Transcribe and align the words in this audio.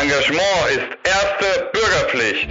Engagement 0.00 0.40
ist 0.70 0.86
erste 1.02 1.70
Bürgerpflicht. 1.72 2.48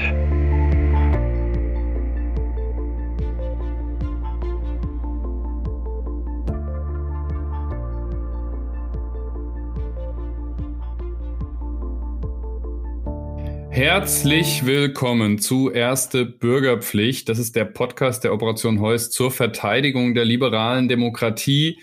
Herzlich 13.69 14.65
willkommen 14.65 15.39
zu 15.39 15.71
Erste 15.71 16.25
Bürgerpflicht. 16.25 17.29
Das 17.29 17.39
ist 17.39 17.55
der 17.55 17.63
Podcast 17.63 18.25
der 18.25 18.33
Operation 18.33 18.81
Heuss 18.81 19.09
zur 19.09 19.31
Verteidigung 19.31 20.15
der 20.15 20.25
liberalen 20.25 20.89
Demokratie. 20.89 21.79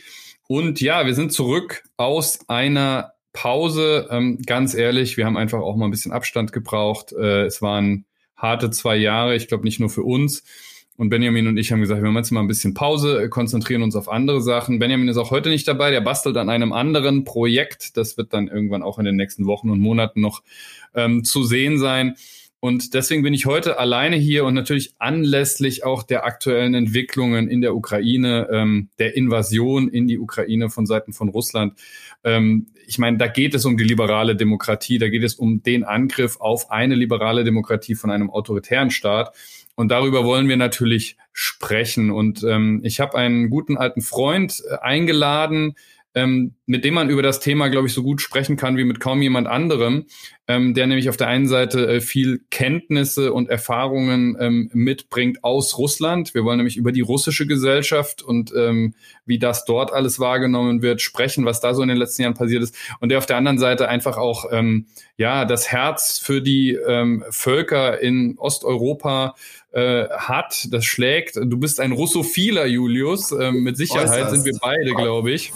Und 0.46 0.82
ja, 0.82 1.06
wir 1.06 1.14
sind 1.14 1.32
zurück 1.32 1.84
aus 1.96 2.40
einer 2.48 3.13
Pause. 3.35 4.09
Ähm, 4.11 4.39
ganz 4.46 4.73
ehrlich, 4.75 5.19
wir 5.19 5.27
haben 5.27 5.37
einfach 5.37 5.61
auch 5.61 5.77
mal 5.77 5.84
ein 5.84 5.91
bisschen 5.91 6.12
Abstand 6.12 6.52
gebraucht. 6.52 7.12
Äh, 7.12 7.45
es 7.45 7.61
waren 7.61 8.06
harte 8.37 8.70
zwei 8.70 8.97
Jahre, 8.97 9.37
ich 9.37 9.48
glaube 9.48 9.65
nicht 9.65 9.80
nur 9.80 9.91
für 9.91 10.02
uns. 10.02 10.45
Und 10.97 11.09
Benjamin 11.09 11.48
und 11.48 11.56
ich 11.56 11.73
haben 11.73 11.80
gesagt, 11.80 12.01
wir 12.01 12.09
machen 12.09 12.23
jetzt 12.23 12.30
mal 12.30 12.41
ein 12.41 12.47
bisschen 12.47 12.73
Pause, 12.73 13.25
äh, 13.25 13.28
konzentrieren 13.28 13.83
uns 13.83 13.97
auf 13.97 14.09
andere 14.09 14.41
Sachen. 14.41 14.78
Benjamin 14.78 15.09
ist 15.09 15.16
auch 15.16 15.33
heute 15.33 15.48
nicht 15.48 15.66
dabei, 15.66 15.91
der 15.91 16.01
bastelt 16.01 16.37
an 16.37 16.48
einem 16.48 16.73
anderen 16.73 17.25
Projekt. 17.25 17.97
Das 17.97 18.16
wird 18.16 18.33
dann 18.33 18.47
irgendwann 18.47 18.84
auch 18.84 18.98
in 18.98 19.05
den 19.05 19.16
nächsten 19.16 19.47
Wochen 19.47 19.70
und 19.70 19.80
Monaten 19.80 20.20
noch 20.20 20.42
ähm, 20.95 21.25
zu 21.25 21.42
sehen 21.42 21.78
sein. 21.78 22.14
Und 22.64 22.95
deswegen 22.95 23.23
bin 23.23 23.34
ich 23.34 23.45
heute 23.45 23.78
alleine 23.78 24.16
hier 24.16 24.46
und 24.46 24.54
natürlich 24.54 24.95
anlässlich 24.98 25.84
auch 25.84 26.02
der 26.02 26.24
aktuellen 26.24 26.72
Entwicklungen 26.72 27.46
in 27.46 27.60
der 27.60 27.77
Ukraine, 27.77 28.48
ähm, 28.50 28.88
der 28.98 29.18
Invasion 29.18 29.91
in 29.91 30.06
die 30.09 30.18
Ukraine 30.18 30.70
von 30.70 30.86
Seiten 30.86 31.12
von 31.12 31.28
Russland. 31.28 31.78
Ähm, 32.24 32.69
ich 32.86 32.96
meine, 32.96 33.19
da 33.19 33.27
geht 33.27 33.55
es 33.55 33.66
um 33.66 33.77
die 33.77 33.84
liberale 33.84 34.34
Demokratie, 34.34 34.96
da 34.96 35.10
geht 35.10 35.24
es 35.24 35.34
um 35.34 35.62
den 35.62 35.84
Angriff 35.84 36.41
auf 36.41 36.70
eine 36.70 36.95
liberale 36.95 37.45
Demokratie 37.45 37.96
von 37.96 38.10
einem 38.10 38.30
autoritären 38.30 38.91
Staat. 38.91 39.36
Und 39.74 39.91
darüber 39.91 40.24
wollen 40.24 40.48
wir 40.48 40.56
natürlich 40.56 41.19
sprechen. 41.34 42.11
Und 42.11 42.44
ähm, 42.44 42.80
ich 42.83 42.98
habe 42.98 43.19
einen 43.19 43.50
guten 43.50 43.77
alten 43.77 44.00
Freund 44.00 44.62
äh, 44.70 44.77
eingeladen, 44.77 45.74
ähm, 46.15 46.55
mit 46.67 46.84
dem 46.84 46.95
man 46.95 47.11
über 47.11 47.23
das 47.23 47.41
Thema, 47.41 47.69
glaube 47.69 47.89
ich, 47.89 47.93
so 47.93 48.03
gut 48.03 48.20
sprechen 48.20 48.57
kann 48.57 48.77
wie 48.77 48.84
mit 48.84 49.01
kaum 49.01 49.20
jemand 49.20 49.48
anderem, 49.48 50.07
ähm, 50.47 50.75
der 50.75 50.87
nämlich 50.87 51.09
auf 51.09 51.17
der 51.17 51.27
einen 51.27 51.48
Seite 51.48 51.87
äh, 51.87 52.01
viel 52.01 52.43
Kenntnisse 52.51 53.33
und 53.33 53.48
Erfahrungen 53.48 54.37
ähm, 54.39 54.70
mitbringt 54.73 55.42
aus 55.42 55.77
Russland. 55.77 56.33
Wir 56.35 56.45
wollen 56.45 56.59
nämlich 56.59 56.77
über 56.77 56.92
die 56.92 57.01
russische 57.01 57.47
Gesellschaft 57.47 58.23
und 58.23 58.53
ähm, 58.57 58.95
wie 59.27 59.39
das 59.39 59.65
dort 59.65 59.92
alles 59.92 60.20
wahrgenommen 60.20 60.83
wird, 60.83 61.03
sprechen, 61.03 61.45
was 61.45 61.61
da 61.61 61.75
so 61.75 61.83
in 61.83 61.89
den 61.89 61.98
letzten 61.98 62.23
Jahren 62.23 62.35
passiert 62.35 62.62
ist. 62.62 62.77
Und 63.01 63.09
der 63.09 63.19
auf 63.19 63.27
der 63.27 63.37
anderen 63.37 63.59
Seite 63.59 63.89
einfach 63.89 64.17
auch 64.17 64.47
ähm, 64.53 64.87
ja 65.17 65.45
das 65.45 65.73
Herz 65.73 66.19
für 66.19 66.41
die 66.41 66.75
ähm, 66.75 67.25
Völker 67.31 68.01
in 68.01 68.39
Osteuropa 68.39 69.35
äh, 69.73 70.09
hat, 70.11 70.69
das 70.70 70.85
schlägt. 70.85 71.37
Du 71.37 71.59
bist 71.59 71.81
ein 71.81 71.92
Russophiler, 71.92 72.67
Julius. 72.67 73.33
Ähm, 73.33 73.65
mit 73.65 73.77
Sicherheit 73.77 74.09
Äußerst. 74.09 74.31
sind 74.31 74.45
wir 74.45 74.59
beide, 74.61 74.95
glaube 74.95 75.33
ich. 75.33 75.53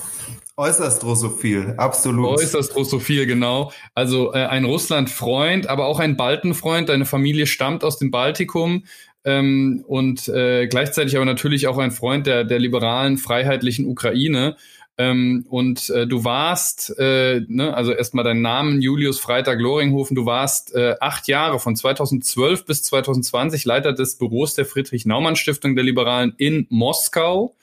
Äußerst 0.58 1.04
russophil, 1.04 1.74
absolut. 1.76 2.40
Äußerst 2.40 2.74
russophil, 2.74 3.26
genau. 3.26 3.70
Also 3.94 4.34
äh, 4.34 4.38
ein 4.38 4.64
Russland-Freund, 4.64 5.68
aber 5.68 5.86
auch 5.86 6.00
ein 6.00 6.16
Baltenfreund. 6.16 6.88
Deine 6.88 7.04
Familie 7.04 7.46
stammt 7.46 7.84
aus 7.84 7.96
dem 7.96 8.10
Baltikum 8.10 8.82
ähm, 9.22 9.84
und 9.86 10.26
äh, 10.26 10.66
gleichzeitig 10.66 11.14
aber 11.14 11.26
natürlich 11.26 11.68
auch 11.68 11.78
ein 11.78 11.92
Freund 11.92 12.26
der, 12.26 12.42
der 12.42 12.58
liberalen, 12.58 13.18
freiheitlichen 13.18 13.86
Ukraine. 13.86 14.56
Ähm, 15.00 15.46
und 15.48 15.90
äh, 15.90 16.08
du 16.08 16.24
warst, 16.24 16.92
äh, 16.98 17.42
ne, 17.46 17.72
also 17.72 17.92
erstmal 17.92 18.24
dein 18.24 18.42
Namen, 18.42 18.82
Julius 18.82 19.20
Freitag 19.20 19.60
Loringhofen, 19.60 20.16
du 20.16 20.26
warst 20.26 20.74
äh, 20.74 20.96
acht 20.98 21.28
Jahre 21.28 21.60
von 21.60 21.76
2012 21.76 22.64
bis 22.64 22.82
2020 22.82 23.64
Leiter 23.64 23.92
des 23.92 24.16
Büros 24.16 24.54
der 24.54 24.66
Friedrich-Naumann-Stiftung 24.66 25.76
der 25.76 25.84
Liberalen 25.84 26.34
in 26.36 26.66
Moskau. 26.68 27.54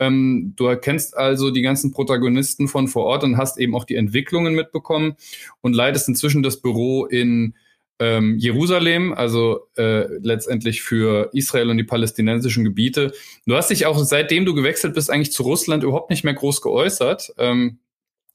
Ähm, 0.00 0.54
du 0.56 0.66
erkennst 0.66 1.16
also 1.16 1.50
die 1.50 1.62
ganzen 1.62 1.92
Protagonisten 1.92 2.66
von 2.66 2.88
vor 2.88 3.04
Ort 3.04 3.22
und 3.22 3.36
hast 3.36 3.58
eben 3.58 3.76
auch 3.76 3.84
die 3.84 3.96
Entwicklungen 3.96 4.54
mitbekommen 4.54 5.14
und 5.60 5.76
leitest 5.76 6.08
inzwischen 6.08 6.42
das 6.42 6.60
Büro 6.60 7.04
in 7.04 7.54
ähm, 8.00 8.38
Jerusalem, 8.38 9.12
also 9.12 9.68
äh, 9.76 10.06
letztendlich 10.22 10.80
für 10.82 11.30
Israel 11.34 11.68
und 11.68 11.76
die 11.76 11.84
palästinensischen 11.84 12.64
Gebiete. 12.64 13.12
Du 13.46 13.54
hast 13.54 13.70
dich 13.70 13.84
auch 13.84 13.98
seitdem 14.02 14.46
du 14.46 14.54
gewechselt 14.54 14.94
bist 14.94 15.10
eigentlich 15.10 15.32
zu 15.32 15.42
Russland 15.42 15.84
überhaupt 15.84 16.10
nicht 16.10 16.24
mehr 16.24 16.34
groß 16.34 16.62
geäußert. 16.62 17.34
Ähm, 17.36 17.78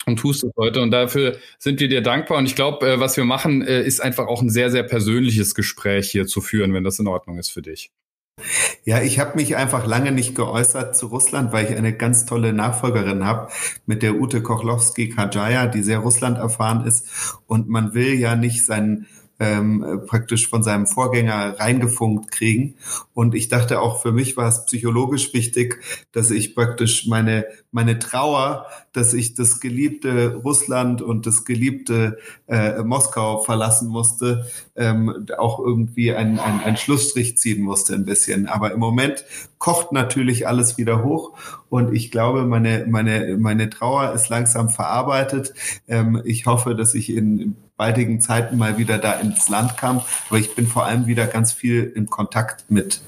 und 0.06 0.18
tust 0.18 0.44
es 0.44 0.52
heute. 0.56 0.82
Und 0.82 0.92
dafür 0.92 1.38
sind 1.58 1.80
wir 1.80 1.88
dir 1.88 2.02
dankbar. 2.02 2.38
Und 2.38 2.46
ich 2.46 2.56
glaube, 2.56 2.88
äh, 2.88 3.00
was 3.00 3.18
wir 3.18 3.26
machen, 3.26 3.64
äh, 3.64 3.84
ist 3.84 4.02
einfach 4.02 4.28
auch 4.28 4.42
ein 4.44 4.52
sehr, 4.52 4.70
sehr 4.70 4.84
persönliches 4.84 5.56
Gespräch 5.56 6.12
hier 6.12 6.28
zu 6.28 6.42
führen, 6.42 6.74
wenn 6.76 6.84
das 6.84 7.00
in 7.00 7.08
Ordnung 7.08 7.40
ist 7.40 7.50
für 7.50 7.64
dich. 7.64 7.92
Ja, 8.84 9.02
ich 9.02 9.20
habe 9.20 9.36
mich 9.36 9.56
einfach 9.56 9.86
lange 9.86 10.12
nicht 10.12 10.36
geäußert 10.36 10.96
zu 10.96 11.08
Russland, 11.08 11.52
weil 11.52 11.66
ich 11.66 11.78
eine 11.78 11.94
ganz 11.94 12.26
tolle 12.26 12.54
Nachfolgerin 12.54 13.26
habe 13.26 13.50
mit 13.86 14.04
der 14.04 14.16
Ute 14.16 14.42
Kochlowski-Kajaya, 14.42 15.68
die 15.68 15.84
sehr 15.84 16.00
Russland 16.00 16.38
erfahren 16.38 16.86
ist. 16.86 17.08
Und 17.48 17.68
man 17.68 17.94
will 17.94 18.14
ja 18.14 18.36
nicht 18.36 18.66
seinen 18.66 19.08
ähm, 19.40 20.04
praktisch 20.08 20.48
von 20.48 20.64
seinem 20.64 20.88
Vorgänger 20.88 21.60
reingefunkt 21.60 22.32
kriegen. 22.32 22.76
Und 23.14 23.36
ich 23.36 23.50
dachte 23.50 23.82
auch 23.82 24.02
für 24.02 24.12
mich 24.12 24.38
war 24.38 24.48
es 24.48 24.66
psychologisch 24.66 25.34
wichtig, 25.34 25.82
dass 26.12 26.32
ich 26.32 26.56
praktisch 26.56 27.08
meine, 27.08 27.46
meine 27.72 28.00
Trauer, 28.00 28.68
dass 28.94 29.14
ich 29.14 29.34
das 29.34 29.60
geliebte 29.60 30.36
Russland 30.36 31.02
und 31.02 31.26
das 31.26 31.44
geliebte 31.44 32.18
äh, 32.48 32.82
Moskau 32.84 33.42
verlassen 33.42 33.90
musste, 33.90 34.48
ähm, 34.76 35.26
auch 35.38 35.60
irgendwie 35.60 36.14
einen 36.14 36.40
ein 36.40 36.78
Schlussstrich 36.78 37.38
ziehen 37.38 37.62
musste 37.62 37.94
ein 37.94 38.06
bisschen. 38.06 38.48
Aber 38.48 38.72
im 38.72 38.80
Moment 38.80 39.26
kocht 39.58 39.92
natürlich 39.92 40.48
alles 40.48 40.78
wieder 40.78 41.04
hoch 41.04 41.38
und 41.70 41.94
ich 41.94 42.12
glaube, 42.12 42.46
meine, 42.46 42.86
meine, 42.88 43.38
meine 43.38 43.70
Trauer 43.70 44.14
ist 44.14 44.30
langsam 44.30 44.70
verarbeitet. 44.70 45.54
Ähm, 45.88 46.22
ich 46.24 46.46
hoffe, 46.46 46.76
dass 46.76 46.94
ich 46.94 47.10
in 47.10 47.56
baldigen 47.78 48.22
Zeiten 48.22 48.58
mal 48.58 48.78
wieder 48.78 48.98
da 48.98 49.14
ins 49.14 49.50
Land 49.50 49.78
kam. 49.78 50.02
Aber 50.30 50.40
ich 50.40 50.56
bin 50.56 50.68
vor 50.68 50.86
allem 50.86 51.08
wieder 51.08 51.28
ganz 51.28 51.52
viel 51.52 51.92
in 51.96 52.06
Kontakt 52.06 52.70
mit 52.70 53.02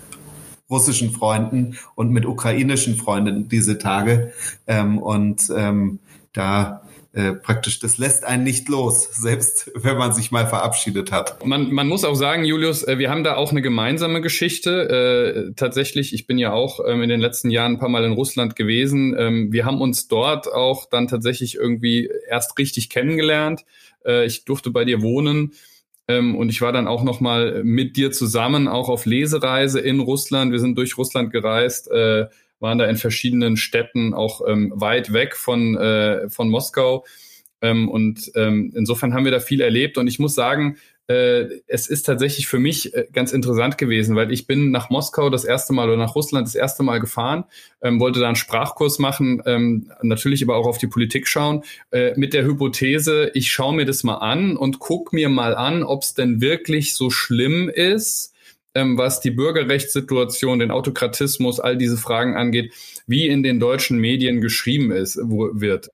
russischen 0.70 1.12
Freunden 1.12 1.78
und 1.96 2.12
mit 2.12 2.26
ukrainischen 2.26 2.96
Freunden 2.96 3.48
diese 3.48 3.78
Tage. 3.78 4.34
Ähm, 4.66 4.98
und 4.98 5.50
ähm, 5.56 6.00
da 6.34 6.82
äh, 7.18 7.34
praktisch, 7.34 7.80
das 7.80 7.98
lässt 7.98 8.26
einen 8.26 8.44
nicht 8.44 8.70
los, 8.70 9.10
selbst 9.12 9.72
wenn 9.74 9.98
man 9.98 10.14
sich 10.14 10.30
mal 10.30 10.46
verabschiedet 10.46 11.12
hat. 11.12 11.44
Man, 11.44 11.72
man 11.72 11.88
muss 11.88 12.04
auch 12.04 12.14
sagen, 12.14 12.46
Julius, 12.46 12.84
äh, 12.84 13.00
wir 13.00 13.10
haben 13.10 13.24
da 13.24 13.38
auch 13.38 13.50
eine 13.50 13.64
gemeinsame 13.64 14.22
Geschichte. 14.22 15.50
Äh, 15.50 15.54
tatsächlich, 15.56 16.14
ich 16.14 16.28
bin 16.28 16.38
ja 16.38 16.54
auch 16.54 16.80
ähm, 16.86 17.02
in 17.02 17.10
den 17.10 17.20
letzten 17.20 17.50
Jahren 17.50 17.74
ein 17.74 17.80
paar 17.80 17.90
Mal 17.90 18.04
in 18.04 18.12
Russland 18.12 18.56
gewesen. 18.56 19.16
Ähm, 19.18 19.52
wir 19.52 19.66
haben 19.66 19.82
uns 19.82 20.08
dort 20.08 20.48
auch 20.54 20.88
dann 20.88 21.08
tatsächlich 21.08 21.56
irgendwie 21.56 22.08
erst 22.30 22.60
richtig 22.60 22.92
kennengelernt. 22.92 23.66
Äh, 24.06 24.28
ich 24.28 24.46
durfte 24.46 24.70
bei 24.70 24.86
dir 24.86 25.02
wohnen. 25.02 25.54
Ähm, 26.08 26.36
und 26.36 26.50
ich 26.50 26.62
war 26.62 26.72
dann 26.72 26.88
auch 26.88 27.04
noch 27.04 27.20
mal 27.20 27.64
mit 27.64 27.98
dir 27.98 28.12
zusammen 28.12 28.68
auch 28.68 28.90
auf 28.90 29.08
Lesereise 29.08 29.80
in 29.80 30.02
Russland. 30.02 30.52
Wir 30.52 30.60
sind 30.60 30.78
durch 30.78 31.00
Russland 31.00 31.32
gereist, 31.32 31.90
äh, 31.90 32.28
waren 32.60 32.78
da 32.78 32.86
in 32.86 32.96
verschiedenen 32.98 33.58
Städten 33.58 34.14
auch 34.14 34.42
ähm, 34.48 34.72
weit 34.76 35.14
weg 35.14 35.36
von, 35.36 35.76
äh, 35.78 36.30
von 36.30 36.50
Moskau. 36.50 37.06
Ähm, 37.62 37.90
und 37.90 38.32
ähm, 38.36 38.74
insofern 38.76 39.14
haben 39.14 39.26
wir 39.26 39.32
da 39.32 39.40
viel 39.40 39.62
erlebt. 39.62 39.98
Und 39.98 40.08
ich 40.08 40.20
muss 40.20 40.36
sagen, 40.36 40.78
äh, 41.08 41.62
es 41.68 41.88
ist 41.88 42.04
tatsächlich 42.04 42.48
für 42.48 42.60
mich 42.60 42.94
äh, 42.94 43.08
ganz 43.12 43.32
interessant 43.32 43.78
gewesen, 43.78 44.16
weil 44.16 44.32
ich 44.32 44.46
bin 44.46 44.72
nach 44.72 44.90
Moskau 44.90 45.30
das 45.30 45.46
erste 45.46 45.72
Mal 45.72 45.88
oder 45.88 45.98
nach 45.98 46.16
Russland 46.16 46.46
das 46.46 46.56
erste 46.56 46.84
Mal 46.84 47.00
gefahren, 47.00 47.46
ähm, 47.82 48.00
wollte 48.00 48.20
da 48.20 48.28
einen 48.28 48.36
Sprachkurs 48.36 49.00
machen, 49.00 49.42
ähm, 49.46 49.90
natürlich 50.02 50.44
aber 50.44 50.58
auch 50.58 50.68
auf 50.68 50.78
die 50.78 50.88
Politik 50.88 51.28
schauen, 51.28 51.64
äh, 51.92 52.14
mit 52.18 52.34
der 52.34 52.44
Hypothese, 52.44 53.32
ich 53.34 53.50
schaue 53.52 53.76
mir 53.76 53.86
das 53.86 54.04
mal 54.04 54.18
an 54.18 54.58
und 54.58 54.80
guck 54.80 55.14
mir 55.14 55.30
mal 55.30 55.56
an, 55.56 55.84
ob 55.84 56.04
es 56.04 56.14
denn 56.14 56.42
wirklich 56.42 56.94
so 56.94 57.10
schlimm 57.10 57.70
ist, 57.70 58.34
ähm, 58.78 58.98
was 58.98 59.20
die 59.20 59.32
Bürgerrechtssituation, 59.32 60.60
den 60.60 60.72
Autokratismus, 60.72 61.60
all 61.60 61.78
diese 61.78 61.98
Fragen 61.98 62.36
angeht, 62.36 62.74
wie 63.08 63.28
in 63.28 63.44
den 63.44 63.60
deutschen 63.60 64.00
Medien 64.00 64.42
geschrieben 64.42 64.92
ist, 64.92 65.20
wo, 65.22 65.50
wird. 65.54 65.90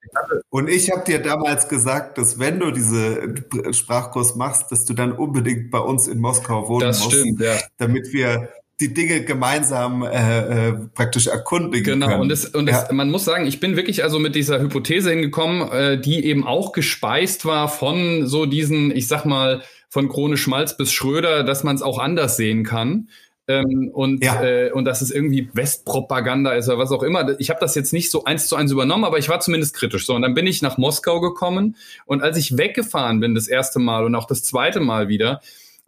Und 0.50 0.70
ich 0.70 0.92
habe 0.92 1.04
dir 1.06 1.20
damals 1.20 1.70
gesagt, 1.70 2.18
dass 2.18 2.40
wenn 2.40 2.60
du 2.60 2.72
diese 2.72 3.36
Sprachkurs 3.72 4.36
machst, 4.36 4.72
dass 4.72 4.86
du 4.86 4.94
dann 4.94 5.12
unbedingt 5.14 5.72
bei 5.72 5.80
uns 5.80 6.08
in 6.08 6.20
Moskau 6.20 6.68
wohnen 6.68 6.88
das 6.88 7.04
musst, 7.04 7.18
stimmt, 7.18 7.40
ja. 7.40 7.58
damit 7.78 8.12
wir 8.14 8.50
die 8.80 8.94
Dinge 8.94 9.24
gemeinsam 9.24 10.04
äh, 10.04 10.70
äh, 10.70 10.74
praktisch 10.94 11.28
erkundigen 11.28 12.00
genau. 12.00 12.08
können. 12.08 12.22
und, 12.22 12.32
es, 12.32 12.46
und 12.46 12.68
ja. 12.68 12.84
es, 12.84 12.92
man 12.92 13.12
muss 13.12 13.24
sagen, 13.24 13.46
ich 13.46 13.60
bin 13.60 13.76
wirklich 13.76 14.04
also 14.04 14.20
mit 14.20 14.36
dieser 14.36 14.60
Hypothese 14.60 15.12
hingekommen, 15.12 15.72
äh, 15.72 16.02
die 16.02 16.26
eben 16.26 16.46
auch 16.46 16.72
gespeist 16.74 17.46
war 17.46 17.70
von 17.70 18.28
so 18.28 18.46
diesen, 18.46 18.96
ich 18.96 19.08
sag 19.08 19.26
mal, 19.26 19.62
von 19.94 20.10
Krone 20.10 20.38
Schmalz 20.38 20.76
bis 20.76 20.92
Schröder, 20.92 21.44
dass 21.44 21.64
man 21.64 21.76
es 21.76 21.84
auch 21.84 22.00
anders 22.00 22.36
sehen 22.36 22.64
kann. 22.64 23.10
ähm, 23.48 23.92
und, 23.94 24.24
ja. 24.24 24.42
äh, 24.44 24.72
und 24.72 24.86
dass 24.86 25.04
es 25.04 25.12
irgendwie 25.12 25.50
Westpropaganda 25.54 26.54
ist 26.54 26.68
oder 26.68 26.80
was 26.80 26.92
auch 26.92 27.04
immer. 27.04 27.40
Ich 27.40 27.52
habe 27.52 27.60
das 27.60 27.76
jetzt 27.76 27.94
nicht 27.94 28.10
so 28.10 28.24
eins 28.24 28.48
zu 28.48 28.56
eins 28.56 28.72
übernommen, 28.72 29.04
aber 29.04 29.20
ich 29.20 29.30
war 29.30 29.40
zumindest 29.40 29.76
kritisch. 29.76 30.08
So, 30.08 30.16
und 30.16 30.24
dann 30.24 30.34
bin 30.34 30.48
ich 30.48 30.64
nach 30.64 30.80
Moskau 30.80 31.22
gekommen 31.22 31.76
und 32.08 32.24
als 32.24 32.40
ich 32.40 32.58
weggefahren 32.58 33.20
bin 33.20 33.36
das 33.36 33.48
erste 33.48 33.78
Mal 33.78 34.04
und 34.04 34.16
auch 34.16 34.26
das 34.26 34.44
zweite 34.44 34.80
Mal 34.80 35.10
wieder, 35.10 35.42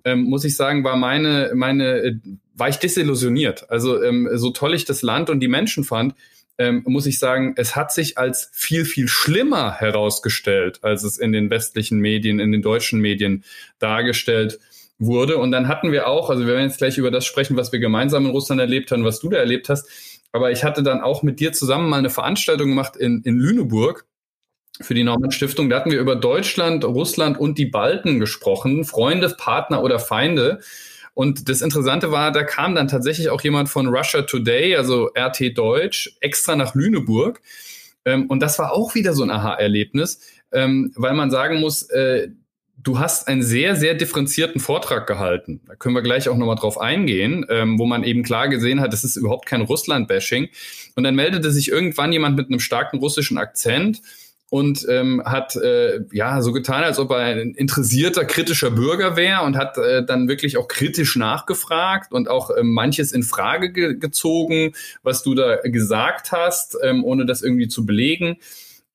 ähm, 0.04 0.22
muss 0.26 0.46
ich 0.46 0.56
sagen, 0.56 0.84
war 0.84 0.98
meine, 0.98 1.54
meine, 1.56 1.98
äh, 2.04 2.16
war 2.54 2.70
ich 2.70 2.76
desillusioniert. 2.76 3.72
Also 3.72 4.04
ähm, 4.04 4.30
so 4.34 4.52
toll 4.52 4.76
ich 4.76 4.86
das 4.86 5.02
Land 5.02 5.32
und 5.32 5.40
die 5.40 5.48
Menschen 5.48 5.84
fand, 5.84 6.14
ähm, 6.58 6.84
muss 6.86 7.06
ich 7.06 7.20
sagen, 7.20 7.54
es 7.58 7.76
hat 7.76 7.92
sich 7.92 8.18
als 8.18 8.50
viel, 8.54 8.86
viel 8.86 9.08
schlimmer 9.08 9.74
herausgestellt, 9.74 10.80
als 10.84 11.04
es 11.04 11.18
in 11.18 11.32
den 11.32 11.50
westlichen 11.50 12.00
Medien, 12.00 12.40
in 12.40 12.52
den 12.52 12.62
deutschen 12.62 13.00
Medien 13.00 13.44
dargestellt 13.80 14.60
wurde. 14.98 15.38
Und 15.38 15.52
dann 15.52 15.68
hatten 15.68 15.92
wir 15.92 16.08
auch, 16.08 16.30
also 16.30 16.46
wir 16.46 16.54
werden 16.54 16.68
jetzt 16.68 16.78
gleich 16.78 16.98
über 16.98 17.12
das 17.12 17.26
sprechen, 17.26 17.58
was 17.58 17.72
wir 17.72 17.80
gemeinsam 17.80 18.26
in 18.26 18.32
Russland 18.32 18.62
erlebt 18.62 18.92
haben, 18.92 19.04
was 19.04 19.20
du 19.20 19.30
da 19.30 19.38
erlebt 19.38 19.70
hast. 19.70 19.88
Aber 20.32 20.52
ich 20.52 20.64
hatte 20.64 20.84
dann 20.84 21.02
auch 21.02 21.24
mit 21.24 21.40
dir 21.40 21.54
zusammen 21.54 21.90
mal 21.90 22.00
eine 22.00 22.10
Veranstaltung 22.10 22.70
gemacht 22.70 22.96
in, 22.96 23.22
in 23.24 23.38
Lüneburg 23.38 24.06
für 24.82 24.94
die 24.94 25.04
Norman 25.04 25.32
Stiftung. 25.32 25.70
Da 25.70 25.78
hatten 25.78 25.92
wir 25.92 26.00
über 26.00 26.16
Deutschland, 26.16 26.84
Russland 26.84 27.38
und 27.38 27.58
die 27.58 27.66
Balten 27.66 28.20
gesprochen, 28.20 28.84
Freunde, 28.84 29.30
Partner 29.30 29.84
oder 29.84 30.00
Feinde. 30.00 30.60
Und 31.16 31.50
das 31.50 31.62
Interessante 31.62 32.12
war, 32.12 32.32
da 32.32 32.44
kam 32.44 32.76
dann 32.76 32.88
tatsächlich 32.88 33.30
auch 33.30 33.42
jemand 33.42 33.70
von 33.70 33.88
Russia 33.88 34.22
Today, 34.22 34.76
also 34.76 35.10
RT 35.18 35.58
Deutsch, 35.58 36.16
extra 36.20 36.56
nach 36.56 36.76
Lüneburg. 36.76 37.42
Ähm, 38.04 38.28
und 38.28 38.42
das 38.42 38.60
war 38.60 38.74
auch 38.74 38.94
wieder 38.94 39.14
so 39.14 39.24
ein 39.24 39.32
Aha-Erlebnis, 39.32 40.20
ähm, 40.52 40.92
weil 40.96 41.14
man 41.14 41.32
sagen 41.32 41.62
muss, 41.62 41.84
äh, 41.84 42.28
du 42.78 43.00
hast 43.00 43.30
einen 43.30 43.42
sehr, 43.42 43.78
sehr 43.78 43.96
differenzierten 43.96 44.60
Vortrag 44.60 45.08
gehalten. 45.08 45.62
Da 45.66 45.76
können 45.76 45.96
wir 45.96 46.02
gleich 46.02 46.28
auch 46.28 46.38
nochmal 46.38 46.58
drauf 46.58 46.80
eingehen, 46.80 47.46
ähm, 47.50 47.80
wo 47.80 47.86
man 47.86 48.04
eben 48.04 48.24
klar 48.24 48.50
gesehen 48.50 48.82
hat, 48.82 48.92
das 48.92 49.06
ist 49.06 49.16
überhaupt 49.16 49.46
kein 49.46 49.62
Russland-Bashing. 49.62 50.50
Und 50.96 51.04
dann 51.06 51.16
meldete 51.16 51.50
sich 51.52 51.70
irgendwann 51.70 52.12
jemand 52.12 52.36
mit 52.36 52.50
einem 52.50 52.60
starken 52.60 53.00
russischen 53.00 53.38
Akzent 53.38 54.02
und 54.56 54.86
ähm, 54.88 55.22
hat 55.26 55.58
äh, 55.58 56.06
ja 56.14 56.42
so 56.42 56.54
getan, 56.54 56.86
als 56.86 56.98
ob 56.98 57.12
er 57.12 57.18
ein 57.18 57.56
interessierter, 57.56 58.24
kritischer 58.24 58.72
Bürger 58.72 59.18
wäre 59.18 59.42
und 59.42 59.58
hat 59.58 59.78
äh, 59.78 60.06
dann 60.06 60.30
wirklich 60.30 60.56
auch 60.56 60.70
kritisch 60.70 61.18
nachgefragt 61.18 62.14
und 62.14 62.30
auch 62.30 62.52
äh, 62.52 62.64
manches 62.64 63.12
in 63.12 63.24
Frage 63.24 63.74
ge 63.74 63.96
gezogen, 63.98 64.72
was 65.04 65.24
du 65.24 65.36
da 65.36 65.58
gesagt 65.58 66.32
hast, 66.32 66.78
ähm, 66.82 67.04
ohne 67.04 67.26
das 67.26 67.42
irgendwie 67.42 67.68
zu 67.68 67.86
belegen. 67.86 68.38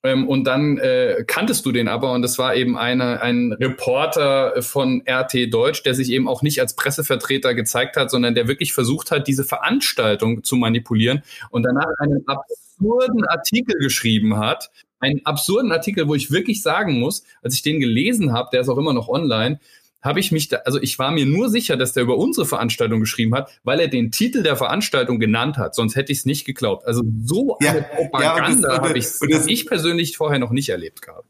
Ähm, 0.02 0.26
und 0.28 0.44
dann 0.44 0.78
äh, 0.78 1.24
kanntest 1.26 1.66
du 1.66 1.72
den 1.72 1.88
aber 1.88 2.12
und 2.12 2.22
das 2.22 2.38
war 2.38 2.54
eben 2.54 2.78
eine, 2.78 3.20
ein 3.20 3.52
Reporter 3.52 4.62
von 4.62 5.02
RT 5.06 5.52
Deutsch, 5.52 5.82
der 5.82 5.92
sich 5.92 6.10
eben 6.10 6.26
auch 6.26 6.40
nicht 6.40 6.62
als 6.62 6.74
Pressevertreter 6.74 7.52
gezeigt 7.52 7.98
hat, 7.98 8.10
sondern 8.10 8.34
der 8.34 8.48
wirklich 8.48 8.72
versucht 8.72 9.10
hat, 9.10 9.28
diese 9.28 9.44
Veranstaltung 9.44 10.42
zu 10.42 10.56
manipulieren 10.56 11.22
und 11.50 11.64
danach 11.64 11.92
einen 11.98 12.24
absurden 12.26 13.26
Artikel 13.26 13.78
geschrieben 13.78 14.38
hat, 14.38 14.70
einen 15.00 15.24
absurden 15.24 15.72
Artikel, 15.72 16.06
wo 16.08 16.14
ich 16.14 16.30
wirklich 16.30 16.62
sagen 16.62 16.98
muss, 17.00 17.24
als 17.42 17.54
ich 17.54 17.62
den 17.62 17.80
gelesen 17.80 18.32
habe, 18.32 18.50
der 18.52 18.60
ist 18.60 18.68
auch 18.68 18.78
immer 18.78 18.92
noch 18.92 19.08
online, 19.08 19.58
habe 20.02 20.20
ich 20.20 20.32
mich 20.32 20.48
da, 20.48 20.58
also 20.64 20.80
ich 20.80 20.98
war 20.98 21.10
mir 21.10 21.26
nur 21.26 21.50
sicher, 21.50 21.76
dass 21.76 21.92
der 21.92 22.04
über 22.04 22.16
unsere 22.16 22.46
Veranstaltung 22.46 23.00
geschrieben 23.00 23.34
hat, 23.34 23.50
weil 23.64 23.80
er 23.80 23.88
den 23.88 24.10
Titel 24.10 24.42
der 24.42 24.56
Veranstaltung 24.56 25.18
genannt 25.18 25.58
hat. 25.58 25.74
Sonst 25.74 25.94
hätte 25.94 26.10
ich 26.12 26.18
es 26.18 26.24
nicht 26.24 26.46
geglaubt. 26.46 26.86
Also 26.86 27.02
so 27.24 27.58
eine 27.58 27.78
ja, 27.78 27.82
Propaganda 27.82 28.76
ja, 28.76 28.82
habe 28.82 28.98
ich, 28.98 29.06
hab 29.06 29.46
ich 29.46 29.66
persönlich 29.66 30.16
vorher 30.16 30.38
noch 30.38 30.52
nicht 30.52 30.70
erlebt 30.70 31.02
gehabt. 31.02 31.28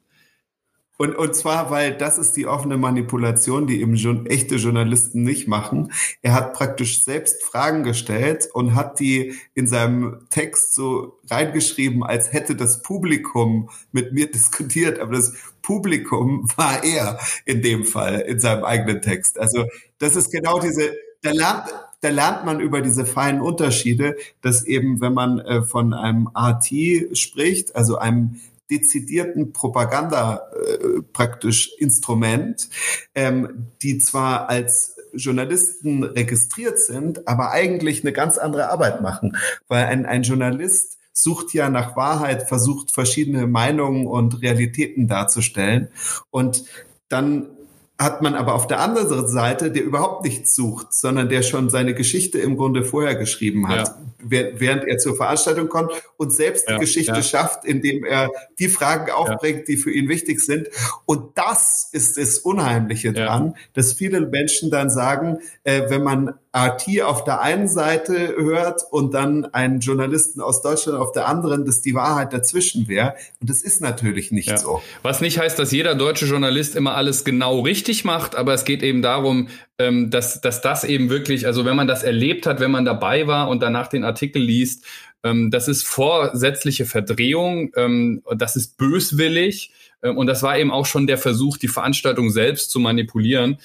Und, 1.01 1.17
und 1.17 1.35
zwar, 1.35 1.71
weil 1.71 1.97
das 1.97 2.19
ist 2.19 2.33
die 2.33 2.47
offene 2.47 2.77
Manipulation, 2.77 3.67
die 3.67 3.81
eben 3.81 3.97
schon 3.97 4.27
echte 4.27 4.57
Journalisten 4.57 5.23
nicht 5.23 5.49
machen. 5.49 5.93
Er 6.21 6.35
hat 6.35 6.53
praktisch 6.53 7.05
selbst 7.05 7.43
Fragen 7.43 7.85
gestellt 7.85 8.51
und 8.53 8.75
hat 8.75 9.01
die 9.01 9.35
in 9.55 9.67
seinem 9.67 10.27
Text 10.29 10.75
so 10.75 11.19
reingeschrieben, 11.31 12.03
als 12.05 12.35
hätte 12.35 12.55
das 12.55 12.83
Publikum 12.83 13.71
mit 13.93 14.13
mir 14.13 14.31
diskutiert. 14.31 14.99
Aber 14.99 15.15
das 15.15 15.33
Publikum 15.63 16.47
war 16.57 16.85
er 16.85 17.19
in 17.47 17.63
dem 17.63 17.85
Fall, 17.85 18.21
in 18.21 18.39
seinem 18.39 18.65
eigenen 18.65 19.01
Text. 19.01 19.41
Also 19.41 19.65
das 20.01 20.17
ist 20.17 20.31
genau 20.31 20.61
diese, 20.61 20.93
da 21.23 21.31
lernt, 21.31 21.65
da 22.03 22.11
lernt 22.11 22.45
man 22.45 22.61
über 22.61 22.83
diese 22.83 23.07
feinen 23.07 23.41
Unterschiede, 23.41 24.17
dass 24.43 24.67
eben, 24.67 25.01
wenn 25.01 25.15
man 25.15 25.39
äh, 25.39 25.63
von 25.63 25.95
einem 25.95 26.29
RT 26.37 27.17
spricht, 27.17 27.75
also 27.75 27.97
einem 27.97 28.39
dezidierten 28.71 29.53
Propaganda 29.53 30.49
äh, 30.53 31.03
praktisch 31.13 31.73
Instrument, 31.79 32.69
ähm, 33.15 33.67
die 33.83 33.99
zwar 33.99 34.49
als 34.49 34.97
Journalisten 35.13 36.05
registriert 36.05 36.79
sind, 36.79 37.27
aber 37.27 37.51
eigentlich 37.51 38.03
eine 38.03 38.13
ganz 38.13 38.39
andere 38.39 38.71
Arbeit 38.71 39.03
machen, 39.03 39.37
weil 39.69 39.87
ein, 39.87 40.07
ein 40.07 40.23
Journalist 40.23 40.99
sucht 41.13 41.53
ja 41.53 41.69
nach 41.69 41.97
Wahrheit, 41.97 42.49
versucht 42.49 42.93
verschiedene 42.93 43.47
Meinungen 43.47 44.07
und 44.07 44.41
Realitäten 44.43 45.09
darzustellen. 45.09 45.89
Und 46.31 46.65
dann 47.09 47.49
hat 48.01 48.23
man 48.23 48.35
aber 48.35 48.55
auf 48.55 48.67
der 48.67 48.81
anderen 48.81 49.29
Seite, 49.29 49.71
der 49.71 49.85
überhaupt 49.85 50.25
nichts 50.25 50.55
sucht, 50.55 50.95
sondern 50.95 51.29
der 51.29 51.43
schon 51.43 51.69
seine 51.69 51.93
Geschichte 51.93 52.39
im 52.39 52.57
Grunde 52.57 52.83
vorher 52.83 53.15
geschrieben 53.15 53.69
hat, 53.69 53.89
ja. 53.89 54.47
während 54.55 54.85
er 54.85 54.97
zur 54.97 55.17
Veranstaltung 55.17 55.69
kommt 55.69 55.93
und 56.17 56.33
selbst 56.33 56.67
ja, 56.67 56.75
die 56.75 56.81
Geschichte 56.81 57.13
ja. 57.13 57.23
schafft, 57.23 57.67
indem 57.67 58.05
er 58.05 58.31
die 58.59 58.69
Fragen 58.69 59.11
aufbringt, 59.11 59.69
die 59.69 59.77
für 59.77 59.93
ihn 59.93 60.09
wichtig 60.09 60.41
sind. 60.41 60.69
Und 61.05 61.37
das 61.37 61.91
ist 61.93 62.17
das 62.17 62.39
Unheimliche 62.39 63.13
dran, 63.13 63.55
dass 63.75 63.93
viele 63.93 64.23
Menschen 64.23 64.71
dann 64.71 64.89
sagen, 64.89 65.41
äh, 65.65 65.91
wenn 65.91 66.03
man 66.03 66.33
RT 66.53 67.03
auf 67.03 67.23
der 67.23 67.41
einen 67.41 67.69
Seite 67.69 68.35
hört 68.37 68.83
und 68.91 69.15
dann 69.15 69.45
einen 69.47 69.79
Journalisten 69.79 70.41
aus 70.41 70.63
Deutschland 70.63 70.99
auf 70.99 71.13
der 71.13 71.29
anderen, 71.29 71.65
dass 71.65 71.81
die 71.81 71.95
Wahrheit 71.95 72.33
dazwischen 72.33 72.89
wäre. 72.89 73.15
Und 73.41 73.49
das 73.49 73.63
ist 73.63 73.81
natürlich 73.81 74.33
nicht 74.33 74.59
so. 74.59 74.83
Was 75.03 75.21
nicht 75.21 75.39
heißt, 75.39 75.59
dass 75.59 75.71
jeder 75.71 75.95
deutsche 75.95 76.27
Journalist 76.27 76.75
immer 76.75 76.97
alles 76.97 77.25
genau 77.25 77.61
richtig 77.61 78.05
macht, 78.05 78.35
aber 78.35 78.53
es 78.53 78.65
geht 78.65 78.83
eben 78.83 79.01
darum, 79.01 79.49
ähm, 79.79 80.11
dass, 80.11 80.41
dass 80.41 80.61
das 80.61 80.83
eben 80.83 81.09
wirklich, 81.09 81.47
also 81.47 81.65
wenn 81.65 81.77
man 81.77 81.87
das 81.87 82.03
erlebt 82.03 82.47
hat, 82.47 82.59
wenn 82.59 82.73
man 82.73 82.85
dabei 82.85 83.29
war 83.29 83.49
und 83.49 83.63
danach 83.63 83.87
den 83.87 84.03
Artikel 84.03 84.43
liest, 84.43 84.85
ähm, 85.23 85.53
das 85.53 85.69
ist 85.69 85.87
vorsätzliche 85.87 86.85
Verdrehung, 86.85 87.71
ähm, 87.77 88.23
das 88.37 88.57
ist 88.57 88.77
böswillig 88.77 89.73
und 90.03 90.27
das 90.27 90.43
war 90.43 90.59
eben 90.59 90.71
auch 90.71 90.87
schon 90.87 91.07
der 91.07 91.19
Versuch, 91.19 91.59
die 91.59 91.69
Veranstaltung 91.69 92.31
selbst 92.31 92.71
zu 92.71 92.81
manipulieren. 92.81 93.59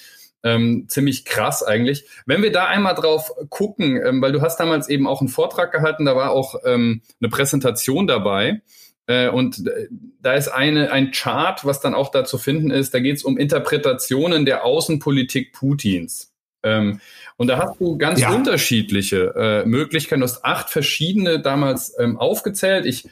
Ähm, 0.45 0.85
ziemlich 0.87 1.25
krass 1.25 1.63
eigentlich. 1.63 2.05
Wenn 2.27 2.43
wir 2.43 2.51
da 2.51 2.67
einmal 2.67 2.93
drauf 2.93 3.31
gucken, 3.49 3.99
ähm, 4.05 4.21
weil 4.21 4.31
du 4.31 4.43
hast 4.43 4.59
damals 4.59 4.87
eben 4.87 5.07
auch 5.07 5.19
einen 5.19 5.27
Vortrag 5.27 5.71
gehalten, 5.71 6.05
da 6.05 6.15
war 6.15 6.29
auch 6.29 6.53
ähm, 6.65 7.01
eine 7.19 7.29
Präsentation 7.29 8.05
dabei. 8.05 8.61
Äh, 9.07 9.29
und 9.29 9.67
äh, 9.67 9.87
da 10.21 10.33
ist 10.33 10.49
eine, 10.49 10.91
ein 10.91 11.09
Chart, 11.09 11.65
was 11.65 11.79
dann 11.79 11.95
auch 11.95 12.11
da 12.11 12.25
zu 12.25 12.37
finden 12.37 12.69
ist, 12.69 12.93
da 12.93 12.99
geht 12.99 13.17
es 13.17 13.23
um 13.23 13.39
Interpretationen 13.39 14.45
der 14.45 14.65
Außenpolitik 14.65 15.51
Putins. 15.51 16.31
Ähm, 16.61 16.99
und 17.37 17.47
da 17.47 17.57
hast 17.57 17.79
du 17.79 17.97
ganz 17.97 18.21
ja. 18.21 18.31
unterschiedliche 18.31 19.33
äh, 19.35 19.65
Möglichkeiten. 19.65 20.21
Du 20.21 20.27
hast 20.27 20.45
acht 20.45 20.69
verschiedene 20.69 21.39
damals 21.39 21.97
ähm, 21.99 22.17
aufgezählt. 22.17 22.85
Ich 22.85 23.07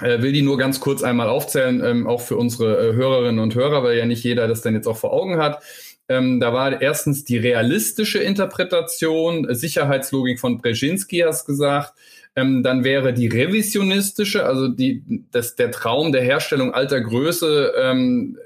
äh, 0.00 0.20
will 0.20 0.32
die 0.32 0.42
nur 0.42 0.58
ganz 0.58 0.80
kurz 0.80 1.02
einmal 1.02 1.28
aufzählen, 1.28 1.82
ähm, 1.84 2.06
auch 2.06 2.20
für 2.20 2.36
unsere 2.36 2.88
äh, 2.88 2.92
Hörerinnen 2.94 3.38
und 3.38 3.54
Hörer, 3.54 3.82
weil 3.82 3.96
ja 3.96 4.06
nicht 4.06 4.24
jeder 4.24 4.48
das 4.48 4.62
dann 4.62 4.74
jetzt 4.74 4.86
auch 4.86 4.96
vor 4.96 5.12
Augen 5.12 5.38
hat. 5.38 5.62
Ähm, 6.08 6.40
da 6.40 6.52
war 6.52 6.80
erstens 6.80 7.24
die 7.24 7.38
realistische 7.38 8.18
Interpretation, 8.18 9.52
Sicherheitslogik 9.54 10.38
von 10.38 10.58
Brzezinski, 10.58 11.20
hast 11.20 11.46
gesagt. 11.46 11.94
Ähm, 12.36 12.62
dann 12.62 12.84
wäre 12.84 13.12
die 13.14 13.28
revisionistische, 13.28 14.44
also 14.44 14.68
die, 14.68 15.02
das, 15.32 15.56
der 15.56 15.70
Traum 15.70 16.12
der 16.12 16.22
Herstellung 16.22 16.74
alter 16.74 17.00
Größe, 17.00 17.72
ähm, 17.80 18.38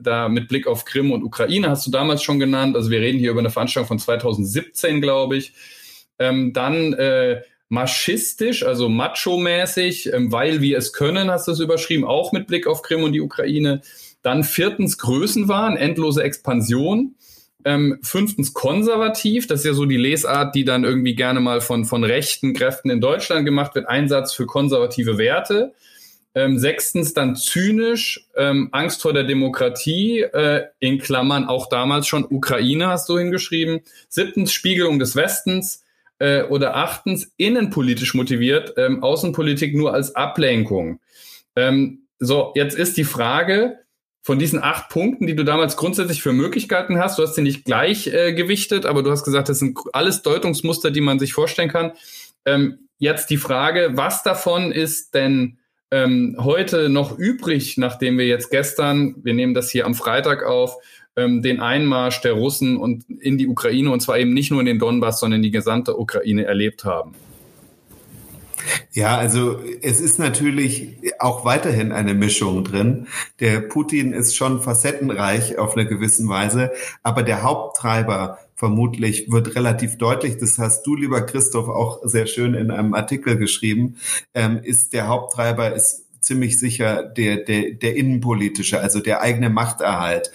da 0.00 0.28
mit 0.28 0.48
Blick 0.48 0.66
auf 0.66 0.84
Krim 0.84 1.10
und 1.10 1.22
Ukraine 1.22 1.70
hast 1.70 1.86
du 1.86 1.90
damals 1.90 2.22
schon 2.22 2.38
genannt. 2.38 2.76
Also 2.76 2.90
wir 2.90 3.00
reden 3.00 3.18
hier 3.18 3.30
über 3.30 3.40
eine 3.40 3.50
Veranstaltung 3.50 3.88
von 3.88 3.98
2017, 3.98 5.00
glaube 5.00 5.36
ich. 5.36 5.54
Ähm, 6.18 6.52
dann 6.52 6.92
äh, 6.92 7.42
maschistisch, 7.68 8.62
also 8.64 8.88
macho-mäßig, 8.88 10.12
ähm, 10.12 10.32
weil 10.32 10.60
wir 10.60 10.78
es 10.78 10.92
können, 10.92 11.30
hast 11.30 11.48
du 11.48 11.52
es 11.52 11.60
überschrieben, 11.60 12.04
auch 12.04 12.32
mit 12.32 12.46
Blick 12.46 12.66
auf 12.66 12.82
Krim 12.82 13.02
und 13.02 13.12
die 13.12 13.20
Ukraine. 13.20 13.80
Dann 14.26 14.42
viertens 14.42 14.98
Größenwahn, 14.98 15.76
endlose 15.76 16.20
Expansion. 16.20 17.14
Ähm, 17.64 18.00
fünftens 18.02 18.54
konservativ, 18.54 19.46
das 19.46 19.60
ist 19.60 19.66
ja 19.66 19.72
so 19.72 19.86
die 19.86 19.96
Lesart, 19.96 20.56
die 20.56 20.64
dann 20.64 20.82
irgendwie 20.82 21.14
gerne 21.14 21.38
mal 21.38 21.60
von, 21.60 21.84
von 21.84 22.02
rechten 22.02 22.52
Kräften 22.52 22.90
in 22.90 23.00
Deutschland 23.00 23.44
gemacht 23.44 23.76
wird, 23.76 23.88
Einsatz 23.88 24.32
für 24.32 24.46
konservative 24.46 25.16
Werte. 25.16 25.74
Ähm, 26.34 26.58
sechstens 26.58 27.14
dann 27.14 27.36
zynisch, 27.36 28.26
ähm, 28.36 28.68
Angst 28.72 29.00
vor 29.00 29.12
der 29.12 29.22
Demokratie, 29.22 30.22
äh, 30.22 30.64
in 30.80 30.98
Klammern 30.98 31.44
auch 31.44 31.68
damals 31.68 32.08
schon 32.08 32.26
Ukraine 32.28 32.88
hast 32.88 33.08
du 33.08 33.16
hingeschrieben. 33.18 33.82
Siebtens 34.08 34.52
Spiegelung 34.52 34.98
des 34.98 35.14
Westens 35.14 35.84
äh, 36.18 36.42
oder 36.42 36.74
achtens 36.74 37.32
innenpolitisch 37.36 38.14
motiviert, 38.14 38.74
ähm, 38.76 39.04
Außenpolitik 39.04 39.76
nur 39.76 39.94
als 39.94 40.16
Ablenkung. 40.16 40.98
Ähm, 41.54 42.00
so, 42.18 42.52
jetzt 42.56 42.76
ist 42.76 42.96
die 42.96 43.04
Frage, 43.04 43.85
von 44.26 44.40
diesen 44.40 44.60
acht 44.60 44.88
Punkten, 44.88 45.28
die 45.28 45.36
du 45.36 45.44
damals 45.44 45.76
grundsätzlich 45.76 46.20
für 46.20 46.32
Möglichkeiten 46.32 46.98
hast, 46.98 47.16
du 47.16 47.22
hast 47.22 47.36
sie 47.36 47.42
nicht 47.42 47.64
gleich 47.64 48.08
äh, 48.08 48.32
gewichtet, 48.32 48.84
aber 48.84 49.04
du 49.04 49.12
hast 49.12 49.22
gesagt, 49.22 49.48
das 49.48 49.60
sind 49.60 49.78
alles 49.92 50.22
Deutungsmuster, 50.22 50.90
die 50.90 51.00
man 51.00 51.20
sich 51.20 51.32
vorstellen 51.32 51.68
kann. 51.68 51.92
Ähm, 52.44 52.88
jetzt 52.98 53.30
die 53.30 53.36
Frage, 53.36 53.90
was 53.92 54.24
davon 54.24 54.72
ist 54.72 55.14
denn 55.14 55.58
ähm, 55.92 56.36
heute 56.40 56.88
noch 56.88 57.16
übrig, 57.16 57.78
nachdem 57.78 58.18
wir 58.18 58.26
jetzt 58.26 58.50
gestern, 58.50 59.14
wir 59.22 59.32
nehmen 59.32 59.54
das 59.54 59.70
hier 59.70 59.86
am 59.86 59.94
Freitag 59.94 60.42
auf, 60.42 60.74
ähm, 61.14 61.40
den 61.40 61.60
Einmarsch 61.60 62.20
der 62.20 62.32
Russen 62.32 62.78
und 62.78 63.04
in 63.08 63.38
die 63.38 63.46
Ukraine 63.46 63.92
und 63.92 64.00
zwar 64.00 64.18
eben 64.18 64.34
nicht 64.34 64.50
nur 64.50 64.58
in 64.58 64.66
den 64.66 64.80
Donbass, 64.80 65.20
sondern 65.20 65.38
in 65.38 65.44
die 65.44 65.52
gesamte 65.52 65.96
Ukraine 65.96 66.46
erlebt 66.46 66.84
haben? 66.84 67.12
Ja, 68.92 69.16
also 69.16 69.58
es 69.82 70.00
ist 70.00 70.18
natürlich 70.18 70.96
auch 71.18 71.44
weiterhin 71.44 71.92
eine 71.92 72.14
Mischung 72.14 72.64
drin. 72.64 73.06
Der 73.40 73.60
Putin 73.60 74.12
ist 74.12 74.36
schon 74.36 74.62
facettenreich 74.62 75.58
auf 75.58 75.76
eine 75.76 75.86
gewisse 75.86 76.26
Weise, 76.28 76.72
aber 77.02 77.22
der 77.22 77.42
Haupttreiber 77.42 78.38
vermutlich 78.54 79.30
wird 79.30 79.54
relativ 79.54 79.98
deutlich, 79.98 80.38
das 80.38 80.58
hast 80.58 80.86
du, 80.86 80.96
lieber 80.96 81.20
Christoph, 81.20 81.68
auch 81.68 82.00
sehr 82.04 82.26
schön 82.26 82.54
in 82.54 82.70
einem 82.70 82.94
Artikel 82.94 83.36
geschrieben, 83.36 83.96
ähm, 84.34 84.60
ist 84.62 84.94
der 84.94 85.08
Haupttreiber 85.08 85.74
ist 85.74 86.06
ziemlich 86.20 86.58
sicher 86.58 87.02
der, 87.02 87.36
der, 87.36 87.72
der 87.72 87.96
innenpolitische, 87.96 88.80
also 88.80 89.00
der 89.00 89.20
eigene 89.20 89.50
Machterhalt, 89.50 90.32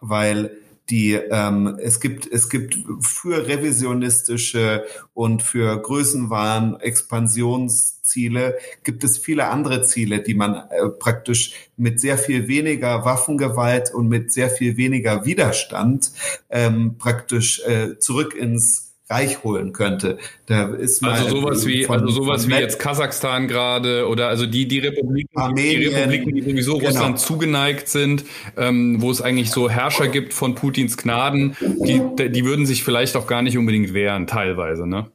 weil 0.00 0.58
die 0.90 1.12
ähm, 1.14 1.78
es 1.80 2.00
gibt 2.00 2.26
es 2.26 2.50
gibt 2.50 2.78
für 3.00 3.46
revisionistische 3.46 4.84
und 5.14 5.42
für 5.42 5.80
Größenwahn 5.80 6.78
Expansionsziele 6.80 8.58
gibt 8.82 9.02
es 9.02 9.16
viele 9.16 9.48
andere 9.48 9.82
Ziele, 9.82 10.22
die 10.22 10.34
man 10.34 10.54
äh, 10.54 10.88
praktisch 10.90 11.54
mit 11.76 12.00
sehr 12.00 12.18
viel 12.18 12.48
weniger 12.48 13.04
Waffengewalt 13.04 13.94
und 13.94 14.08
mit 14.08 14.32
sehr 14.32 14.50
viel 14.50 14.76
weniger 14.76 15.24
Widerstand 15.24 16.12
ähm, 16.50 16.96
praktisch 16.98 17.62
äh, 17.66 17.98
zurück 17.98 18.34
ins 18.34 18.83
Reich 19.10 19.44
holen 19.44 19.74
könnte. 19.74 20.18
Da 20.46 20.68
ist 20.68 21.04
also 21.04 21.28
sowas 21.28 21.66
wie 21.66 21.84
von, 21.84 22.00
also 22.00 22.10
sowas 22.10 22.48
wie 22.48 22.54
jetzt 22.54 22.78
Kasachstan 22.78 23.48
gerade 23.48 24.08
oder 24.08 24.28
also 24.28 24.46
die 24.46 24.66
die 24.66 24.78
Republiken 24.78 25.38
Armenien, 25.38 25.80
die 25.80 25.86
Republiken 25.88 26.34
die 26.34 26.40
sowieso 26.42 26.78
genau. 26.78 26.88
Russland 26.88 27.18
zugeneigt 27.18 27.88
sind, 27.88 28.24
ähm, 28.56 29.02
wo 29.02 29.10
es 29.10 29.20
eigentlich 29.20 29.50
so 29.50 29.68
Herrscher 29.68 30.08
gibt 30.08 30.32
von 30.32 30.54
Putins 30.54 30.96
Gnaden, 30.96 31.54
die 31.60 32.00
die 32.30 32.44
würden 32.46 32.64
sich 32.64 32.82
vielleicht 32.82 33.14
auch 33.16 33.26
gar 33.26 33.42
nicht 33.42 33.58
unbedingt 33.58 33.92
wehren 33.92 34.26
teilweise, 34.26 34.86
ne? 34.86 35.06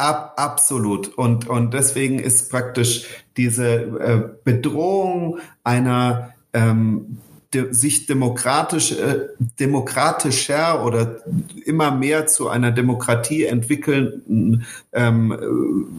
Ab, 0.00 0.34
absolut. 0.36 1.08
Und, 1.18 1.46
und 1.46 1.74
deswegen 1.74 2.20
ist 2.20 2.50
praktisch 2.50 3.04
diese 3.36 3.74
äh, 3.74 4.22
Bedrohung 4.44 5.40
einer 5.62 6.32
ähm, 6.54 7.18
de, 7.54 7.72
sich 7.72 8.06
demokratisch, 8.06 8.92
äh, 8.92 9.28
demokratischer 9.58 10.84
oder 10.84 11.20
immer 11.64 11.90
mehr 11.90 12.26
zu 12.26 12.48
einer 12.48 12.70
Demokratie 12.70 13.44
entwickelnden 13.44 14.66
ähm, 14.92 15.32
äh, 15.32 15.46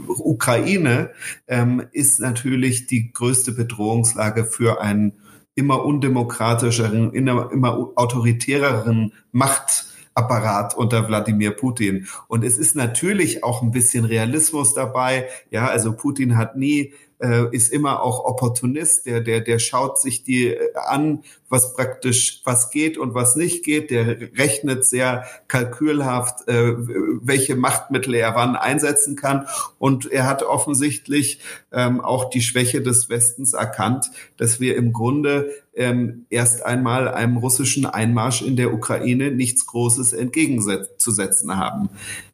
Ukraine 0.08 1.12
ähm, 1.48 1.84
ist 1.91 2.20
natürlich 2.20 2.88
die 2.88 3.12
größte 3.12 3.51
Bedrohungslage 3.51 4.46
für 4.46 4.81
einen 4.81 5.13
immer 5.53 5.84
undemokratischeren, 5.84 7.12
immer, 7.13 7.51
immer 7.51 7.91
autoritäreren 7.96 9.13
Macht 9.31 9.86
Apparat 10.13 10.75
unter 10.75 11.08
Wladimir 11.08 11.51
Putin. 11.51 12.08
Und 12.27 12.43
es 12.43 12.58
ist 12.58 12.75
natürlich 12.75 13.43
auch 13.43 13.62
ein 13.62 13.72
bisschen 13.72 14.03
Realismus 14.03 14.74
dabei. 14.74 15.27
Ja, 15.51 15.67
also 15.67 15.93
Putin 15.93 16.38
hat 16.38 16.58
nie 16.58 16.93
äh, 17.21 17.55
ist 17.55 17.71
immer 17.71 18.01
auch 18.01 18.25
Opportunist, 18.25 19.05
der, 19.05 19.21
der, 19.21 19.41
der 19.41 19.59
schaut 19.59 19.99
sich 19.99 20.23
die 20.23 20.47
äh, 20.47 20.73
an, 20.75 21.23
was 21.49 21.73
praktisch, 21.73 22.41
was 22.45 22.71
geht 22.71 22.97
und 22.97 23.13
was 23.13 23.35
nicht 23.35 23.63
geht, 23.63 23.91
der 23.91 24.19
rechnet 24.37 24.85
sehr 24.85 25.25
kalkülhaft, 25.47 26.47
äh, 26.47 26.73
welche 26.77 27.55
Machtmittel 27.55 28.15
er 28.15 28.35
wann 28.35 28.55
einsetzen 28.55 29.15
kann. 29.15 29.47
Und 29.77 30.11
er 30.11 30.27
hat 30.27 30.43
offensichtlich 30.43 31.39
ähm, 31.71 32.01
auch 32.01 32.29
die 32.29 32.41
Schwäche 32.41 32.81
des 32.81 33.09
Westens 33.09 33.53
erkannt, 33.53 34.11
dass 34.37 34.59
wir 34.59 34.75
im 34.75 34.93
Grunde 34.93 35.51
ähm, 35.73 36.25
erst 36.29 36.65
einmal 36.65 37.07
einem 37.07 37.37
russischen 37.37 37.85
Einmarsch 37.85 38.41
in 38.41 38.55
der 38.55 38.73
Ukraine 38.73 39.31
nichts 39.31 39.65
Großes 39.67 40.13
entgegenzusetzen 40.13 41.57
haben. 41.57 41.89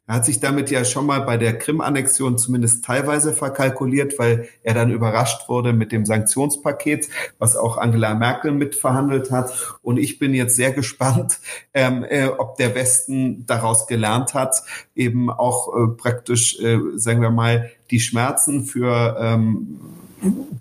Er 0.08 0.14
hat 0.14 0.24
sich 0.24 0.40
damit 0.40 0.70
ja 0.70 0.86
schon 0.86 1.04
mal 1.04 1.20
bei 1.20 1.36
der 1.36 1.58
Krim-Annexion 1.58 2.38
zumindest 2.38 2.82
teilweise 2.82 3.34
verkalkuliert, 3.34 4.18
weil 4.18 4.48
er 4.62 4.72
dann 4.72 4.90
überrascht 4.90 5.50
wurde 5.50 5.74
mit 5.74 5.92
dem 5.92 6.06
Sanktionspaket, 6.06 7.10
was 7.38 7.56
auch 7.56 7.76
Angela 7.76 8.14
Merkel 8.14 8.52
mitverhandelt 8.52 9.30
hat. 9.30 9.52
Und 9.82 9.98
ich 9.98 10.18
bin 10.18 10.32
jetzt 10.32 10.56
sehr 10.56 10.72
gespannt, 10.72 11.40
ähm, 11.74 12.06
äh, 12.08 12.28
ob 12.28 12.56
der 12.56 12.74
Westen 12.74 13.44
daraus 13.46 13.86
gelernt 13.86 14.32
hat, 14.32 14.62
eben 14.96 15.28
auch 15.28 15.76
äh, 15.76 15.88
praktisch, 15.88 16.58
äh, 16.58 16.78
sagen 16.94 17.20
wir 17.20 17.30
mal, 17.30 17.70
die 17.90 18.00
Schmerzen 18.00 18.64
für 18.64 19.14
ähm, 19.20 19.78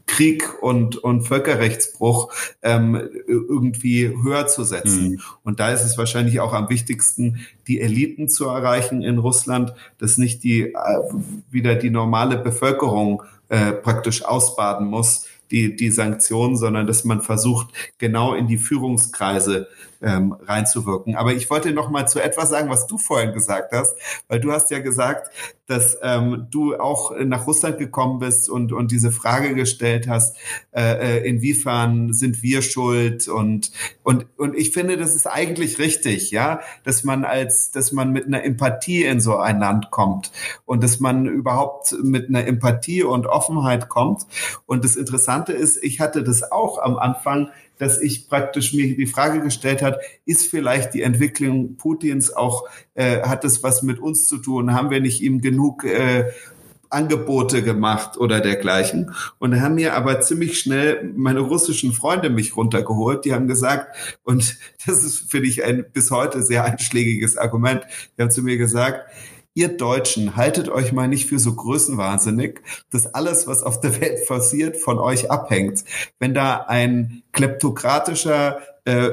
Krieg 0.06 0.62
und, 0.62 0.98
und 0.98 1.24
Völkerrechtsbruch 1.24 2.32
ähm, 2.62 3.00
irgendwie 3.28 4.10
höher 4.10 4.48
zu 4.48 4.64
setzen. 4.64 5.12
Mhm. 5.12 5.22
Und 5.44 5.60
da 5.60 5.72
ist 5.72 5.84
es 5.84 5.98
wahrscheinlich 5.98 6.40
auch 6.40 6.54
am 6.54 6.70
wichtigsten, 6.70 7.46
die 7.68 7.82
Eliten 7.82 8.30
zu 8.30 8.46
erreichen 8.46 9.02
in 9.02 9.18
Russland, 9.18 9.74
dass 9.98 10.18
nicht 10.18 10.44
die 10.44 10.62
äh, 10.62 10.76
wieder 11.52 11.76
die 11.76 11.90
normale 11.90 12.38
Bevölkerung 12.38 13.24
äh, 13.50 13.74
praktisch 13.74 14.26
ausbaden 14.26 14.88
muss, 14.88 15.26
die, 15.52 15.76
die 15.76 15.92
Sanktionen, 15.92 16.58
sondern 16.58 16.88
dass 16.88 17.04
man 17.04 17.22
versucht, 17.22 17.68
genau 17.98 18.34
in 18.34 18.48
die 18.48 18.58
Führungskreise 18.58 19.68
ähm, 20.02 20.34
reinzuwirken. 20.34 21.16
Aber 21.16 21.34
ich 21.34 21.50
wollte 21.50 21.72
noch 21.72 21.90
mal 21.90 22.08
zu 22.08 22.20
etwas 22.20 22.50
sagen, 22.50 22.70
was 22.70 22.88
du 22.88 22.98
vorhin 22.98 23.34
gesagt 23.34 23.72
hast, 23.74 23.96
weil 24.28 24.40
du 24.40 24.52
hast 24.52 24.72
ja 24.72 24.80
gesagt, 24.80 25.32
dass 25.68 25.98
ähm, 26.02 26.48
du 26.50 26.76
auch 26.76 27.12
nach 27.20 27.46
Russland 27.46 27.78
gekommen 27.78 28.20
bist 28.20 28.50
und, 28.50 28.72
und 28.72 28.92
diese 28.92 29.12
Frage 29.12 29.54
gestellt 29.54 30.08
hast, 30.08 30.38
äh, 30.72 31.18
äh, 31.18 31.28
inwiefern 31.28 32.14
sind 32.14 32.42
wir 32.42 32.62
schuld 32.62 33.28
und, 33.28 33.72
und, 34.04 34.28
und 34.38 34.56
ich 34.56 34.72
finde, 34.72 34.96
das 34.98 35.14
ist 35.14 35.28
eigentlich 35.28 35.78
richtig, 35.78 36.32
ja, 36.32 36.62
dass 36.84 37.04
man 37.04 37.26
als, 37.26 37.72
dass 37.72 37.92
man 37.92 38.12
mit 38.12 38.28
einer 38.28 38.44
Empathie 38.44 39.04
in 39.04 39.20
so 39.20 39.36
ein 39.38 39.60
Land 39.60 39.92
kommt 39.92 40.32
und 40.66 40.84
dass 40.84 41.00
man 41.02 41.26
überhaupt 41.26 41.94
mit 42.02 42.30
einer 42.30 42.48
Empathie 42.48 43.04
und 43.04 43.28
Offenheit 43.28 43.90
kommt. 43.90 44.26
Und 44.66 44.86
das 44.86 44.96
Interessante 44.96 45.52
ist, 45.52 45.84
ich 45.84 46.00
hatte 46.00 46.24
das 46.24 46.50
auch 46.50 46.80
am 46.80 46.98
Anfang 46.98 47.50
dass 47.78 48.02
ich 48.02 48.28
praktisch 48.28 48.74
mir 48.74 48.96
die 48.96 49.08
Frage 49.08 49.42
gestellt 49.42 49.82
hat, 49.82 50.00
ist 50.26 50.50
vielleicht 50.50 50.94
die 50.94 51.02
Entwicklung 51.02 51.78
Putins 51.78 52.32
auch, 52.32 52.68
äh, 52.96 53.22
hat 53.22 53.46
es 53.46 53.64
was 53.64 53.84
mit 53.84 54.00
uns 54.00 54.28
zu 54.28 54.38
tun? 54.38 54.74
Haben 54.74 54.90
wir 54.90 55.00
nicht 55.00 55.22
ihm 55.22 55.42
genug 55.42 55.84
äh, 55.84 56.32
Angebote 56.90 57.64
gemacht 57.64 58.18
oder 58.18 58.40
dergleichen. 58.40 59.12
Und 59.40 59.60
haben 59.62 59.76
mir 59.76 59.96
aber 59.96 60.22
ziemlich 60.22 60.60
schnell 60.60 61.12
meine 61.16 61.42
russischen 61.42 61.94
Freunde 61.94 62.30
mich 62.30 62.56
runtergeholt. 62.56 63.26
Die 63.26 63.34
haben 63.34 63.48
gesagt, 63.48 63.96
und 64.24 64.58
das 64.86 65.04
ist, 65.04 65.30
finde 65.32 65.48
ich, 65.48 65.64
ein 65.64 65.86
bis 65.92 66.12
heute 66.12 66.44
sehr 66.44 66.64
einschlägiges 66.64 67.38
Argument. 67.38 67.84
Die 68.18 68.22
haben 68.22 68.32
zu 68.32 68.42
mir 68.42 68.58
gesagt, 68.58 69.12
ihr 69.58 69.76
Deutschen, 69.76 70.36
haltet 70.36 70.70
euch 70.70 70.94
mal 70.94 71.08
nicht 71.08 71.26
für 71.26 71.40
so 71.40 71.56
größenwahnsinnig, 71.56 72.62
dass 72.92 73.16
alles, 73.16 73.48
was 73.48 73.64
auf 73.64 73.80
der 73.82 74.00
Welt 74.00 74.28
passiert, 74.28 74.78
von 74.78 75.00
euch 75.00 75.32
abhängt. 75.32 75.84
Wenn 76.20 76.36
da 76.36 76.66
ein 76.68 77.24
kleptokratischer 77.32 78.60
äh, 78.86 79.10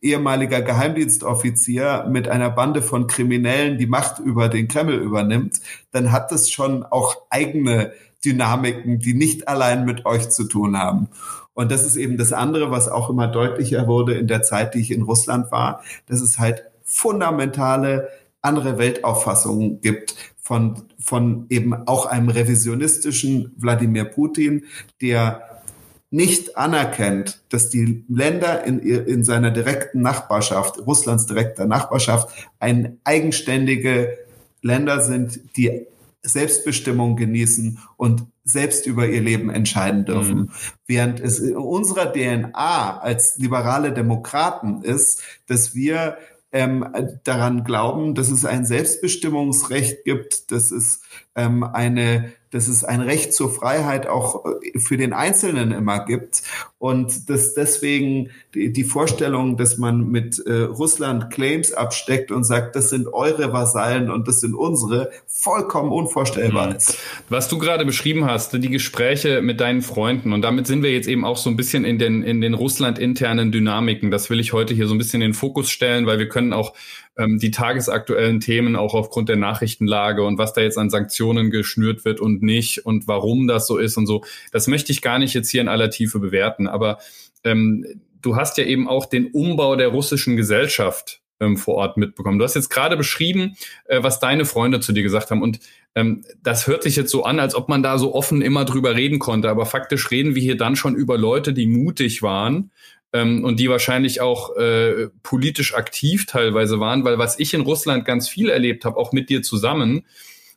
ehemaliger 0.00 0.62
Geheimdienstoffizier 0.62 2.06
mit 2.08 2.26
einer 2.26 2.48
Bande 2.48 2.80
von 2.80 3.06
Kriminellen 3.06 3.76
die 3.76 3.86
Macht 3.86 4.18
über 4.18 4.48
den 4.48 4.66
Kreml 4.66 4.94
übernimmt, 4.94 5.60
dann 5.90 6.10
hat 6.10 6.32
das 6.32 6.48
schon 6.48 6.84
auch 6.84 7.16
eigene 7.28 7.92
Dynamiken, 8.24 8.98
die 8.98 9.12
nicht 9.12 9.46
allein 9.46 9.84
mit 9.84 10.06
euch 10.06 10.30
zu 10.30 10.44
tun 10.44 10.78
haben. 10.78 11.10
Und 11.52 11.70
das 11.70 11.84
ist 11.84 11.96
eben 11.96 12.16
das 12.16 12.32
andere, 12.32 12.70
was 12.70 12.88
auch 12.88 13.10
immer 13.10 13.28
deutlicher 13.28 13.86
wurde 13.86 14.14
in 14.14 14.26
der 14.26 14.42
Zeit, 14.42 14.72
die 14.72 14.80
ich 14.80 14.90
in 14.90 15.02
Russland 15.02 15.52
war, 15.52 15.82
dass 16.06 16.22
es 16.22 16.38
halt 16.38 16.62
fundamentale 16.82 18.08
andere 18.42 18.76
Weltauffassungen 18.78 19.80
gibt 19.80 20.16
von, 20.40 20.82
von 20.98 21.46
eben 21.48 21.72
auch 21.86 22.06
einem 22.06 22.28
revisionistischen 22.28 23.54
Wladimir 23.56 24.04
Putin, 24.04 24.64
der 25.00 25.62
nicht 26.10 26.58
anerkennt, 26.58 27.40
dass 27.48 27.70
die 27.70 28.04
Länder 28.08 28.64
in, 28.64 28.80
in 28.80 29.24
seiner 29.24 29.50
direkten 29.50 30.02
Nachbarschaft, 30.02 30.78
Russlands 30.86 31.24
direkter 31.26 31.64
Nachbarschaft, 31.64 32.28
ein 32.58 32.98
eigenständige 33.04 34.18
Länder 34.60 35.00
sind, 35.00 35.40
die 35.56 35.86
Selbstbestimmung 36.22 37.16
genießen 37.16 37.78
und 37.96 38.26
selbst 38.44 38.86
über 38.86 39.08
ihr 39.08 39.22
Leben 39.22 39.50
entscheiden 39.50 40.04
dürfen. 40.04 40.38
Mhm. 40.38 40.50
Während 40.86 41.20
es 41.20 41.38
in 41.38 41.56
unserer 41.56 42.12
DNA 42.12 43.00
als 43.00 43.38
liberale 43.38 43.92
Demokraten 43.92 44.82
ist, 44.82 45.22
dass 45.46 45.74
wir 45.74 46.18
ähm, 46.52 46.86
daran 47.24 47.64
glauben, 47.64 48.14
dass 48.14 48.30
es 48.30 48.44
ein 48.44 48.64
Selbstbestimmungsrecht 48.64 50.04
gibt, 50.04 50.52
dass 50.52 50.70
es 50.70 51.02
ähm, 51.34 51.64
eine 51.64 52.32
dass 52.52 52.68
es 52.68 52.84
ein 52.84 53.00
Recht 53.00 53.32
zur 53.32 53.50
Freiheit 53.50 54.06
auch 54.06 54.44
äh, 54.44 54.78
für 54.78 54.96
den 54.96 55.12
Einzelnen 55.12 55.72
immer 55.72 56.04
gibt 56.04 56.42
und 56.78 57.28
dass 57.28 57.54
deswegen 57.54 58.30
die, 58.54 58.72
die 58.72 58.84
Vorstellung, 58.84 59.56
dass 59.56 59.78
man 59.78 60.08
mit 60.08 60.38
äh, 60.46 60.62
Russland 60.62 61.30
Claims 61.30 61.72
absteckt 61.72 62.30
und 62.30 62.44
sagt, 62.44 62.76
das 62.76 62.90
sind 62.90 63.06
eure 63.08 63.52
Vasallen 63.52 64.10
und 64.10 64.28
das 64.28 64.40
sind 64.40 64.54
unsere, 64.54 65.10
vollkommen 65.26 65.90
unvorstellbar 65.90 66.68
mhm. 66.68 66.76
ist. 66.76 66.98
Was 67.30 67.48
du 67.48 67.58
gerade 67.58 67.84
beschrieben 67.84 68.26
hast, 68.26 68.52
die 68.52 68.70
Gespräche 68.70 69.40
mit 69.40 69.60
deinen 69.60 69.80
Freunden 69.80 70.32
und 70.32 70.42
damit 70.42 70.66
sind 70.66 70.82
wir 70.82 70.92
jetzt 70.92 71.08
eben 71.08 71.24
auch 71.24 71.38
so 71.38 71.48
ein 71.48 71.56
bisschen 71.56 71.84
in 71.84 71.98
den, 71.98 72.22
in 72.22 72.40
den 72.40 72.54
Russland-internen 72.54 73.52
Dynamiken. 73.52 74.10
Das 74.10 74.28
will 74.28 74.38
ich 74.38 74.52
heute 74.52 74.74
hier 74.74 74.86
so 74.86 74.94
ein 74.94 74.98
bisschen 74.98 75.22
in 75.22 75.30
den 75.30 75.34
Fokus 75.34 75.70
stellen, 75.70 76.06
weil 76.06 76.18
wir 76.18 76.28
können 76.28 76.52
auch 76.52 76.74
ähm, 77.16 77.38
die 77.38 77.50
tagesaktuellen 77.50 78.40
Themen 78.40 78.76
auch 78.76 78.94
aufgrund 78.94 79.28
der 79.28 79.36
Nachrichtenlage 79.36 80.24
und 80.24 80.38
was 80.38 80.52
da 80.52 80.60
jetzt 80.60 80.78
an 80.78 80.90
Sanktionen 80.90 81.50
geschnürt 81.50 82.04
wird 82.04 82.20
und 82.20 82.42
nicht 82.42 82.84
und 82.84 83.08
warum 83.08 83.46
das 83.46 83.66
so 83.66 83.78
ist 83.78 83.96
und 83.96 84.06
so. 84.06 84.24
Das 84.50 84.66
möchte 84.66 84.92
ich 84.92 85.02
gar 85.02 85.18
nicht 85.18 85.34
jetzt 85.34 85.50
hier 85.50 85.60
in 85.60 85.68
aller 85.68 85.90
Tiefe 85.90 86.18
bewerten, 86.18 86.66
aber 86.66 86.98
ähm, 87.44 87.84
du 88.20 88.36
hast 88.36 88.58
ja 88.58 88.64
eben 88.64 88.88
auch 88.88 89.06
den 89.06 89.26
Umbau 89.26 89.76
der 89.76 89.88
russischen 89.88 90.36
Gesellschaft 90.36 91.20
ähm, 91.40 91.56
vor 91.56 91.74
Ort 91.74 91.96
mitbekommen. 91.96 92.38
Du 92.38 92.44
hast 92.44 92.54
jetzt 92.54 92.70
gerade 92.70 92.96
beschrieben, 92.96 93.56
äh, 93.86 94.02
was 94.02 94.20
deine 94.20 94.44
Freunde 94.44 94.80
zu 94.80 94.92
dir 94.92 95.02
gesagt 95.02 95.30
haben. 95.30 95.42
Und 95.42 95.60
ähm, 95.94 96.24
das 96.42 96.66
hört 96.66 96.82
sich 96.82 96.96
jetzt 96.96 97.10
so 97.10 97.24
an, 97.24 97.40
als 97.40 97.54
ob 97.54 97.68
man 97.68 97.82
da 97.82 97.98
so 97.98 98.14
offen 98.14 98.42
immer 98.42 98.64
drüber 98.64 98.94
reden 98.94 99.18
konnte, 99.18 99.50
aber 99.50 99.66
faktisch 99.66 100.10
reden 100.10 100.34
wir 100.34 100.42
hier 100.42 100.56
dann 100.56 100.76
schon 100.76 100.94
über 100.94 101.18
Leute, 101.18 101.52
die 101.52 101.66
mutig 101.66 102.22
waren, 102.22 102.70
ähm, 103.12 103.44
und 103.44 103.60
die 103.60 103.68
wahrscheinlich 103.68 104.20
auch 104.20 104.56
äh, 104.56 105.08
politisch 105.22 105.74
aktiv 105.74 106.26
teilweise 106.26 106.80
waren, 106.80 107.04
weil 107.04 107.18
was 107.18 107.38
ich 107.38 107.54
in 107.54 107.60
Russland 107.60 108.04
ganz 108.04 108.28
viel 108.28 108.48
erlebt 108.48 108.84
habe, 108.84 108.96
auch 108.96 109.12
mit 109.12 109.28
dir 109.28 109.42
zusammen, 109.42 110.06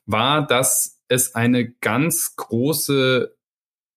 war, 0.05 0.45
dass 0.45 0.99
es 1.07 1.35
eine 1.35 1.69
ganz 1.69 2.35
große 2.35 3.34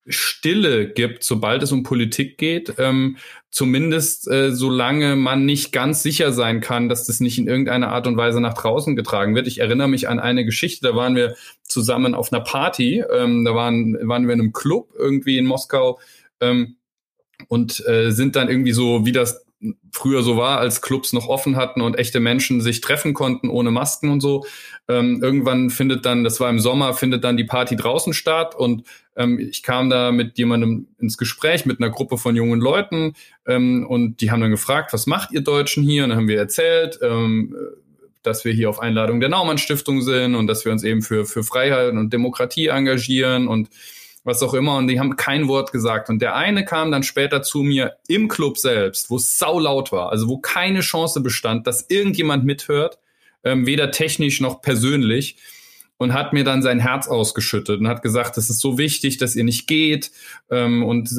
Stille 0.08 0.88
gibt, 0.88 1.24
sobald 1.24 1.62
es 1.62 1.72
um 1.72 1.82
Politik 1.82 2.38
geht, 2.38 2.74
ähm, 2.78 3.16
zumindest 3.50 4.28
äh, 4.28 4.52
solange 4.52 5.16
man 5.16 5.44
nicht 5.44 5.72
ganz 5.72 6.02
sicher 6.02 6.32
sein 6.32 6.60
kann, 6.60 6.88
dass 6.88 7.06
das 7.06 7.20
nicht 7.20 7.38
in 7.38 7.48
irgendeiner 7.48 7.88
Art 7.88 8.06
und 8.06 8.16
Weise 8.16 8.40
nach 8.40 8.54
draußen 8.54 8.96
getragen 8.96 9.34
wird. 9.34 9.46
Ich 9.46 9.58
erinnere 9.58 9.88
mich 9.88 10.08
an 10.08 10.20
eine 10.20 10.44
Geschichte, 10.44 10.86
da 10.86 10.94
waren 10.94 11.16
wir 11.16 11.36
zusammen 11.62 12.14
auf 12.14 12.32
einer 12.32 12.42
Party, 12.42 13.02
ähm, 13.12 13.44
da 13.44 13.54
waren, 13.54 13.96
waren 14.08 14.26
wir 14.26 14.34
in 14.34 14.40
einem 14.40 14.52
Club 14.52 14.90
irgendwie 14.98 15.38
in 15.38 15.46
Moskau 15.46 15.98
ähm, 16.40 16.76
und 17.48 17.86
äh, 17.86 18.10
sind 18.10 18.36
dann 18.36 18.48
irgendwie 18.48 18.72
so, 18.72 19.06
wie 19.06 19.12
das 19.12 19.47
früher 19.92 20.22
so 20.22 20.36
war, 20.36 20.58
als 20.58 20.82
Clubs 20.82 21.12
noch 21.12 21.28
offen 21.28 21.56
hatten 21.56 21.80
und 21.80 21.98
echte 21.98 22.20
Menschen 22.20 22.60
sich 22.60 22.80
treffen 22.80 23.14
konnten 23.14 23.48
ohne 23.48 23.70
Masken 23.70 24.10
und 24.10 24.20
so. 24.20 24.46
Ähm, 24.88 25.20
irgendwann 25.22 25.70
findet 25.70 26.06
dann, 26.06 26.22
das 26.22 26.38
war 26.38 26.48
im 26.48 26.60
Sommer, 26.60 26.94
findet 26.94 27.24
dann 27.24 27.36
die 27.36 27.44
Party 27.44 27.74
draußen 27.74 28.12
statt 28.12 28.54
und 28.54 28.84
ähm, 29.16 29.38
ich 29.38 29.62
kam 29.62 29.90
da 29.90 30.12
mit 30.12 30.38
jemandem 30.38 30.86
ins 30.98 31.18
Gespräch, 31.18 31.66
mit 31.66 31.80
einer 31.80 31.90
Gruppe 31.90 32.18
von 32.18 32.36
jungen 32.36 32.60
Leuten 32.60 33.14
ähm, 33.46 33.84
und 33.86 34.20
die 34.20 34.30
haben 34.30 34.40
dann 34.40 34.50
gefragt, 34.50 34.92
was 34.92 35.06
macht 35.06 35.32
ihr 35.32 35.40
Deutschen 35.40 35.82
hier? 35.82 36.04
Und 36.04 36.10
dann 36.10 36.18
haben 36.18 36.28
wir 36.28 36.38
erzählt, 36.38 36.98
ähm, 37.02 37.54
dass 38.22 38.44
wir 38.44 38.52
hier 38.52 38.70
auf 38.70 38.80
Einladung 38.80 39.20
der 39.20 39.28
Naumann 39.28 39.58
Stiftung 39.58 40.02
sind 40.02 40.34
und 40.34 40.46
dass 40.46 40.64
wir 40.64 40.72
uns 40.72 40.84
eben 40.84 41.02
für, 41.02 41.24
für 41.24 41.42
Freiheit 41.42 41.92
und 41.92 42.12
Demokratie 42.12 42.68
engagieren 42.68 43.48
und 43.48 43.68
was 44.28 44.42
auch 44.42 44.54
immer, 44.54 44.76
und 44.76 44.86
die 44.86 45.00
haben 45.00 45.16
kein 45.16 45.48
Wort 45.48 45.72
gesagt. 45.72 46.08
Und 46.08 46.20
der 46.22 46.36
eine 46.36 46.64
kam 46.64 46.92
dann 46.92 47.02
später 47.02 47.42
zu 47.42 47.62
mir 47.62 47.96
im 48.06 48.28
Club 48.28 48.58
selbst, 48.58 49.10
wo 49.10 49.16
es 49.16 49.38
saulaut 49.38 49.90
war, 49.90 50.10
also 50.12 50.28
wo 50.28 50.38
keine 50.38 50.80
Chance 50.80 51.20
bestand, 51.20 51.66
dass 51.66 51.86
irgendjemand 51.88 52.44
mithört, 52.44 52.98
ähm, 53.42 53.66
weder 53.66 53.90
technisch 53.90 54.40
noch 54.40 54.62
persönlich 54.62 55.38
und 55.96 56.12
hat 56.12 56.32
mir 56.32 56.44
dann 56.44 56.62
sein 56.62 56.78
Herz 56.78 57.08
ausgeschüttet 57.08 57.80
und 57.80 57.88
hat 57.88 58.02
gesagt, 58.02 58.38
es 58.38 58.50
ist 58.50 58.60
so 58.60 58.78
wichtig, 58.78 59.18
dass 59.18 59.34
ihr 59.34 59.44
nicht 59.44 59.66
geht 59.66 60.12
ähm, 60.50 60.84
und 60.84 61.10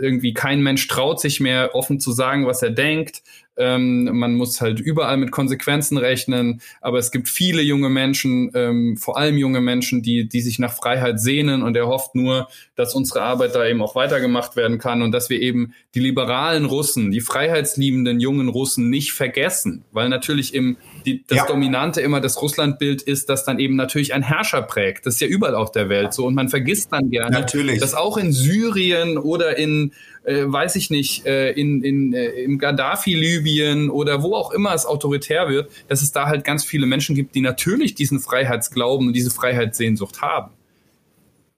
irgendwie 0.00 0.32
kein 0.32 0.62
Mensch 0.62 0.86
traut 0.88 1.20
sich 1.20 1.40
mehr 1.40 1.74
offen 1.74 2.00
zu 2.00 2.12
sagen, 2.12 2.46
was 2.46 2.62
er 2.62 2.70
denkt. 2.70 3.22
Ähm, 3.58 4.04
man 4.12 4.34
muss 4.34 4.60
halt 4.60 4.80
überall 4.80 5.16
mit 5.16 5.32
Konsequenzen 5.32 5.98
rechnen, 5.98 6.60
aber 6.80 6.98
es 6.98 7.10
gibt 7.10 7.28
viele 7.28 7.60
junge 7.60 7.88
Menschen, 7.88 8.50
ähm, 8.54 8.96
vor 8.96 9.18
allem 9.18 9.36
junge 9.36 9.60
Menschen, 9.60 10.00
die, 10.02 10.28
die 10.28 10.40
sich 10.40 10.58
nach 10.58 10.72
Freiheit 10.72 11.20
sehnen 11.20 11.62
und 11.62 11.76
er 11.76 11.88
hofft 11.88 12.14
nur, 12.14 12.48
dass 12.76 12.94
unsere 12.94 13.22
Arbeit 13.22 13.54
da 13.54 13.66
eben 13.66 13.82
auch 13.82 13.96
weitergemacht 13.96 14.54
werden 14.54 14.78
kann 14.78 15.02
und 15.02 15.10
dass 15.10 15.28
wir 15.28 15.40
eben 15.40 15.74
die 15.94 16.00
liberalen 16.00 16.64
Russen, 16.64 17.10
die 17.10 17.20
freiheitsliebenden 17.20 18.20
jungen 18.20 18.48
Russen 18.48 18.90
nicht 18.90 19.12
vergessen, 19.12 19.84
weil 19.90 20.08
natürlich 20.08 20.54
im 20.54 20.76
die, 21.04 21.24
das 21.26 21.38
ja. 21.38 21.46
Dominante 21.46 22.00
immer 22.00 22.20
das 22.20 22.40
Russlandbild 22.40 23.02
ist, 23.02 23.28
dass 23.28 23.44
dann 23.44 23.58
eben 23.58 23.76
natürlich 23.76 24.14
ein 24.14 24.22
Herrscher 24.22 24.62
prägt. 24.62 25.06
Das 25.06 25.14
ist 25.14 25.20
ja 25.20 25.26
überall 25.26 25.54
auf 25.54 25.72
der 25.72 25.88
Welt 25.88 26.12
so 26.12 26.26
und 26.26 26.34
man 26.34 26.48
vergisst 26.48 26.92
dann 26.92 27.10
gerne, 27.10 27.32
natürlich. 27.32 27.80
dass 27.80 27.94
auch 27.94 28.16
in 28.16 28.32
Syrien 28.32 29.18
oder 29.18 29.56
in 29.56 29.92
äh, 30.28 30.52
weiß 30.52 30.76
ich 30.76 30.90
nicht, 30.90 31.26
äh, 31.26 31.52
in, 31.52 31.82
in, 31.82 32.12
äh, 32.12 32.28
im 32.42 32.58
Gaddafi-Libyen 32.58 33.90
oder 33.90 34.22
wo 34.22 34.34
auch 34.34 34.52
immer 34.52 34.74
es 34.74 34.86
autoritär 34.86 35.48
wird, 35.48 35.70
dass 35.88 36.02
es 36.02 36.12
da 36.12 36.26
halt 36.26 36.44
ganz 36.44 36.64
viele 36.64 36.86
Menschen 36.86 37.14
gibt, 37.14 37.34
die 37.34 37.40
natürlich 37.40 37.94
diesen 37.94 38.20
Freiheitsglauben 38.20 39.08
und 39.08 39.12
diese 39.14 39.30
Freiheitssehnsucht 39.30 40.20
haben. 40.20 40.50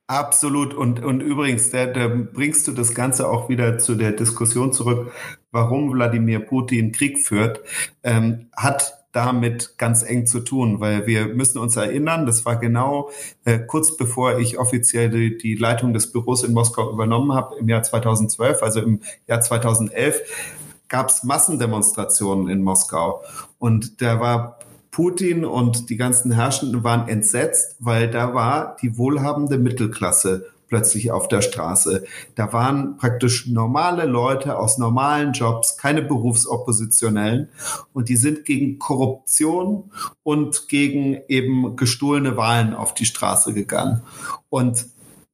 Absolut. 0.06 0.74
Und, 0.74 1.04
und 1.04 1.20
übrigens, 1.20 1.70
da, 1.70 1.86
da 1.86 2.08
bringst 2.08 2.66
du 2.66 2.72
das 2.72 2.94
Ganze 2.94 3.28
auch 3.28 3.48
wieder 3.48 3.78
zu 3.78 3.94
der 3.94 4.12
Diskussion 4.12 4.72
zurück, 4.72 5.12
warum 5.52 5.92
Wladimir 5.92 6.40
Putin 6.40 6.92
Krieg 6.92 7.20
führt. 7.20 7.60
Ähm, 8.02 8.46
hat 8.56 8.99
damit 9.12 9.76
ganz 9.76 10.02
eng 10.02 10.26
zu 10.26 10.40
tun, 10.40 10.80
weil 10.80 11.06
wir 11.06 11.26
müssen 11.26 11.58
uns 11.58 11.76
erinnern, 11.76 12.26
das 12.26 12.44
war 12.44 12.56
genau 12.56 13.10
äh, 13.44 13.58
kurz 13.58 13.96
bevor 13.96 14.38
ich 14.38 14.58
offiziell 14.58 15.10
die, 15.10 15.36
die 15.36 15.54
Leitung 15.54 15.92
des 15.92 16.12
Büros 16.12 16.44
in 16.44 16.52
Moskau 16.52 16.92
übernommen 16.92 17.32
habe, 17.32 17.56
im 17.58 17.68
Jahr 17.68 17.82
2012, 17.82 18.62
also 18.62 18.80
im 18.80 19.00
Jahr 19.26 19.40
2011, 19.40 20.20
gab 20.88 21.08
es 21.08 21.24
Massendemonstrationen 21.24 22.48
in 22.48 22.62
Moskau. 22.62 23.22
Und 23.58 24.00
da 24.00 24.20
war 24.20 24.58
Putin 24.90 25.44
und 25.44 25.88
die 25.88 25.96
ganzen 25.96 26.32
Herrschenden 26.32 26.84
waren 26.84 27.08
entsetzt, 27.08 27.76
weil 27.78 28.10
da 28.10 28.34
war 28.34 28.76
die 28.82 28.98
wohlhabende 28.98 29.58
Mittelklasse 29.58 30.46
plötzlich 30.70 31.10
auf 31.10 31.28
der 31.28 31.42
Straße. 31.42 32.04
Da 32.34 32.54
waren 32.54 32.96
praktisch 32.96 33.46
normale 33.46 34.06
Leute 34.06 34.58
aus 34.58 34.78
normalen 34.78 35.32
Jobs, 35.32 35.76
keine 35.76 36.00
Berufsoppositionellen 36.00 37.50
und 37.92 38.08
die 38.08 38.16
sind 38.16 38.46
gegen 38.46 38.78
Korruption 38.78 39.90
und 40.22 40.68
gegen 40.68 41.18
eben 41.28 41.76
gestohlene 41.76 42.38
Wahlen 42.38 42.72
auf 42.72 42.94
die 42.94 43.04
Straße 43.04 43.52
gegangen. 43.52 44.02
Und 44.48 44.86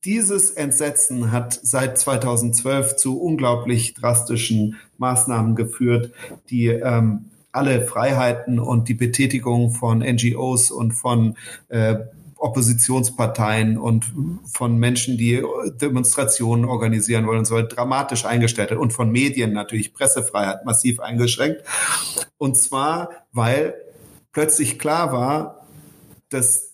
dieses 0.05 0.51
Entsetzen 0.51 1.33
hat 1.33 1.59
seit 1.63 1.99
2012 1.99 2.97
zu 2.97 3.21
unglaublich 3.21 3.95
drastischen 3.95 4.77
Maßnahmen 4.99 5.55
geführt, 5.55 6.13
die 6.49 6.69
ähm, 6.69 7.27
alle 7.53 7.87
Freiheiten 7.87 8.59
und 8.59 8.89
die 8.89 8.95
Betätigung 8.95 9.71
von 9.71 9.99
NGOs 9.99 10.71
und 10.71 10.93
von 10.93 11.37
äh, 11.69 11.97
Oppositionsparteien 12.37 13.79
und 13.79 14.05
von 14.53 14.79
Menschen, 14.79 15.17
die 15.17 15.43
Demonstrationen 15.81 16.65
organisieren 16.67 17.27
wollen 17.27 17.41
und 17.41 17.45
so 17.47 17.61
dramatisch 17.63 18.25
eingestellt 18.25 18.71
hat 18.71 18.79
und 18.79 18.93
von 18.93 19.11
Medien 19.11 19.53
natürlich 19.53 19.95
Pressefreiheit 19.95 20.65
massiv 20.65 21.01
eingeschränkt. 21.01 21.63
Und 22.37 22.57
zwar, 22.57 23.11
weil 23.33 23.75
plötzlich 24.33 24.79
klar 24.79 25.13
war, 25.13 25.67
dass 26.29 26.73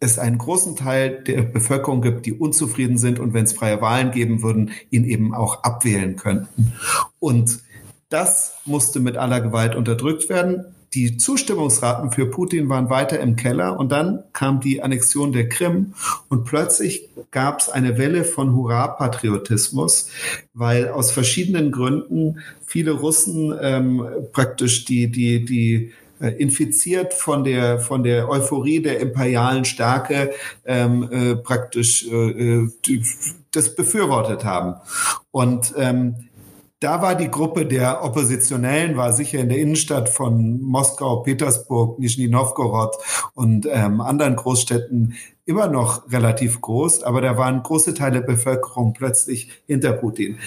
es 0.00 0.18
einen 0.18 0.38
großen 0.38 0.76
Teil 0.76 1.22
der 1.22 1.42
Bevölkerung 1.42 2.02
gibt, 2.02 2.26
die 2.26 2.32
unzufrieden 2.32 2.98
sind 2.98 3.18
und 3.18 3.34
wenn 3.34 3.44
es 3.44 3.52
freie 3.52 3.80
Wahlen 3.80 4.10
geben 4.10 4.42
würden, 4.42 4.72
ihn 4.90 5.04
eben 5.04 5.34
auch 5.34 5.62
abwählen 5.62 6.16
könnten. 6.16 6.72
Und 7.18 7.60
das 8.08 8.54
musste 8.66 9.00
mit 9.00 9.16
aller 9.16 9.40
Gewalt 9.40 9.74
unterdrückt 9.74 10.28
werden 10.28 10.75
die 10.94 11.16
Zustimmungsraten 11.16 12.10
für 12.10 12.26
Putin 12.26 12.68
waren 12.68 12.90
weiter 12.90 13.20
im 13.20 13.36
Keller 13.36 13.78
und 13.78 13.92
dann 13.92 14.24
kam 14.32 14.60
die 14.60 14.82
Annexion 14.82 15.32
der 15.32 15.48
Krim 15.48 15.94
und 16.28 16.44
plötzlich 16.44 17.08
gab 17.30 17.60
es 17.60 17.68
eine 17.68 17.98
Welle 17.98 18.24
von 18.24 18.54
Hurra-Patriotismus, 18.54 20.08
weil 20.54 20.88
aus 20.88 21.10
verschiedenen 21.10 21.72
Gründen 21.72 22.40
viele 22.64 22.92
Russen 22.92 23.54
ähm, 23.60 24.06
praktisch 24.32 24.84
die, 24.84 25.10
die, 25.10 25.44
die 25.44 25.92
äh, 26.20 26.28
infiziert 26.28 27.12
von 27.12 27.44
der 27.44 27.78
von 27.78 28.02
der 28.02 28.30
Euphorie 28.30 28.80
der 28.80 29.00
imperialen 29.00 29.66
Stärke 29.66 30.32
ähm, 30.64 31.08
äh, 31.10 31.36
praktisch 31.36 32.06
äh, 32.10 32.62
äh 32.62 32.70
das 33.52 33.74
befürwortet 33.74 34.44
haben. 34.44 34.74
Und 35.30 35.74
ähm, 35.78 36.25
da 36.80 37.00
war 37.00 37.14
die 37.14 37.30
Gruppe 37.30 37.64
der 37.64 38.04
Oppositionellen, 38.04 38.96
war 38.96 39.12
sicher 39.12 39.38
in 39.38 39.48
der 39.48 39.58
Innenstadt 39.58 40.08
von 40.08 40.60
Moskau, 40.60 41.22
Petersburg, 41.22 41.98
Nizhny 41.98 42.28
Novgorod 42.28 42.96
und 43.34 43.66
ähm, 43.70 44.00
anderen 44.00 44.36
Großstädten 44.36 45.14
immer 45.46 45.68
noch 45.68 46.10
relativ 46.12 46.60
groß, 46.60 47.02
aber 47.02 47.20
da 47.20 47.38
waren 47.38 47.62
große 47.62 47.94
Teile 47.94 48.20
der 48.20 48.26
Bevölkerung 48.26 48.92
plötzlich 48.92 49.50
hinter 49.66 49.92
Putin. 49.92 50.38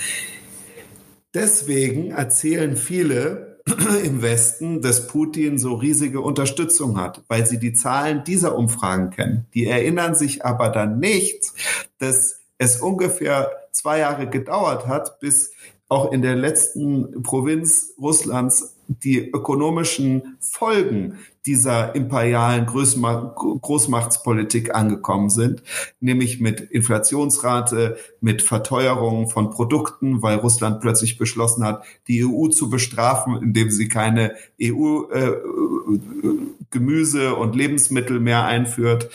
Deswegen 1.34 2.12
erzählen 2.12 2.76
viele, 2.76 3.50
im 4.04 4.22
Westen, 4.22 4.82
dass 4.82 5.08
Putin 5.08 5.58
so 5.58 5.76
riesige 5.76 6.22
Unterstützung 6.22 7.00
hat, 7.00 7.24
weil 7.28 7.46
sie 7.46 7.60
die 7.60 7.74
Zahlen 7.74 8.24
dieser 8.24 8.56
Umfragen 8.56 9.10
kennen. 9.12 9.48
Die 9.54 9.66
erinnern 9.66 10.16
sich 10.16 10.46
aber 10.46 10.70
dann 10.70 11.00
nicht, 11.00 11.52
dass 11.98 12.42
es 12.58 12.82
ungefähr 12.82 13.52
zwei 13.72 14.00
Jahre 14.00 14.28
gedauert 14.28 14.88
hat, 14.88 15.20
bis 15.20 15.52
auch 15.90 16.12
in 16.12 16.22
der 16.22 16.36
letzten 16.36 17.24
Provinz 17.24 17.94
Russlands 18.00 18.76
die 18.88 19.30
ökonomischen 19.30 20.38
Folgen 20.40 21.18
dieser 21.46 21.94
imperialen 21.96 22.66
Großmachtspolitik 22.66 24.74
angekommen 24.76 25.30
sind, 25.30 25.64
nämlich 26.00 26.40
mit 26.40 26.62
Inflationsrate, 26.62 27.98
mit 28.22 28.42
Verteuerung 28.42 29.30
von 29.30 29.52
Produkten, 29.52 30.22
weil 30.22 30.38
Russland 30.38 30.80
plötzlich 30.82 31.18
beschlossen 31.18 31.64
hat, 31.64 31.84
die 32.08 32.26
EU 32.26 32.48
zu 32.48 32.70
bestrafen, 32.70 33.42
indem 33.42 33.72
sie 33.72 33.88
keine 33.88 34.34
EU-Gemüse 34.62 37.24
äh, 37.26 37.32
und 37.32 37.56
Lebensmittel 37.56 38.20
mehr 38.20 38.44
einführt. 38.46 39.10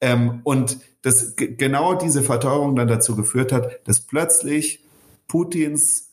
Ähm, 0.00 0.40
und 0.44 0.78
dass 1.02 1.34
genau 1.36 1.94
diese 1.94 2.22
Verteuerung 2.22 2.76
dann 2.76 2.88
dazu 2.88 3.16
geführt 3.16 3.52
hat, 3.52 3.88
dass 3.88 4.00
plötzlich 4.00 4.84
Putins 5.28 6.09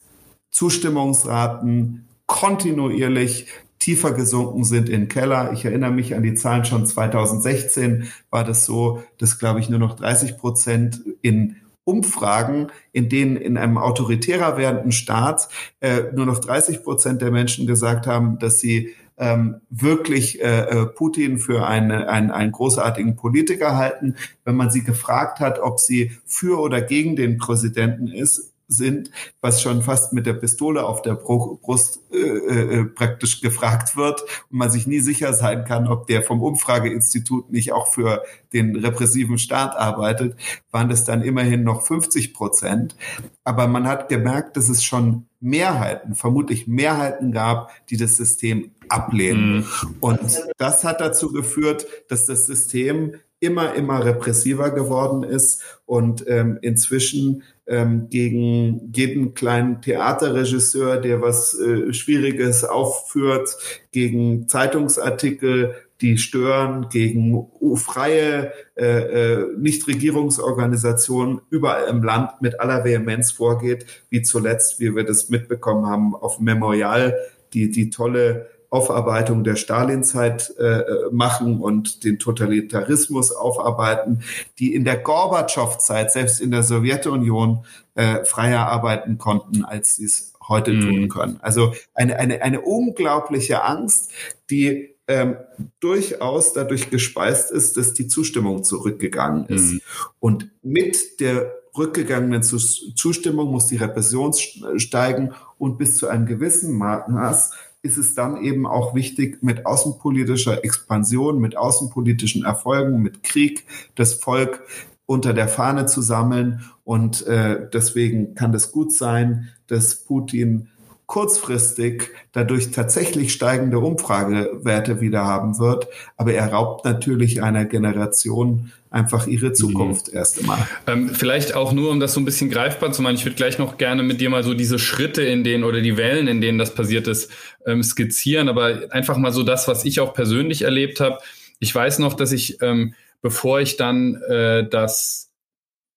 Zustimmungsraten 0.51 2.07
kontinuierlich 2.25 3.47
tiefer 3.79 4.11
gesunken 4.11 4.63
sind 4.63 4.89
in 4.89 5.07
Keller. 5.07 5.53
Ich 5.53 5.65
erinnere 5.65 5.91
mich 5.91 6.15
an 6.15 6.23
die 6.23 6.33
Zahlen 6.33 6.65
schon 6.65 6.85
2016 6.85 8.09
war 8.29 8.43
das 8.43 8.65
so, 8.65 9.03
dass 9.17 9.39
glaube 9.39 9.59
ich 9.59 9.69
nur 9.69 9.79
noch 9.79 9.95
30 9.95 10.37
Prozent 10.37 11.01
in 11.21 11.57
Umfragen, 11.83 12.67
in 12.91 13.07
denen 13.07 13.37
in 13.37 13.57
einem 13.57 13.77
autoritärer 13.77 14.57
werdenden 14.57 14.91
Staat 14.91 15.47
äh, 15.79 16.03
nur 16.13 16.25
noch 16.25 16.39
30 16.39 16.83
Prozent 16.83 17.21
der 17.21 17.31
Menschen 17.31 17.65
gesagt 17.65 18.07
haben, 18.07 18.39
dass 18.39 18.59
sie 18.59 18.93
ähm, 19.17 19.61
wirklich 19.69 20.41
äh, 20.41 20.63
äh 20.63 20.85
Putin 20.85 21.39
für 21.39 21.65
eine, 21.65 22.09
einen, 22.09 22.29
einen 22.29 22.51
großartigen 22.51 23.15
Politiker 23.15 23.77
halten. 23.77 24.15
Wenn 24.43 24.55
man 24.55 24.69
sie 24.69 24.83
gefragt 24.83 25.39
hat, 25.39 25.59
ob 25.59 25.79
sie 25.79 26.11
für 26.25 26.59
oder 26.59 26.81
gegen 26.81 27.15
den 27.15 27.37
Präsidenten 27.37 28.07
ist, 28.07 28.53
sind, 28.67 29.11
was 29.41 29.61
schon 29.61 29.81
fast 29.81 30.13
mit 30.13 30.25
der 30.25 30.33
Pistole 30.33 30.85
auf 30.85 31.01
der 31.01 31.15
Brust 31.15 32.01
äh, 32.11 32.17
äh, 32.17 32.85
praktisch 32.85 33.41
gefragt 33.41 33.95
wird 33.95 34.21
und 34.49 34.57
man 34.57 34.69
sich 34.69 34.87
nie 34.87 34.99
sicher 34.99 35.33
sein 35.33 35.63
kann, 35.65 35.87
ob 35.87 36.07
der 36.07 36.21
vom 36.21 36.41
Umfrageinstitut 36.41 37.51
nicht 37.51 37.71
auch 37.71 37.87
für 37.87 38.23
den 38.53 38.75
repressiven 38.75 39.37
Staat 39.37 39.75
arbeitet, 39.75 40.37
waren 40.71 40.89
das 40.89 41.05
dann 41.05 41.21
immerhin 41.21 41.63
noch 41.63 41.83
50 41.83 42.33
Prozent. 42.33 42.95
Aber 43.43 43.67
man 43.67 43.87
hat 43.87 44.09
gemerkt, 44.09 44.57
dass 44.57 44.69
es 44.69 44.83
schon 44.83 45.25
Mehrheiten, 45.39 46.15
vermutlich 46.15 46.67
Mehrheiten 46.67 47.31
gab, 47.31 47.71
die 47.89 47.97
das 47.97 48.17
System 48.17 48.71
ablehnen. 48.89 49.57
Mhm. 49.57 49.65
Und 49.99 50.43
das 50.57 50.83
hat 50.83 50.99
dazu 50.99 51.31
geführt, 51.31 51.85
dass 52.09 52.25
das 52.25 52.45
System 52.45 53.15
immer, 53.39 53.75
immer 53.75 54.03
repressiver 54.03 54.71
geworden 54.71 55.23
ist 55.23 55.61
und 55.85 56.25
ähm, 56.27 56.57
inzwischen 56.61 57.43
ähm, 57.67 58.07
gegen 58.09 58.91
jeden 58.93 59.33
kleinen 59.33 59.81
Theaterregisseur, 59.81 60.97
der 60.97 61.21
was 61.21 61.57
äh, 61.59 61.93
Schwieriges 61.93 62.63
aufführt, 62.63 63.55
gegen 63.91 64.47
Zeitungsartikel, 64.47 65.75
die 66.01 66.17
stören, 66.17 66.89
gegen 66.89 67.47
freie 67.75 68.53
äh, 68.75 68.85
äh, 68.85 69.47
Nichtregierungsorganisationen 69.57 71.41
überall 71.49 71.87
im 71.89 72.03
Land 72.03 72.41
mit 72.41 72.59
aller 72.59 72.83
Vehemenz 72.83 73.31
vorgeht, 73.31 73.85
wie 74.09 74.21
zuletzt, 74.21 74.79
wie 74.79 74.95
wir 74.95 75.03
das 75.03 75.29
mitbekommen 75.29 75.87
haben, 75.87 76.15
auf 76.15 76.39
Memorial, 76.39 77.15
die, 77.53 77.71
die 77.71 77.89
tolle 77.89 78.47
Aufarbeitung 78.69 79.43
der 79.43 79.55
Stalinzeit 79.55 80.53
äh, 80.57 80.83
machen 81.11 81.61
und 81.61 82.03
den 82.03 82.19
Totalitarismus 82.19 83.31
aufarbeiten, 83.31 84.23
die 84.59 84.73
in 84.73 84.83
der 84.83 84.97
Gorbatschow-Zeit, 84.97 86.11
selbst 86.11 86.41
in 86.41 86.51
der 86.51 86.63
Sowjetunion, 86.63 87.65
äh, 87.95 88.25
freier 88.25 88.67
arbeiten 88.67 89.17
konnten, 89.17 89.63
als 89.63 89.95
sie 89.95 90.05
es 90.05 90.33
heute 90.47 90.73
mhm. 90.73 90.81
tun 90.81 91.09
können. 91.09 91.37
Also 91.41 91.73
eine, 91.93 92.17
eine, 92.17 92.41
eine 92.41 92.61
unglaubliche 92.61 93.63
Angst, 93.63 94.11
die 94.49 94.95
ähm, 95.07 95.37
durchaus 95.79 96.53
dadurch 96.53 96.89
gespeist 96.89 97.51
ist, 97.51 97.77
dass 97.77 97.93
die 97.93 98.07
Zustimmung 98.07 98.63
zurückgegangen 98.63 99.45
ist. 99.47 99.73
Mhm. 99.73 99.81
Und 100.19 100.51
mit 100.61 101.19
der 101.21 101.53
rückgegangenen 101.77 102.43
Zustimmung 102.43 103.51
muss 103.51 103.67
die 103.67 103.77
Repression 103.77 104.33
steigen 104.77 105.33
und 105.57 105.77
bis 105.77 105.97
zu 105.97 106.07
einem 106.07 106.25
gewissen 106.25 106.75
Maß 106.77 107.51
ist 107.87 107.97
es 107.97 108.13
dann 108.13 108.43
eben 108.43 108.67
auch 108.67 108.93
wichtig, 108.93 109.41
mit 109.41 109.65
außenpolitischer 109.65 110.63
Expansion, 110.63 111.39
mit 111.39 111.57
außenpolitischen 111.57 112.43
Erfolgen, 112.43 113.01
mit 113.01 113.23
Krieg 113.23 113.65
das 113.95 114.13
Volk 114.13 114.61
unter 115.05 115.33
der 115.33 115.47
Fahne 115.47 115.85
zu 115.85 116.01
sammeln. 116.01 116.61
Und 116.83 117.25
äh, 117.25 117.67
deswegen 117.73 118.35
kann 118.35 118.51
das 118.51 118.71
gut 118.71 118.91
sein, 118.91 119.49
dass 119.67 119.95
Putin 119.95 120.67
kurzfristig 121.05 122.09
dadurch 122.33 122.71
tatsächlich 122.71 123.31
steigende 123.31 123.79
Umfragewerte 123.79 124.99
wieder 124.99 125.25
haben 125.25 125.57
wird. 125.57 125.87
Aber 126.17 126.33
er 126.33 126.51
raubt 126.51 126.83
natürlich 126.83 127.41
einer 127.41 127.63
Generation 127.63 128.73
einfach 128.97 129.27
ihre 129.27 129.53
Zukunft 129.53 130.07
mhm. 130.07 130.17
erst 130.17 130.39
einmal. 130.39 130.67
Ähm, 130.87 131.09
vielleicht 131.09 131.53
auch 131.53 131.71
nur, 131.71 131.91
um 131.91 131.99
das 131.99 132.13
so 132.13 132.19
ein 132.19 132.25
bisschen 132.25 132.49
greifbar 132.49 132.91
zu 132.91 133.01
machen. 133.01 133.15
Ich 133.15 133.25
würde 133.25 133.35
gleich 133.35 133.59
noch 133.59 133.77
gerne 133.77 134.03
mit 134.03 134.19
dir 134.19 134.29
mal 134.29 134.43
so 134.43 134.53
diese 134.53 134.79
Schritte 134.79 135.21
in 135.21 135.43
denen 135.43 135.63
oder 135.63 135.81
die 135.81 135.97
Wellen, 135.97 136.27
in 136.27 136.41
denen 136.41 136.57
das 136.57 136.73
passiert 136.73 137.07
ist, 137.07 137.31
ähm, 137.65 137.83
skizzieren. 137.83 138.49
Aber 138.49 138.87
einfach 138.89 139.17
mal 139.17 139.31
so 139.31 139.43
das, 139.43 139.67
was 139.67 139.85
ich 139.85 139.99
auch 139.99 140.13
persönlich 140.13 140.63
erlebt 140.63 140.99
habe. 140.99 141.19
Ich 141.59 141.73
weiß 141.73 141.99
noch, 141.99 142.13
dass 142.13 142.31
ich, 142.31 142.61
ähm, 142.61 142.93
bevor 143.21 143.61
ich 143.61 143.77
dann 143.77 144.15
äh, 144.23 144.67
das 144.67 145.31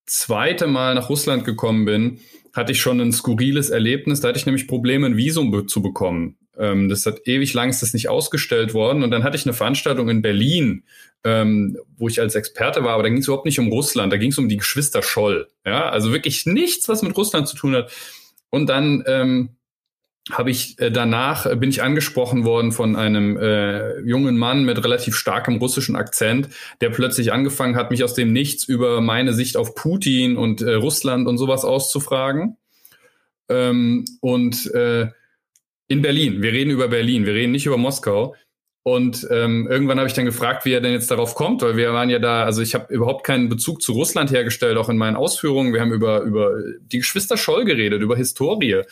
zweite 0.07 0.67
Mal 0.67 0.95
nach 0.95 1.09
Russland 1.09 1.45
gekommen 1.45 1.85
bin, 1.87 2.21
hatte 2.53 2.73
ich 2.73 2.81
schon 2.81 3.01
ein 3.01 3.13
skurriles 3.13 3.71
Erlebnis. 3.71 4.21
Da 4.21 4.29
hatte 4.29 4.39
ich 4.39 4.47
nämlich 4.47 4.67
Probleme, 4.67 5.07
ein 5.07 5.17
Visum 5.17 5.69
zu 5.69 5.81
bekommen. 5.83 6.37
Ähm, 6.61 6.89
das 6.89 7.07
hat 7.07 7.27
ewig 7.27 7.55
lang 7.55 7.71
ist 7.71 7.83
das 7.83 7.95
nicht 7.95 8.09
ausgestellt 8.09 8.75
worden. 8.75 9.03
Und 9.03 9.11
dann 9.11 9.25
hatte 9.25 9.37
ich 9.37 9.47
eine 9.47 9.55
Veranstaltung 9.55 10.09
in 10.09 10.23
Berlin, 10.23 10.85
ähm, 11.25 11.79
wo 11.97 12.09
ich 12.09 12.21
als 12.21 12.35
Experte 12.35 12.85
war, 12.85 12.95
aber 12.95 13.03
da 13.03 13.09
ging 13.09 13.19
es 13.19 13.27
überhaupt 13.27 13.47
nicht 13.47 13.59
um 13.59 13.69
Russland, 13.69 14.13
da 14.13 14.17
ging 14.17 14.31
es 14.31 14.39
um 14.39 14.49
die 14.49 14.57
Geschwister 14.57 15.03
Scholl. 15.03 15.49
Ja, 15.67 15.89
also 15.89 16.13
wirklich 16.13 16.47
nichts, 16.47 16.89
was 16.89 17.03
mit 17.03 17.17
Russland 17.17 17.49
zu 17.49 17.57
tun 17.57 17.75
hat. 17.75 17.91
Und 18.51 18.69
dann 18.69 19.05
ähm, 19.07 19.51
habe 20.31 20.51
ich 20.51 20.79
äh, 20.79 20.91
danach 20.91 21.47
äh, 21.47 21.57
bin 21.57 21.71
ich 21.71 21.83
angesprochen 21.83 22.45
worden 22.45 22.73
von 22.73 22.97
einem 22.97 23.37
äh, 23.37 24.01
jungen 24.01 24.37
Mann 24.37 24.65
mit 24.65 24.83
relativ 24.83 25.17
starkem 25.17 25.57
russischen 25.57 25.97
Akzent, 25.97 26.49
der 26.81 26.91
plötzlich 26.91 27.33
angefangen 27.33 27.77
hat, 27.77 27.91
mich 27.91 28.05
aus 28.05 28.15
dem 28.15 28.33
Nichts 28.33 28.65
über 28.65 29.01
meine 29.01 29.33
Sicht 29.33 29.57
auf 29.57 29.75
Putin 29.75 30.37
und 30.37 30.61
äh, 30.61 30.75
Russland 30.75 31.27
und 31.27 31.39
sowas 31.39 31.65
auszufragen. 31.65 32.57
Ähm, 33.49 34.05
und 34.21 34.73
äh, 34.75 35.09
in 35.91 36.03
Berlin, 36.03 36.41
wir 36.41 36.53
reden 36.53 36.71
über 36.71 36.87
Berlin, 36.87 37.27
wir 37.27 37.35
reden 37.35 37.51
nicht 37.51 37.67
über 37.67 37.77
Moskau. 37.77 38.37
Und 38.85 39.27
ähm, 39.31 39.67
irgendwann 39.69 39.99
habe 39.99 40.09
ich 40.09 40.15
dann 40.15 40.25
gefragt, 40.25 40.65
wie 40.65 40.73
er 40.73 40.81
denn 40.81 40.93
jetzt 40.93 41.11
darauf 41.11 41.35
kommt, 41.35 41.63
weil 41.63 41.77
wir 41.77 41.93
waren 41.93 42.09
ja 42.09 42.21
da, 42.21 42.45
also 42.45 42.63
ich 42.63 42.75
habe 42.75 42.95
überhaupt 42.95 43.27
keinen 43.27 43.49
Bezug 43.49 43.83
zu 43.83 43.93
Russland 43.93 44.31
hergestellt, 44.31 44.79
auch 44.79 44.89
in 44.89 44.97
meinen 44.97 45.17
Ausführungen. 45.17 45.75
Wir 45.75 45.81
haben 45.81 45.93
über, 45.93 46.21
über 46.21 46.53
die 46.81 46.99
Geschwister 46.99 47.37
Scholl 47.37 47.65
geredet, 47.65 48.03
über 48.03 48.17
Historie. 48.17 48.83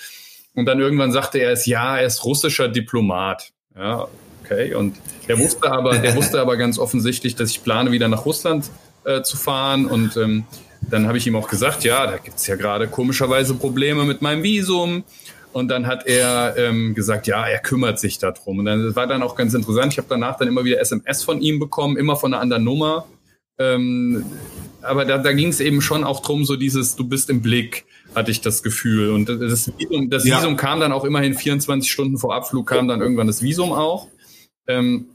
Und 0.55 0.67
dann 0.67 0.81
irgendwann 0.81 1.13
sagte 1.13 1.39
er 1.39 1.53
es, 1.53 1.67
ja, 1.67 1.97
er 1.97 2.07
ist 2.07 2.25
russischer 2.25 2.69
Diplomat. 2.69 3.53
Ja, 3.77 4.09
okay. 4.45 4.75
Und 4.75 4.97
er 5.29 5.39
wusste 5.39 5.71
aber, 5.71 5.99
der 5.99 6.17
wusste 6.17 6.41
aber 6.41 6.57
ganz 6.57 6.81
offensichtlich, 6.81 7.37
dass 7.37 7.51
ich 7.51 7.63
plane, 7.63 7.93
wieder 7.93 8.09
nach 8.09 8.27
Russland 8.27 8.71
äh, 9.05 9.23
zu 9.23 9.37
fahren. 9.37 9.87
Und 9.87 10.17
ähm, 10.17 10.47
dann 10.91 11.07
habe 11.07 11.17
ich 11.17 11.29
ihm 11.29 11.37
auch 11.37 11.49
gesagt, 11.49 11.85
ja, 11.85 12.09
da 12.09 12.17
gibt 12.17 12.39
es 12.39 12.47
ja 12.49 12.57
gerade 12.57 12.89
komischerweise 12.89 13.55
Probleme 13.55 14.05
mit 14.05 14.21
meinem 14.21 14.43
Visum. 14.43 15.05
Und 15.59 15.69
dann 15.69 15.87
hat 15.87 16.07
er 16.07 16.55
ähm, 16.57 16.95
gesagt, 16.95 17.27
ja, 17.27 17.47
er 17.47 17.59
kümmert 17.59 17.99
sich 17.99 18.19
darum. 18.19 18.61
Und 18.61 18.65
dann 18.65 18.95
war 18.97 19.07
dann 19.07 19.23
auch 19.23 19.35
ganz 19.35 19.55
interessant. 19.55 19.93
Ich 19.93 19.99
habe 19.99 20.09
danach 20.09 20.39
dann 20.39 20.49
immer 20.49 20.65
wieder 20.65 20.81
SMS 20.81 21.23
von 21.23 21.41
ihm 21.41 21.59
bekommen, 21.59 21.97
immer 21.97 22.17
von 22.17 22.33
einer 22.33 22.41
anderen 22.41 22.65
Nummer. 22.65 23.07
Ähm, 23.59 24.25
aber 24.83 25.05
da, 25.05 25.19
da 25.19 25.33
ging 25.33 25.49
es 25.49 25.61
eben 25.61 25.81
schon 25.83 26.05
auch 26.05 26.21
drum, 26.21 26.45
so 26.45 26.57
dieses, 26.57 26.97
du 26.97 27.05
bist 27.05 27.29
im 27.29 27.43
Blick 27.43 27.85
hatte 28.15 28.31
ich 28.31 28.41
das 28.41 28.63
Gefühl. 28.63 29.11
Und 29.11 29.29
das 29.29 29.71
Visum, 29.77 30.11
das 30.11 30.25
ja. 30.25 30.39
Visum 30.39 30.57
kam 30.57 30.81
dann 30.81 30.93
auch 30.93 31.05
immerhin 31.05 31.35
24 31.35 31.91
Stunden 31.91 32.19
vor 32.19 32.35
Abflug, 32.35 32.67
kam 32.67 32.89
dann 32.89 33.01
irgendwann 33.01 33.27
das 33.27 33.43
Visum 33.43 33.73
auch. 33.73 34.09
Ähm, 34.67 35.07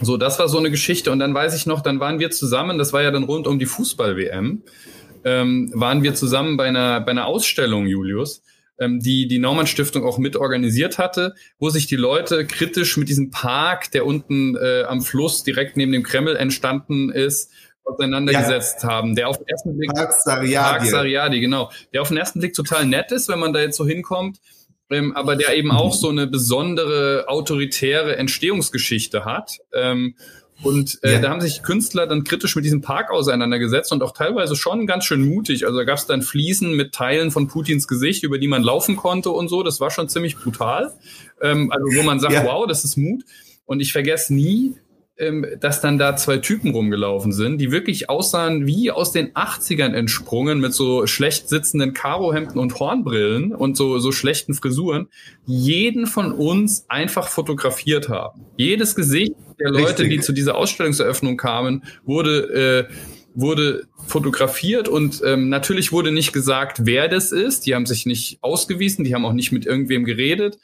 so, 0.00 0.16
das 0.16 0.38
war 0.38 0.48
so 0.48 0.58
eine 0.58 0.70
Geschichte. 0.70 1.10
Und 1.10 1.18
dann 1.18 1.34
weiß 1.34 1.54
ich 1.56 1.66
noch, 1.66 1.80
dann 1.80 2.00
waren 2.00 2.18
wir 2.18 2.30
zusammen, 2.30 2.78
das 2.78 2.92
war 2.92 3.02
ja 3.02 3.10
dann 3.10 3.24
rund 3.24 3.46
um 3.46 3.58
die 3.58 3.66
Fußball-WM, 3.66 4.62
ähm, 5.24 5.70
waren 5.74 6.02
wir 6.02 6.14
zusammen 6.14 6.56
bei 6.56 6.66
einer, 6.66 7.00
bei 7.00 7.10
einer 7.10 7.26
Ausstellung, 7.26 7.86
Julius, 7.86 8.42
ähm, 8.78 9.00
die 9.00 9.28
die 9.28 9.38
Naumann 9.38 9.66
Stiftung 9.66 10.04
auch 10.04 10.18
mit 10.18 10.36
organisiert 10.36 10.98
hatte, 10.98 11.34
wo 11.58 11.70
sich 11.70 11.86
die 11.86 11.96
Leute 11.96 12.46
kritisch 12.46 12.96
mit 12.96 13.08
diesem 13.08 13.30
Park, 13.30 13.90
der 13.90 14.06
unten 14.06 14.56
äh, 14.56 14.84
am 14.84 15.02
Fluss 15.02 15.42
direkt 15.42 15.76
neben 15.76 15.92
dem 15.92 16.02
Kreml 16.02 16.36
entstanden 16.36 17.10
ist, 17.10 17.50
auseinandergesetzt 17.84 18.82
ja. 18.82 18.90
haben, 18.90 19.14
der 19.14 19.28
auf 19.28 19.38
den 19.38 19.48
ersten 19.48 19.76
Blick 19.76 19.92
Park 19.94 20.12
Sariadi. 20.12 20.78
Park 20.78 20.86
Sariadi, 20.86 21.40
genau, 21.40 21.70
der 21.92 22.02
auf 22.02 22.08
den 22.08 22.16
ersten 22.16 22.40
Blick 22.40 22.54
total 22.54 22.86
nett 22.86 23.12
ist, 23.12 23.28
wenn 23.28 23.38
man 23.38 23.52
da 23.52 23.60
jetzt 23.60 23.76
so 23.76 23.86
hinkommt. 23.86 24.38
ähm, 24.90 25.14
aber 25.14 25.36
der 25.36 25.54
eben 25.54 25.70
auch 25.70 25.92
so 25.92 26.08
eine 26.08 26.26
besondere 26.26 27.24
autoritäre 27.28 28.16
Entstehungsgeschichte 28.16 29.24
hat. 29.24 29.58
Ähm, 29.74 30.14
und 30.62 30.98
äh, 31.02 31.14
ja. 31.14 31.20
da 31.20 31.30
haben 31.30 31.40
sich 31.40 31.62
Künstler 31.62 32.06
dann 32.06 32.24
kritisch 32.24 32.56
mit 32.56 32.64
diesem 32.64 32.80
Park 32.80 33.10
auseinandergesetzt 33.10 33.92
und 33.92 34.02
auch 34.02 34.12
teilweise 34.12 34.56
schon 34.56 34.86
ganz 34.86 35.04
schön 35.04 35.22
mutig. 35.22 35.64
Also 35.64 35.78
da 35.78 35.84
gab 35.84 35.98
es 35.98 36.06
dann 36.06 36.22
Fliesen 36.22 36.74
mit 36.74 36.92
Teilen 36.92 37.30
von 37.30 37.46
Putins 37.46 37.86
Gesicht, 37.86 38.24
über 38.24 38.38
die 38.38 38.48
man 38.48 38.62
laufen 38.62 38.96
konnte 38.96 39.30
und 39.30 39.48
so. 39.48 39.62
Das 39.62 39.80
war 39.80 39.90
schon 39.90 40.08
ziemlich 40.08 40.36
brutal. 40.36 40.92
Ähm, 41.40 41.70
also 41.70 41.84
wo 41.96 42.02
man 42.02 42.18
sagt, 42.18 42.34
ja. 42.34 42.44
wow, 42.44 42.66
das 42.66 42.84
ist 42.84 42.96
Mut. 42.96 43.22
Und 43.66 43.80
ich 43.80 43.92
vergesse 43.92 44.34
nie, 44.34 44.74
ähm, 45.18 45.46
dass 45.60 45.80
dann 45.80 45.98
da 45.98 46.16
zwei 46.16 46.38
Typen 46.38 46.72
rumgelaufen 46.72 47.32
sind, 47.32 47.58
die 47.58 47.70
wirklich 47.70 48.08
aussahen 48.08 48.66
wie 48.66 48.90
aus 48.90 49.12
den 49.12 49.32
80ern 49.34 49.92
entsprungen 49.92 50.60
mit 50.60 50.74
so 50.74 51.06
schlecht 51.06 51.48
sitzenden 51.48 51.92
Karohemden 51.92 52.58
und 52.58 52.78
Hornbrillen 52.80 53.54
und 53.54 53.76
so, 53.76 53.98
so 53.98 54.10
schlechten 54.10 54.54
Frisuren, 54.54 55.08
jeden 55.44 56.06
von 56.06 56.32
uns 56.32 56.84
einfach 56.88 57.28
fotografiert 57.28 58.08
haben. 58.08 58.44
Jedes 58.56 58.94
Gesicht 58.94 59.34
der 59.60 59.70
Leute, 59.70 60.02
Richtig. 60.02 60.10
die 60.10 60.20
zu 60.20 60.32
dieser 60.32 60.56
Ausstellungseröffnung 60.56 61.36
kamen, 61.36 61.84
wurde, 62.04 62.88
äh, 62.88 62.92
wurde 63.34 63.86
fotografiert 64.06 64.88
und 64.88 65.22
ähm, 65.24 65.48
natürlich 65.48 65.92
wurde 65.92 66.12
nicht 66.12 66.32
gesagt, 66.32 66.80
wer 66.84 67.08
das 67.08 67.32
ist. 67.32 67.66
Die 67.66 67.74
haben 67.74 67.86
sich 67.86 68.06
nicht 68.06 68.38
ausgewiesen, 68.42 69.04
die 69.04 69.14
haben 69.14 69.24
auch 69.24 69.32
nicht 69.32 69.52
mit 69.52 69.66
irgendwem 69.66 70.04
geredet. 70.04 70.58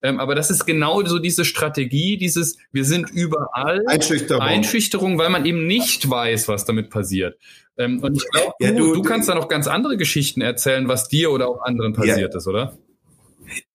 Ähm, 0.00 0.20
aber 0.20 0.34
das 0.34 0.50
ist 0.50 0.64
genau 0.64 1.04
so 1.04 1.18
diese 1.18 1.44
Strategie, 1.44 2.16
dieses 2.18 2.56
wir 2.70 2.84
sind 2.84 3.10
überall 3.10 3.82
Einschüchterung, 3.86 4.42
Einschüchterung 4.42 5.18
weil 5.18 5.28
man 5.28 5.44
eben 5.44 5.66
nicht 5.66 6.08
weiß, 6.08 6.46
was 6.46 6.64
damit 6.64 6.90
passiert. 6.90 7.36
Ähm, 7.76 8.00
und 8.00 8.16
ich 8.16 8.28
glaube, 8.30 8.52
ja, 8.60 8.70
du, 8.72 8.94
du, 8.94 9.02
kannst 9.02 9.28
da 9.28 9.34
noch 9.34 9.48
ganz 9.48 9.66
andere 9.66 9.96
Geschichten 9.96 10.40
erzählen, 10.40 10.86
was 10.86 11.08
dir 11.08 11.32
oder 11.32 11.48
auch 11.48 11.62
anderen 11.62 11.94
passiert 11.94 12.32
ja. 12.32 12.38
ist, 12.38 12.46
oder? 12.46 12.78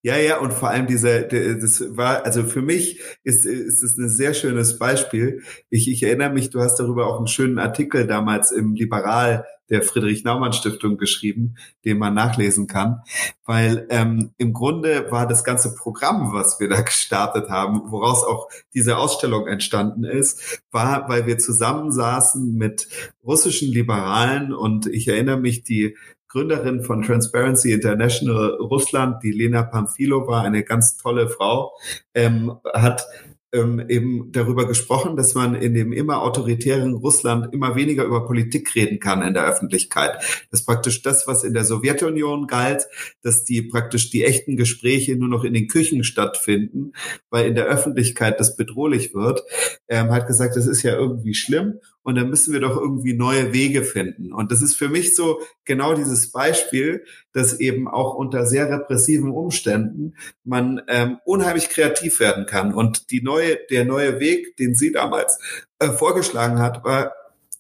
Ja, 0.01 0.17
ja, 0.17 0.39
und 0.39 0.53
vor 0.53 0.69
allem 0.69 0.87
diese, 0.87 1.23
das 1.23 1.95
war, 1.95 2.25
also 2.25 2.43
für 2.43 2.61
mich 2.61 2.99
ist, 3.23 3.45
ist 3.45 3.83
es 3.83 3.97
ein 3.97 4.09
sehr 4.09 4.33
schönes 4.33 4.77
Beispiel. 4.77 5.41
Ich, 5.69 5.89
ich 5.89 6.03
erinnere 6.03 6.31
mich, 6.31 6.49
du 6.49 6.59
hast 6.59 6.77
darüber 6.77 7.07
auch 7.07 7.17
einen 7.17 7.27
schönen 7.27 7.57
Artikel 7.57 8.05
damals 8.05 8.51
im 8.51 8.73
Liberal 8.73 9.45
der 9.69 9.81
Friedrich-Naumann-Stiftung 9.81 10.97
geschrieben, 10.97 11.55
den 11.85 11.97
man 11.97 12.13
nachlesen 12.13 12.67
kann. 12.67 13.01
Weil 13.45 13.87
ähm, 13.89 14.31
im 14.37 14.53
Grunde 14.53 15.09
war 15.09 15.25
das 15.25 15.43
ganze 15.43 15.73
Programm, 15.73 16.33
was 16.33 16.59
wir 16.59 16.69
da 16.69 16.81
gestartet 16.81 17.49
haben, 17.49 17.91
woraus 17.91 18.23
auch 18.23 18.49
diese 18.73 18.97
Ausstellung 18.97 19.47
entstanden 19.47 20.03
ist, 20.03 20.61
war, 20.71 21.07
weil 21.07 21.25
wir 21.25 21.37
zusammensaßen 21.37 22.55
mit 22.55 22.87
russischen 23.23 23.69
Liberalen 23.69 24.53
und 24.53 24.85
ich 24.87 25.07
erinnere 25.07 25.39
mich, 25.39 25.63
die 25.63 25.95
Gründerin 26.33 26.81
von 26.81 27.03
Transparency 27.03 27.71
International 27.73 28.55
Russland, 28.59 29.21
die 29.21 29.31
Lena 29.31 29.61
Pamphilova, 29.61 30.41
eine 30.41 30.63
ganz 30.63 30.97
tolle 30.97 31.29
Frau, 31.29 31.71
ähm, 32.15 32.57
hat 32.73 33.05
ähm, 33.53 33.85
eben 33.87 34.31
darüber 34.31 34.67
gesprochen, 34.67 35.15
dass 35.15 35.35
man 35.35 35.53
in 35.53 35.75
dem 35.75 35.93
immer 35.93 36.23
autoritären 36.23 36.93
Russland 36.95 37.53
immer 37.53 37.75
weniger 37.75 38.03
über 38.03 38.25
Politik 38.25 38.73
reden 38.73 38.99
kann 38.99 39.21
in 39.21 39.35
der 39.35 39.45
Öffentlichkeit. 39.45 40.23
Das 40.49 40.65
praktisch 40.65 41.03
das, 41.03 41.27
was 41.27 41.43
in 41.43 41.53
der 41.53 41.65
Sowjetunion 41.65 42.47
galt, 42.47 42.87
dass 43.21 43.43
die 43.43 43.61
praktisch 43.61 44.09
die 44.09 44.23
echten 44.23 44.57
Gespräche 44.57 45.15
nur 45.15 45.29
noch 45.29 45.43
in 45.43 45.53
den 45.53 45.67
Küchen 45.67 46.03
stattfinden, 46.03 46.93
weil 47.29 47.45
in 47.45 47.53
der 47.53 47.65
Öffentlichkeit 47.65 48.39
das 48.39 48.55
bedrohlich 48.55 49.13
wird, 49.13 49.43
ähm, 49.87 50.09
hat 50.09 50.25
gesagt, 50.25 50.55
das 50.55 50.65
ist 50.65 50.81
ja 50.81 50.95
irgendwie 50.95 51.35
schlimm 51.35 51.79
und 52.03 52.15
dann 52.15 52.29
müssen 52.29 52.53
wir 52.53 52.59
doch 52.59 52.77
irgendwie 52.77 53.13
neue 53.13 53.53
Wege 53.53 53.83
finden. 53.83 54.33
Und 54.33 54.51
das 54.51 54.61
ist 54.61 54.75
für 54.75 54.89
mich 54.89 55.15
so 55.15 55.41
genau 55.65 55.95
dieses 55.95 56.31
Beispiel, 56.31 57.05
dass 57.31 57.59
eben 57.59 57.87
auch 57.87 58.13
unter 58.13 58.45
sehr 58.45 58.69
repressiven 58.69 59.31
Umständen 59.31 60.15
man 60.43 60.81
ähm, 60.87 61.17
unheimlich 61.25 61.69
kreativ 61.69 62.19
werden 62.19 62.45
kann. 62.45 62.73
Und 62.73 63.09
die 63.11 63.21
neue, 63.21 63.57
der 63.71 63.85
neue 63.85 64.19
Weg, 64.19 64.57
den 64.57 64.75
sie 64.75 64.91
damals 64.91 65.39
äh, 65.79 65.89
vorgeschlagen 65.89 66.59
hat, 66.59 66.83
war 66.83 67.13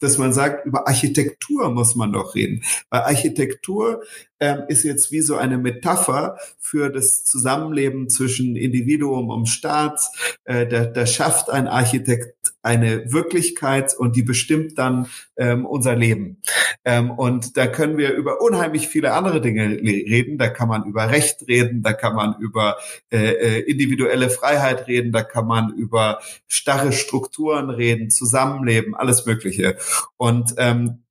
dass 0.03 0.17
man 0.17 0.33
sagt, 0.33 0.65
über 0.65 0.85
Architektur 0.85 1.69
muss 1.71 1.95
man 1.95 2.11
doch 2.11 2.35
reden. 2.35 2.61
Weil 2.89 3.01
Architektur 3.03 4.03
ähm, 4.43 4.63
ist 4.67 4.83
jetzt 4.83 5.11
wie 5.13 5.21
so 5.21 5.37
eine 5.37 5.57
Metapher 5.57 6.37
für 6.59 6.89
das 6.89 7.23
Zusammenleben 7.23 8.09
zwischen 8.09 8.57
Individuum 8.57 9.29
und 9.29 9.47
Staat. 9.47 10.01
Äh, 10.43 10.67
da, 10.67 10.85
da 10.85 11.05
schafft 11.05 11.49
ein 11.49 11.69
Architekt 11.69 12.53
eine 12.61 13.11
Wirklichkeit 13.11 13.95
und 13.97 14.15
die 14.17 14.23
bestimmt 14.23 14.77
dann 14.77 15.07
ähm, 15.37 15.65
unser 15.65 15.95
Leben. 15.95 16.41
Ähm, 16.83 17.11
und 17.11 17.55
da 17.55 17.67
können 17.67 17.97
wir 17.97 18.13
über 18.13 18.41
unheimlich 18.41 18.89
viele 18.89 19.13
andere 19.13 19.39
Dinge 19.39 19.69
reden. 19.69 20.37
Da 20.37 20.49
kann 20.49 20.67
man 20.67 20.85
über 20.85 21.09
Recht 21.09 21.47
reden, 21.47 21.81
da 21.81 21.93
kann 21.93 22.15
man 22.15 22.35
über 22.39 22.77
äh, 23.11 23.17
äh, 23.17 23.59
individuelle 23.59 24.29
Freiheit 24.29 24.87
reden, 24.87 25.13
da 25.13 25.23
kann 25.23 25.47
man 25.47 25.73
über 25.73 26.19
starre 26.47 26.91
Strukturen 26.91 27.69
reden, 27.69 28.09
Zusammenleben, 28.09 28.93
alles 28.93 29.25
Mögliche. 29.25 29.77
Und 30.17 30.55
ähm, 30.57 31.02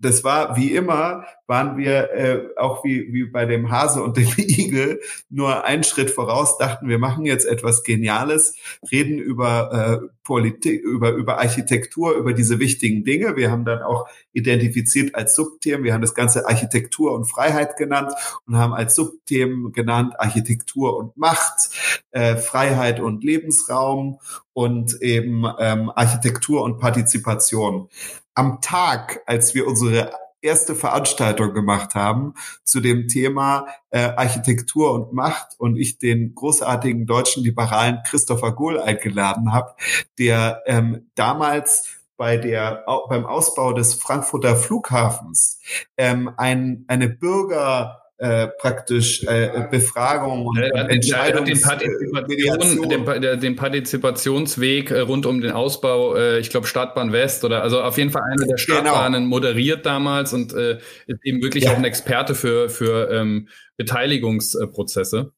das 0.00 0.24
war 0.24 0.56
wie 0.56 0.74
immer, 0.74 1.24
waren 1.46 1.76
wir 1.76 2.10
äh, 2.12 2.40
auch 2.56 2.84
wie, 2.84 3.12
wie 3.12 3.24
bei 3.24 3.44
dem 3.44 3.70
Hase 3.70 4.02
und 4.02 4.16
dem 4.16 4.28
Igel 4.36 5.00
nur 5.28 5.64
einen 5.64 5.84
Schritt 5.84 6.10
voraus, 6.10 6.58
dachten, 6.58 6.88
wir 6.88 6.98
machen 6.98 7.26
jetzt 7.26 7.44
etwas 7.44 7.82
Geniales, 7.82 8.54
reden 8.90 9.18
über 9.18 10.00
äh, 10.02 10.06
Politik, 10.22 10.80
über, 10.82 11.10
über 11.10 11.38
Architektur, 11.38 12.14
über 12.14 12.32
diese 12.32 12.60
wichtigen 12.60 13.04
Dinge. 13.04 13.36
Wir 13.36 13.50
haben 13.50 13.64
dann 13.64 13.82
auch 13.82 14.08
identifiziert 14.32 15.14
als 15.14 15.34
Subthemen, 15.34 15.84
wir 15.84 15.92
haben 15.92 16.02
das 16.02 16.14
Ganze 16.14 16.46
Architektur 16.46 17.12
und 17.12 17.24
Freiheit 17.24 17.76
genannt 17.76 18.12
und 18.46 18.56
haben 18.56 18.72
als 18.72 18.94
Subthemen 18.94 19.72
genannt 19.72 20.14
Architektur 20.18 20.96
und 20.96 21.16
Macht, 21.16 21.70
äh, 22.12 22.36
Freiheit 22.36 23.00
und 23.00 23.24
Lebensraum 23.24 24.18
und 24.52 25.00
eben 25.02 25.44
ähm, 25.58 25.90
Architektur 25.94 26.62
und 26.62 26.78
Partizipation 26.78 27.88
am 28.34 28.60
Tag, 28.60 29.22
als 29.26 29.54
wir 29.54 29.66
unsere 29.66 30.12
erste 30.42 30.74
Veranstaltung 30.74 31.52
gemacht 31.52 31.94
haben 31.94 32.34
zu 32.64 32.80
dem 32.80 33.08
Thema 33.08 33.66
äh, 33.90 34.00
Architektur 34.00 34.92
und 34.92 35.12
Macht 35.12 35.48
und 35.58 35.76
ich 35.76 35.98
den 35.98 36.34
großartigen 36.34 37.06
deutschen 37.06 37.42
Liberalen 37.42 38.00
Christopher 38.06 38.52
Gohl 38.52 38.80
eingeladen 38.80 39.52
habe, 39.52 39.74
der 40.18 40.62
ähm, 40.66 41.10
damals 41.14 41.88
bei 42.16 42.36
der 42.36 42.84
beim 43.08 43.24
Ausbau 43.24 43.72
des 43.72 43.94
Frankfurter 43.94 44.54
Flughafens 44.54 45.58
ähm, 45.96 46.30
ein, 46.36 46.84
eine 46.86 47.08
Bürger 47.08 47.99
äh, 48.20 48.48
praktisch 48.48 49.22
äh, 49.22 49.66
Befragung 49.70 50.44
und, 50.44 50.58
ja, 50.58 50.82
und 50.82 50.90
Entscheidungs 50.90 51.48
den, 51.48 52.12
Partizipation, 52.12 52.88
den, 53.22 53.40
den, 53.40 53.56
Partizipationsweg 53.56 54.90
äh, 54.90 55.00
rund 55.00 55.24
um 55.24 55.40
den 55.40 55.52
Ausbau, 55.52 56.16
äh, 56.16 56.38
ich 56.38 56.50
glaube 56.50 56.66
Stadtbahn 56.66 57.12
West 57.12 57.44
oder 57.44 57.62
also 57.62 57.80
auf 57.80 57.96
jeden 57.96 58.10
Fall 58.10 58.20
eine 58.24 58.46
der 58.46 58.56
genau. 58.56 58.58
Stadtbahnen 58.58 59.22
genau. 59.22 59.36
moderiert 59.36 59.86
damals 59.86 60.34
und 60.34 60.52
äh, 60.52 60.80
ist 61.06 61.24
eben 61.24 61.42
wirklich 61.42 61.64
ja. 61.64 61.72
auch 61.72 61.76
ein 61.76 61.84
Experte 61.84 62.34
für, 62.34 62.68
für 62.68 63.10
ähm, 63.10 63.48
Beteiligungsprozesse. 63.78 65.32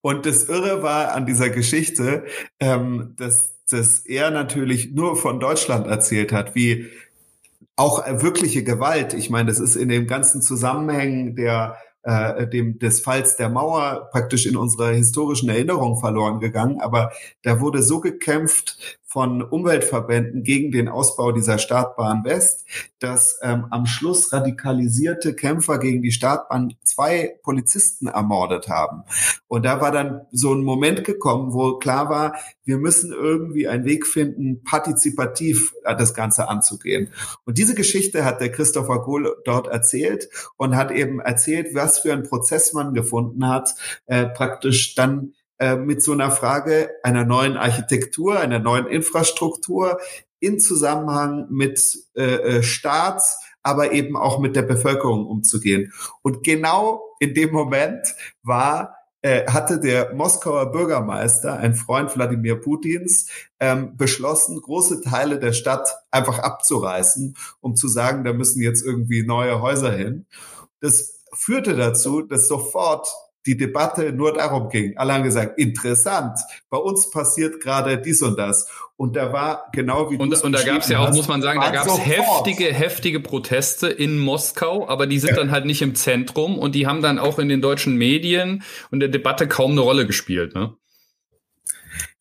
Und 0.00 0.24
das 0.24 0.48
Irre 0.48 0.82
war 0.82 1.12
an 1.12 1.26
dieser 1.26 1.50
Geschichte, 1.50 2.24
ähm, 2.58 3.14
dass, 3.18 3.54
dass 3.68 3.98
er 3.98 4.30
natürlich 4.30 4.92
nur 4.92 5.14
von 5.14 5.40
Deutschland 5.40 5.86
erzählt 5.86 6.32
hat, 6.32 6.54
wie 6.54 6.86
auch 7.76 8.04
wirkliche 8.22 8.64
Gewalt. 8.64 9.14
Ich 9.14 9.30
meine, 9.30 9.48
das 9.48 9.60
ist 9.60 9.76
in 9.76 9.88
dem 9.88 10.06
ganzen 10.06 10.42
Zusammenhängen 10.42 11.36
der 11.36 11.76
äh, 12.06 12.46
dem 12.46 12.78
des 12.78 13.00
Falls 13.00 13.36
der 13.36 13.48
Mauer 13.48 14.08
praktisch 14.12 14.46
in 14.46 14.56
unserer 14.56 14.92
historischen 14.92 15.48
Erinnerung 15.48 15.98
verloren 15.98 16.40
gegangen. 16.40 16.80
Aber 16.80 17.12
da 17.42 17.60
wurde 17.60 17.82
so 17.82 18.00
gekämpft 18.00 18.98
von 19.16 19.40
Umweltverbänden 19.40 20.42
gegen 20.42 20.70
den 20.72 20.90
Ausbau 20.90 21.32
dieser 21.32 21.56
Startbahn 21.56 22.22
West, 22.26 22.66
dass 22.98 23.38
ähm, 23.40 23.64
am 23.70 23.86
Schluss 23.86 24.30
radikalisierte 24.30 25.34
Kämpfer 25.34 25.78
gegen 25.78 26.02
die 26.02 26.12
Startbahn 26.12 26.74
zwei 26.84 27.38
Polizisten 27.42 28.08
ermordet 28.08 28.68
haben. 28.68 29.04
Und 29.48 29.64
da 29.64 29.80
war 29.80 29.90
dann 29.90 30.26
so 30.32 30.52
ein 30.52 30.62
Moment 30.62 31.04
gekommen, 31.04 31.54
wo 31.54 31.78
klar 31.78 32.10
war, 32.10 32.36
wir 32.66 32.76
müssen 32.76 33.10
irgendwie 33.10 33.66
einen 33.66 33.86
Weg 33.86 34.06
finden, 34.06 34.62
partizipativ 34.64 35.72
äh, 35.84 35.96
das 35.96 36.12
Ganze 36.12 36.50
anzugehen. 36.50 37.08
Und 37.46 37.56
diese 37.56 37.74
Geschichte 37.74 38.22
hat 38.22 38.42
der 38.42 38.52
Christopher 38.52 39.00
Gohl 39.00 39.34
dort 39.46 39.66
erzählt 39.66 40.28
und 40.58 40.76
hat 40.76 40.90
eben 40.90 41.20
erzählt, 41.20 41.74
was 41.74 42.00
für 42.00 42.12
einen 42.12 42.24
Prozess 42.24 42.74
man 42.74 42.92
gefunden 42.92 43.48
hat, 43.48 43.76
äh, 44.04 44.26
praktisch 44.26 44.94
dann 44.94 45.32
äh, 45.58 45.76
mit 45.76 46.02
so 46.02 46.12
einer 46.12 46.30
Frage 46.30 46.90
einer 47.02 47.24
neuen 47.24 47.56
Architektur, 47.56 48.38
einer 48.38 48.58
neuen 48.58 48.86
Infrastruktur 48.86 49.98
in 50.38 50.60
Zusammenhang 50.60 51.46
mit 51.50 51.98
äh, 52.14 52.22
äh, 52.22 52.62
Staat, 52.62 53.22
aber 53.62 53.92
eben 53.92 54.16
auch 54.16 54.38
mit 54.38 54.54
der 54.54 54.62
Bevölkerung 54.62 55.26
umzugehen. 55.26 55.92
Und 56.22 56.44
genau 56.44 57.02
in 57.18 57.34
dem 57.34 57.52
Moment 57.52 58.06
war 58.42 58.96
äh, 59.22 59.44
hatte 59.50 59.80
der 59.80 60.14
Moskauer 60.14 60.70
Bürgermeister, 60.70 61.58
ein 61.58 61.74
Freund 61.74 62.14
Wladimir 62.14 62.60
Putins, 62.60 63.28
ähm, 63.58 63.96
beschlossen, 63.96 64.60
große 64.60 65.00
Teile 65.00 65.40
der 65.40 65.52
Stadt 65.52 65.88
einfach 66.12 66.38
abzureißen, 66.38 67.36
um 67.60 67.74
zu 67.74 67.88
sagen, 67.88 68.22
da 68.22 68.32
müssen 68.32 68.62
jetzt 68.62 68.84
irgendwie 68.84 69.26
neue 69.26 69.60
Häuser 69.60 69.90
hin. 69.90 70.26
Das 70.80 71.24
führte 71.32 71.74
dazu, 71.74 72.22
dass 72.22 72.46
sofort 72.46 73.08
die 73.46 73.56
Debatte 73.56 74.12
nur 74.12 74.34
darum 74.34 74.68
ging. 74.68 74.96
Alle 74.96 75.14
haben 75.14 75.22
gesagt, 75.22 75.58
interessant, 75.58 76.38
bei 76.68 76.78
uns 76.78 77.10
passiert 77.10 77.62
gerade 77.62 77.98
dies 77.98 78.20
und 78.22 78.38
das. 78.38 78.68
Und 78.96 79.14
da 79.14 79.32
war 79.32 79.66
genau 79.72 80.10
wie 80.10 80.16
und, 80.16 80.42
Und 80.42 80.52
da 80.52 80.62
gab 80.62 80.82
es 80.82 80.88
ja 80.88 81.00
auch, 81.00 81.12
muss 81.12 81.28
man 81.28 81.42
sagen, 81.42 81.60
da 81.60 81.70
gab 81.70 81.86
es 81.86 81.98
heftige, 81.98 82.72
heftige 82.72 83.20
Proteste 83.20 83.88
in 83.88 84.18
Moskau, 84.18 84.88
aber 84.88 85.06
die 85.06 85.18
sind 85.18 85.30
ja. 85.30 85.36
dann 85.36 85.50
halt 85.50 85.66
nicht 85.66 85.82
im 85.82 85.94
Zentrum 85.94 86.58
und 86.58 86.74
die 86.74 86.86
haben 86.86 87.02
dann 87.02 87.18
auch 87.18 87.38
in 87.38 87.48
den 87.48 87.60
deutschen 87.60 87.96
Medien 87.96 88.62
und 88.90 89.00
der 89.00 89.10
Debatte 89.10 89.46
kaum 89.48 89.72
eine 89.72 89.82
Rolle 89.82 90.06
gespielt. 90.06 90.54
Ne? 90.54 90.74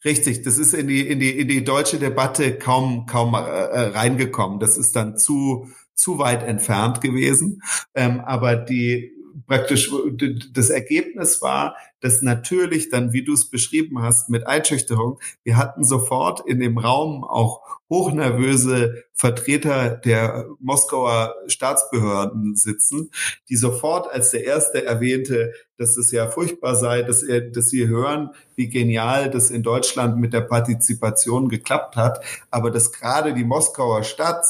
Richtig, 0.03 0.43
das 0.43 0.57
ist 0.57 0.73
in 0.73 0.87
die 0.87 1.07
in 1.07 1.19
die 1.19 1.31
in 1.31 1.47
die 1.47 1.63
deutsche 1.63 1.97
Debatte 1.97 2.57
kaum 2.59 3.05
kaum 3.05 3.33
äh, 3.33 3.37
äh 3.37 3.79
reingekommen. 3.87 4.59
Das 4.59 4.77
ist 4.77 4.95
dann 4.95 5.17
zu 5.17 5.69
zu 5.95 6.19
weit 6.19 6.43
entfernt 6.43 7.01
gewesen. 7.01 7.63
Ähm, 7.95 8.19
aber 8.19 8.57
die 8.57 9.14
praktisch 9.47 9.91
das 10.53 10.69
Ergebnis 10.69 11.41
war, 11.41 11.75
dass 12.01 12.21
natürlich 12.21 12.89
dann, 12.89 13.13
wie 13.13 13.23
du 13.23 13.33
es 13.33 13.49
beschrieben 13.49 14.01
hast, 14.01 14.29
mit 14.29 14.45
Einschüchterung, 14.47 15.19
wir 15.43 15.57
hatten 15.57 15.83
sofort 15.83 16.41
in 16.47 16.59
dem 16.59 16.77
Raum 16.77 17.23
auch 17.23 17.61
hochnervöse 17.89 19.03
Vertreter 19.13 19.89
der 19.89 20.47
Moskauer 20.59 21.35
Staatsbehörden 21.47 22.55
sitzen, 22.55 23.11
die 23.49 23.55
sofort 23.55 24.11
als 24.11 24.31
der 24.31 24.43
erste 24.43 24.83
erwähnte, 24.85 25.53
dass 25.77 25.97
es 25.97 26.11
ja 26.11 26.27
furchtbar 26.27 26.75
sei, 26.75 27.03
dass, 27.03 27.21
er, 27.21 27.41
dass 27.41 27.69
sie 27.69 27.87
hören, 27.87 28.31
wie 28.55 28.69
genial 28.69 29.29
das 29.29 29.51
in 29.51 29.63
Deutschland 29.63 30.17
mit 30.17 30.33
der 30.33 30.41
Partizipation 30.41 31.49
geklappt 31.49 31.95
hat, 31.95 32.23
aber 32.49 32.71
dass 32.71 32.91
gerade 32.91 33.33
die 33.33 33.43
Moskauer 33.43 34.03
Stadt 34.03 34.45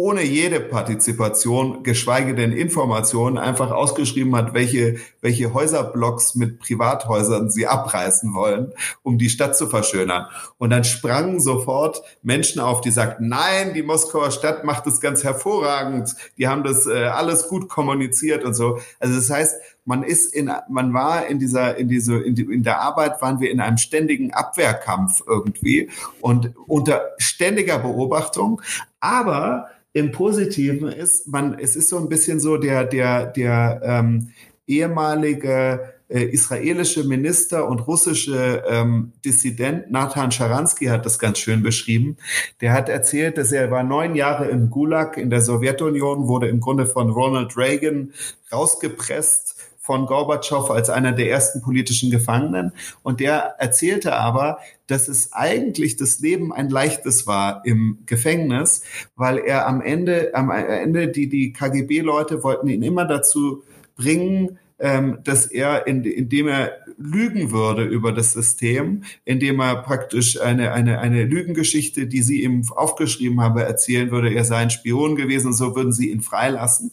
ohne 0.00 0.22
jede 0.22 0.60
Partizipation, 0.60 1.82
geschweige 1.82 2.34
denn 2.34 2.52
Informationen, 2.52 3.36
einfach 3.36 3.70
ausgeschrieben 3.70 4.34
hat, 4.34 4.54
welche, 4.54 4.96
welche 5.20 5.52
Häuserblocks 5.52 6.36
mit 6.36 6.58
Privathäusern 6.58 7.50
sie 7.50 7.66
abreißen 7.66 8.32
wollen, 8.32 8.72
um 9.02 9.18
die 9.18 9.28
Stadt 9.28 9.58
zu 9.58 9.66
verschönern. 9.66 10.24
Und 10.56 10.70
dann 10.70 10.84
sprangen 10.84 11.38
sofort 11.38 12.00
Menschen 12.22 12.62
auf, 12.62 12.80
die 12.80 12.90
sagten, 12.90 13.28
nein, 13.28 13.74
die 13.74 13.82
Moskauer 13.82 14.30
Stadt 14.30 14.64
macht 14.64 14.86
das 14.86 15.02
ganz 15.02 15.22
hervorragend, 15.22 16.16
die 16.38 16.48
haben 16.48 16.64
das 16.64 16.86
äh, 16.86 17.04
alles 17.04 17.48
gut 17.48 17.68
kommuniziert 17.68 18.42
und 18.44 18.54
so. 18.54 18.78
Also 19.00 19.16
das 19.16 19.28
heißt, 19.28 19.56
man 19.84 20.02
ist 20.02 20.34
in, 20.34 20.50
man 20.70 20.94
war 20.94 21.26
in 21.26 21.38
dieser, 21.38 21.76
in 21.76 21.88
diese, 21.88 22.16
in, 22.16 22.34
die, 22.34 22.44
in 22.44 22.62
der 22.62 22.80
Arbeit 22.80 23.20
waren 23.20 23.38
wir 23.40 23.50
in 23.50 23.60
einem 23.60 23.76
ständigen 23.76 24.32
Abwehrkampf 24.32 25.22
irgendwie 25.26 25.90
und 26.22 26.54
unter 26.66 27.02
ständiger 27.18 27.78
Beobachtung. 27.78 28.62
Aber 29.00 29.68
im 29.92 30.12
Positiven 30.12 30.88
ist, 30.88 31.28
man, 31.28 31.58
es 31.58 31.76
ist 31.76 31.88
so 31.88 31.98
ein 31.98 32.08
bisschen 32.08 32.40
so 32.40 32.56
der, 32.56 32.84
der, 32.84 33.26
der 33.26 33.80
ähm, 33.82 34.30
ehemalige 34.66 35.94
äh, 36.08 36.24
israelische 36.24 37.04
Minister 37.04 37.68
und 37.68 37.86
russische 37.86 38.64
ähm, 38.68 39.12
Dissident 39.24 39.90
Nathan 39.90 40.30
Sharansky 40.30 40.86
hat 40.86 41.06
das 41.06 41.18
ganz 41.18 41.38
schön 41.38 41.62
beschrieben. 41.62 42.16
Der 42.60 42.72
hat 42.72 42.88
erzählt, 42.88 43.38
dass 43.38 43.52
er 43.52 43.70
war 43.70 43.82
neun 43.82 44.14
Jahre 44.14 44.48
im 44.48 44.70
Gulag 44.70 45.16
in 45.16 45.30
der 45.30 45.40
Sowjetunion, 45.40 46.28
wurde 46.28 46.48
im 46.48 46.60
Grunde 46.60 46.86
von 46.86 47.10
Ronald 47.10 47.56
Reagan 47.56 48.12
rausgepresst 48.52 49.59
von 49.80 50.04
Gorbatschow 50.06 50.70
als 50.70 50.90
einer 50.90 51.12
der 51.12 51.30
ersten 51.30 51.62
politischen 51.62 52.10
Gefangenen. 52.10 52.72
Und 53.02 53.18
der 53.20 53.56
erzählte 53.58 54.14
aber, 54.14 54.58
dass 54.86 55.08
es 55.08 55.32
eigentlich 55.32 55.96
das 55.96 56.20
Leben 56.20 56.52
ein 56.52 56.68
leichtes 56.68 57.26
war 57.26 57.62
im 57.64 57.98
Gefängnis, 58.04 58.82
weil 59.16 59.38
er 59.38 59.66
am 59.66 59.80
Ende, 59.80 60.32
am 60.34 60.50
Ende 60.50 61.08
die, 61.08 61.28
die 61.28 61.52
KGB-Leute 61.52 62.44
wollten 62.44 62.68
ihn 62.68 62.82
immer 62.82 63.06
dazu 63.06 63.62
bringen, 63.96 64.58
ähm, 64.78 65.18
dass 65.24 65.46
er, 65.46 65.86
in, 65.86 66.04
indem 66.04 66.48
er 66.48 66.72
lügen 66.96 67.50
würde 67.50 67.84
über 67.84 68.12
das 68.12 68.32
System, 68.32 69.04
indem 69.24 69.60
er 69.60 69.76
praktisch 69.76 70.40
eine, 70.40 70.72
eine, 70.72 71.00
eine 71.00 71.24
Lügengeschichte, 71.24 72.06
die 72.06 72.22
sie 72.22 72.42
ihm 72.42 72.64
aufgeschrieben 72.70 73.40
habe, 73.40 73.62
erzählen 73.62 74.10
würde, 74.10 74.32
er 74.32 74.44
sei 74.44 74.56
ein 74.56 74.70
Spion 74.70 75.16
gewesen 75.16 75.52
so 75.52 75.74
würden 75.74 75.92
sie 75.92 76.10
ihn 76.10 76.20
freilassen. 76.20 76.92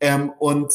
Ähm, 0.00 0.30
und 0.38 0.72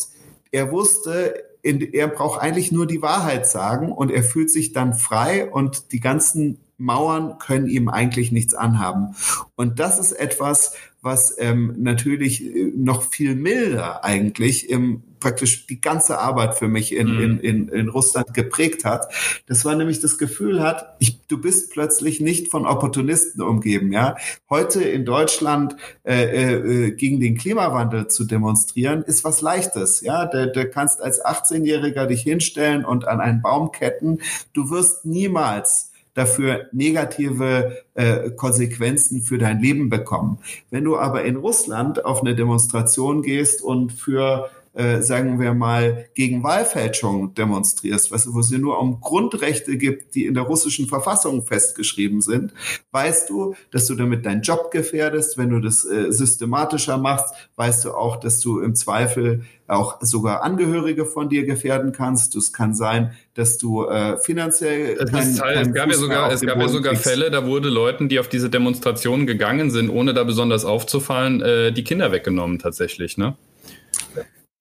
er 0.55 0.71
wusste, 0.71 1.43
er 1.63 2.07
braucht 2.07 2.41
eigentlich 2.41 2.71
nur 2.71 2.87
die 2.87 3.01
Wahrheit 3.01 3.45
sagen 3.47 3.91
und 3.91 4.09
er 4.09 4.23
fühlt 4.23 4.49
sich 4.49 4.71
dann 4.71 4.93
frei 4.93 5.51
und 5.51 5.91
die 5.91 5.99
ganzen 5.99 6.59
Mauern 6.77 7.37
können 7.39 7.67
ihm 7.67 7.89
eigentlich 7.89 8.31
nichts 8.31 8.53
anhaben. 8.53 9.15
Und 9.55 9.79
das 9.79 9.99
ist 9.99 10.11
etwas, 10.13 10.73
was 11.01 11.35
ähm, 11.39 11.73
natürlich 11.77 12.43
äh, 12.43 12.71
noch 12.75 13.03
viel 13.03 13.35
milder 13.35 14.03
eigentlich 14.03 14.69
im 14.69 15.03
praktisch 15.25 15.65
die 15.65 15.81
ganze 15.81 16.19
Arbeit 16.19 16.53
für 16.53 16.67
mich 16.67 16.95
in, 16.95 17.15
mhm. 17.15 17.23
in, 17.23 17.39
in, 17.39 17.67
in 17.69 17.89
Russland 17.89 18.35
geprägt 18.35 18.85
hat. 18.85 19.11
Das 19.47 19.65
war 19.65 19.75
nämlich 19.75 19.99
das 19.99 20.19
Gefühl 20.19 20.61
hat, 20.61 20.95
ich, 20.99 21.25
du 21.25 21.41
bist 21.41 21.71
plötzlich 21.71 22.21
nicht 22.21 22.51
von 22.51 22.67
Opportunisten 22.67 23.41
umgeben. 23.41 23.91
Ja, 23.91 24.17
heute 24.51 24.83
in 24.83 25.03
Deutschland 25.03 25.77
äh, 26.03 26.25
äh, 26.25 26.91
gegen 26.91 27.19
den 27.19 27.39
Klimawandel 27.39 28.07
zu 28.07 28.25
demonstrieren 28.25 29.01
ist 29.01 29.23
was 29.23 29.41
Leichtes. 29.41 30.01
Ja, 30.01 30.27
du, 30.27 30.51
du 30.51 30.69
kannst 30.69 31.01
als 31.01 31.25
18-Jähriger 31.25 32.05
dich 32.05 32.21
hinstellen 32.21 32.85
und 32.85 33.07
an 33.07 33.19
einen 33.19 33.41
Baum 33.41 33.71
ketten. 33.71 34.19
Du 34.53 34.69
wirst 34.69 35.05
niemals 35.05 35.91
dafür 36.13 36.67
negative 36.71 37.79
äh, 37.95 38.29
Konsequenzen 38.29 39.23
für 39.23 39.39
dein 39.39 39.59
Leben 39.59 39.89
bekommen. 39.89 40.37
Wenn 40.69 40.83
du 40.83 40.99
aber 40.99 41.23
in 41.23 41.35
Russland 41.35 42.05
auf 42.05 42.21
eine 42.21 42.35
Demonstration 42.35 43.23
gehst 43.23 43.63
und 43.63 43.91
für 43.91 44.51
äh, 44.75 45.01
sagen 45.01 45.39
wir 45.39 45.53
mal, 45.53 46.05
gegen 46.15 46.43
Wahlfälschung 46.43 47.33
demonstrierst, 47.33 48.11
weißt 48.11 48.27
du, 48.27 48.33
wo 48.33 48.39
es 48.41 48.49
dir 48.49 48.59
nur 48.59 48.79
um 48.79 48.99
Grundrechte 48.99 49.77
gibt, 49.77 50.15
die 50.15 50.25
in 50.25 50.33
der 50.33 50.43
russischen 50.43 50.87
Verfassung 50.87 51.45
festgeschrieben 51.45 52.21
sind, 52.21 52.53
weißt 52.91 53.29
du, 53.29 53.55
dass 53.71 53.87
du 53.87 53.95
damit 53.95 54.25
deinen 54.25 54.41
Job 54.41 54.71
gefährdest. 54.71 55.37
Wenn 55.37 55.49
du 55.49 55.59
das 55.59 55.85
äh, 55.85 56.11
systematischer 56.11 56.97
machst, 56.97 57.33
weißt 57.55 57.85
du 57.85 57.93
auch, 57.93 58.17
dass 58.17 58.39
du 58.39 58.59
im 58.59 58.75
Zweifel 58.75 59.43
auch 59.67 59.97
sogar 60.01 60.43
Angehörige 60.43 61.05
von 61.05 61.29
dir 61.29 61.45
gefährden 61.45 61.91
kannst. 61.91 62.35
Es 62.35 62.53
kann 62.53 62.75
sein, 62.75 63.13
dass 63.33 63.57
du 63.57 63.85
äh, 63.85 64.17
finanziell. 64.19 64.97
Es, 64.99 65.11
kein, 65.11 65.35
kein 65.37 65.67
es 65.67 65.73
gab 65.73 65.89
ja 65.89 65.97
sogar, 65.97 66.31
es 66.31 66.41
gab 66.41 66.59
ja 66.59 66.67
sogar 66.67 66.95
Fälle, 66.95 67.31
da 67.31 67.45
wurde 67.45 67.69
Leuten, 67.69 68.09
die 68.09 68.19
auf 68.19 68.27
diese 68.27 68.49
Demonstrationen 68.49 69.25
gegangen 69.25 69.71
sind, 69.71 69.89
ohne 69.89 70.13
da 70.13 70.23
besonders 70.23 70.65
aufzufallen, 70.65 71.41
äh, 71.41 71.71
die 71.71 71.83
Kinder 71.83 72.11
weggenommen 72.11 72.59
tatsächlich, 72.59 73.17
ne? 73.17 73.35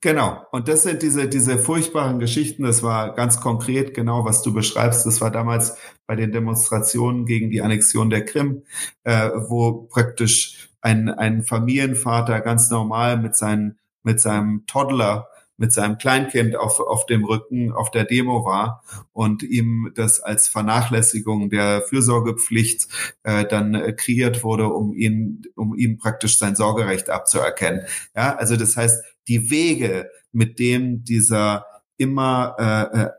Genau. 0.04 0.46
Und 0.52 0.68
das 0.68 0.82
sind 0.82 1.00
diese, 1.00 1.30
diese 1.30 1.56
furchtbaren 1.56 2.18
Geschichten. 2.18 2.64
Das 2.64 2.82
war 2.82 3.14
ganz 3.14 3.40
konkret 3.40 3.94
genau, 3.94 4.26
was 4.26 4.42
du 4.42 4.52
beschreibst. 4.52 5.06
Das 5.06 5.22
war 5.22 5.30
damals 5.30 5.78
bei 6.06 6.14
den 6.14 6.30
Demonstrationen 6.30 7.24
gegen 7.24 7.50
die 7.50 7.62
Annexion 7.62 8.10
der 8.10 8.22
Krim, 8.26 8.64
äh, 9.04 9.30
wo 9.48 9.84
praktisch 9.84 10.68
ein, 10.82 11.08
ein 11.08 11.42
Familienvater 11.42 12.42
ganz 12.42 12.68
normal 12.68 13.16
mit, 13.16 13.34
seinen, 13.34 13.78
mit 14.02 14.20
seinem 14.20 14.66
Toddler 14.66 15.28
mit 15.56 15.72
seinem 15.72 15.98
Kleinkind 15.98 16.56
auf, 16.56 16.80
auf 16.80 17.06
dem 17.06 17.24
Rücken 17.24 17.72
auf 17.72 17.90
der 17.92 18.04
Demo 18.04 18.44
war 18.44 18.82
und 19.12 19.42
ihm 19.44 19.92
das 19.94 20.20
als 20.20 20.48
Vernachlässigung 20.48 21.48
der 21.48 21.82
Fürsorgepflicht 21.82 22.88
äh, 23.22 23.44
dann 23.44 23.74
äh, 23.74 23.92
kreiert 23.92 24.42
wurde, 24.42 24.66
um 24.66 24.92
ihn, 24.92 25.42
um 25.54 25.76
ihm 25.76 25.98
praktisch 25.98 26.38
sein 26.38 26.56
Sorgerecht 26.56 27.08
abzuerkennen. 27.08 27.82
Ja, 28.16 28.34
also 28.34 28.56
das 28.56 28.76
heißt, 28.76 29.04
die 29.28 29.50
Wege, 29.50 30.10
mit 30.32 30.58
dem 30.58 31.04
dieser 31.04 31.64
immer 31.96 32.56
äh, 32.58 33.02
äh 33.02 33.10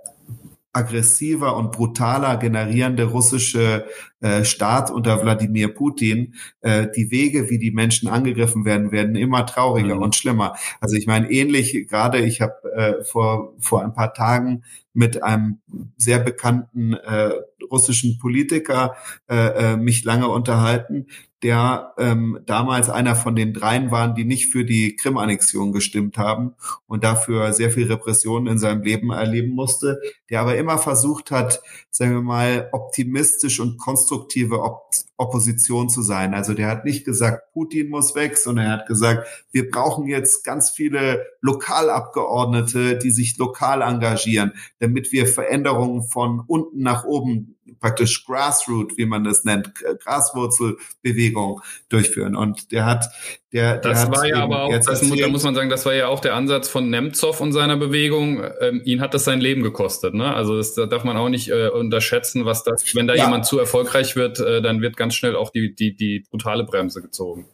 aggressiver 0.76 1.56
und 1.56 1.72
brutaler 1.72 2.36
generierende 2.36 3.06
russische 3.06 3.86
äh, 4.26 4.44
Staat 4.44 4.90
unter 4.90 5.22
Wladimir 5.22 5.68
Putin, 5.68 6.34
äh, 6.62 6.88
die 6.96 7.12
Wege, 7.12 7.52
wie 7.52 7.60
die 7.60 7.70
Menschen 7.70 8.10
angegriffen 8.10 8.66
werden, 8.66 8.92
werden 8.92 9.16
immer 9.16 9.46
trauriger 9.46 9.96
mhm. 9.96 10.02
und 10.02 10.16
schlimmer. 10.16 10.56
Also 10.82 10.96
ich 10.96 11.06
meine, 11.06 11.30
ähnlich 11.30 11.88
gerade, 11.88 12.18
ich 12.22 12.42
habe 12.42 12.56
äh, 12.76 13.04
vor, 13.04 13.54
vor 13.60 13.84
ein 13.84 13.94
paar 13.94 14.16
Tagen 14.16 14.64
mit 14.94 15.22
einem 15.22 15.60
sehr 15.98 16.18
bekannten 16.20 16.94
äh, 16.94 17.34
russischen 17.70 18.18
Politiker 18.18 18.96
äh, 19.30 19.74
äh, 19.74 19.78
mich 19.78 20.04
lange 20.04 20.30
unterhalten, 20.30 21.08
der 21.44 21.94
ähm, 22.00 22.40
damals 22.46 22.90
einer 22.90 23.16
von 23.16 23.36
den 23.36 23.54
dreien 23.54 23.92
waren, 23.92 24.16
die 24.16 24.26
nicht 24.26 24.52
für 24.52 24.66
die 24.66 24.96
Krim-Annexion 24.96 25.74
gestimmt 25.74 26.18
haben 26.18 26.56
und 26.88 27.04
dafür 27.04 27.54
sehr 27.54 27.70
viel 27.70 27.86
Repression 27.92 28.48
in 28.48 28.58
seinem 28.58 28.82
Leben 28.82 29.12
erleben 29.12 29.54
musste, 29.54 30.02
der 30.30 30.42
aber 30.42 30.58
immer 30.58 30.80
versucht 30.80 31.30
hat, 31.30 31.62
sagen 31.92 32.14
wir 32.14 32.22
mal, 32.22 32.70
optimistisch 32.72 33.60
und 33.60 33.78
konstruktiv 33.78 34.15
konstruktive 34.16 34.56
Op 34.62 34.94
Opposition 35.18 35.90
zu 35.90 36.02
sein. 36.02 36.34
Also 36.34 36.54
der 36.54 36.68
hat 36.68 36.86
nicht 36.86 37.06
gesagt, 37.06 37.54
Putin 37.54 37.90
muss 37.90 38.16
weg, 38.16 38.38
sondern 38.38 38.66
er 38.66 38.72
hat 38.74 38.88
gesagt, 38.88 39.28
wir 39.52 39.70
brauchen 39.70 40.08
jetzt 40.08 40.44
ganz 40.44 40.72
viele 40.72 41.26
Lokalabgeordnete, 41.42 42.98
die 42.98 43.12
sich 43.12 43.38
lokal 43.38 43.82
engagieren, 43.82 44.54
damit 44.80 45.12
wir 45.12 45.28
Veränderungen 45.28 46.04
von 46.04 46.44
unten 46.46 46.82
nach 46.82 47.06
oben 47.06 47.56
praktisch 47.80 48.26
Grassroot, 48.26 48.98
wie 48.98 49.06
man 49.06 49.24
das 49.24 49.44
nennt, 49.44 49.72
Graswurzelbewegung 49.76 51.62
durchführen. 51.90 52.36
Und 52.36 52.72
der 52.72 52.86
hat, 52.86 53.10
der, 53.54 53.78
das 53.78 54.06
der 54.06 54.12
war 54.12 54.26
ja 54.26 54.44
aber 54.44 54.64
auch, 54.64 54.72
das 54.72 55.02
muss, 55.04 55.20
da 55.20 55.28
muss 55.28 55.44
man 55.44 55.56
sagen, 55.56 55.70
das 55.70 55.86
war 55.86 55.94
ja 55.94 56.08
auch 56.08 56.20
der 56.20 56.36
Ansatz 56.36 56.68
von 56.68 56.90
Nemtsov 56.90 57.42
und 57.42 57.54
seiner 57.54 57.78
Bewegung. 57.78 58.44
Ähm, 58.60 58.82
ihn 58.86 59.02
hat 59.02 59.14
das 59.14 59.24
sein 59.24 59.40
Leben 59.40 59.64
gekostet. 59.64 60.14
Ne? 60.14 60.34
Also 60.34 60.58
das, 60.58 60.74
da 60.74 60.86
darf 60.86 61.04
man 61.04 61.16
auch 61.16 61.30
nicht 61.30 61.50
äh, 61.50 61.70
unterschätzen, 61.70 62.46
was 62.46 62.64
das, 62.64 62.96
wenn 62.96 63.08
da 63.08 63.14
ja. 63.16 63.26
jemand 63.26 63.46
zu 63.46 63.60
erfolgreich 63.60 64.16
wird, 64.16 64.40
äh, 64.40 64.62
dann 64.62 64.82
wird 64.82 64.98
ganz 64.98 65.05
schnell 65.14 65.36
auch 65.36 65.50
die, 65.52 65.76
die, 65.76 65.96
die 65.96 66.26
brutale 66.30 66.64
Bremse 66.64 67.02
gezogen. 67.02 67.46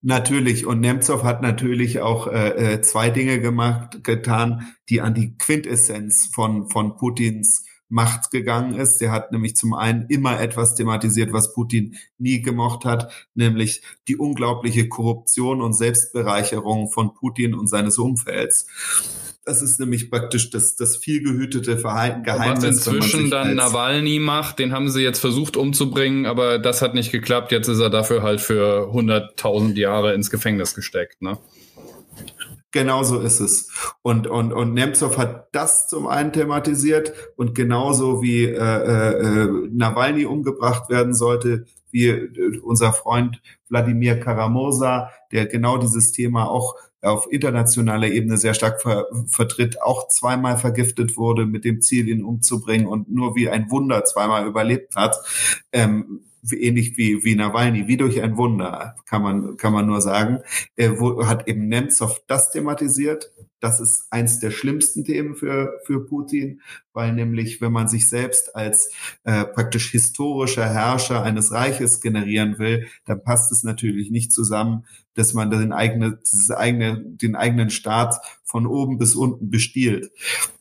Natürlich. 0.00 0.64
Und 0.64 0.80
Nemtsov 0.80 1.24
hat 1.24 1.42
natürlich 1.42 2.00
auch 2.00 2.28
äh, 2.28 2.74
äh, 2.74 2.80
zwei 2.82 3.10
Dinge 3.10 3.40
gemacht, 3.40 4.04
getan, 4.04 4.68
die 4.88 5.00
an 5.00 5.14
die 5.14 5.36
Quintessenz 5.36 6.30
von, 6.32 6.70
von 6.70 6.96
Putins 6.96 7.64
Macht 7.88 8.30
gegangen 8.30 8.74
ist. 8.78 8.98
Der 8.98 9.10
hat 9.10 9.32
nämlich 9.32 9.56
zum 9.56 9.74
einen 9.74 10.06
immer 10.08 10.40
etwas 10.40 10.74
thematisiert, 10.74 11.32
was 11.32 11.54
Putin 11.54 11.96
nie 12.18 12.42
gemocht 12.42 12.84
hat, 12.84 13.12
nämlich 13.34 13.82
die 14.08 14.16
unglaubliche 14.16 14.88
Korruption 14.88 15.62
und 15.62 15.72
Selbstbereicherung 15.72 16.90
von 16.90 17.14
Putin 17.14 17.54
und 17.54 17.68
seines 17.68 17.98
Umfelds. 17.98 18.66
Das 19.48 19.62
ist 19.62 19.80
nämlich 19.80 20.10
praktisch 20.10 20.50
das, 20.50 20.76
das 20.76 20.98
viel 20.98 21.22
gehütete 21.22 21.78
Verhalten, 21.78 22.22
Geheimnis. 22.22 22.64
Was 22.64 22.86
inzwischen 22.86 23.30
dann 23.30 23.54
Nawalny 23.54 24.18
macht, 24.18 24.58
den 24.58 24.74
haben 24.74 24.90
sie 24.90 25.00
jetzt 25.00 25.20
versucht 25.20 25.56
umzubringen, 25.56 26.26
aber 26.26 26.58
das 26.58 26.82
hat 26.82 26.92
nicht 26.92 27.12
geklappt. 27.12 27.50
Jetzt 27.50 27.66
ist 27.66 27.80
er 27.80 27.88
dafür 27.88 28.22
halt 28.22 28.42
für 28.42 28.90
100.000 28.92 29.78
Jahre 29.78 30.12
ins 30.12 30.28
Gefängnis 30.28 30.74
gesteckt. 30.74 31.22
Ne? 31.22 31.38
Genauso 32.70 33.20
ist 33.20 33.40
es. 33.40 33.70
Und, 34.02 34.26
und, 34.26 34.52
und 34.52 34.74
Nemtsov 34.74 35.16
hat 35.16 35.48
das 35.52 35.88
zum 35.88 36.06
einen 36.06 36.32
thematisiert 36.32 37.12
und 37.36 37.54
genauso 37.54 38.20
wie 38.20 38.44
äh, 38.44 38.52
äh, 38.52 39.68
Nawalny 39.70 40.26
umgebracht 40.26 40.90
werden 40.90 41.14
sollte, 41.14 41.64
wie 41.90 42.08
äh, 42.08 42.60
unser 42.62 42.92
Freund 42.92 43.40
Wladimir 43.70 44.20
Karamosa, 44.20 45.10
der 45.32 45.46
genau 45.46 45.78
dieses 45.78 46.12
Thema 46.12 46.50
auch 46.50 46.76
auf 47.00 47.30
internationaler 47.30 48.08
Ebene 48.08 48.36
sehr 48.36 48.54
stark 48.54 48.82
ver 48.82 49.06
vertritt, 49.26 49.80
auch 49.80 50.08
zweimal 50.08 50.58
vergiftet 50.58 51.16
wurde 51.16 51.46
mit 51.46 51.64
dem 51.64 51.80
Ziel, 51.80 52.08
ihn 52.08 52.24
umzubringen 52.24 52.86
und 52.86 53.10
nur 53.10 53.34
wie 53.36 53.48
ein 53.48 53.70
Wunder 53.70 54.04
zweimal 54.04 54.46
überlebt 54.46 54.96
hat. 54.96 55.16
Ähm, 55.72 56.20
ähnlich 56.50 56.96
wie, 56.96 57.24
wie 57.24 57.34
Nawalny, 57.34 57.88
wie 57.88 57.96
durch 57.96 58.22
ein 58.22 58.36
Wunder, 58.36 58.96
kann 59.06 59.22
man, 59.22 59.56
kann 59.56 59.72
man 59.72 59.86
nur 59.86 60.00
sagen, 60.00 60.40
äh, 60.76 60.90
wo, 60.96 61.26
hat 61.26 61.48
eben 61.48 61.68
Nemtsov 61.68 62.22
das 62.26 62.50
thematisiert. 62.50 63.32
Das 63.60 63.80
ist 63.80 64.06
eins 64.10 64.38
der 64.38 64.52
schlimmsten 64.52 65.04
Themen 65.04 65.34
für, 65.34 65.80
für 65.84 66.06
Putin, 66.06 66.60
weil 66.92 67.12
nämlich, 67.12 67.60
wenn 67.60 67.72
man 67.72 67.88
sich 67.88 68.08
selbst 68.08 68.54
als 68.54 68.92
äh, 69.24 69.44
praktisch 69.44 69.90
historischer 69.90 70.68
Herrscher 70.68 71.22
eines 71.22 71.50
Reiches 71.50 72.00
generieren 72.00 72.58
will, 72.58 72.86
dann 73.04 73.22
passt 73.22 73.50
es 73.50 73.64
natürlich 73.64 74.10
nicht 74.10 74.32
zusammen, 74.32 74.84
dass 75.14 75.34
man 75.34 75.50
den, 75.50 75.72
eigene, 75.72 76.20
eigene, 76.56 77.02
den 77.04 77.34
eigenen 77.34 77.70
Staat 77.70 78.20
von 78.44 78.66
oben 78.66 78.98
bis 78.98 79.16
unten 79.16 79.50
bestiehlt. 79.50 80.12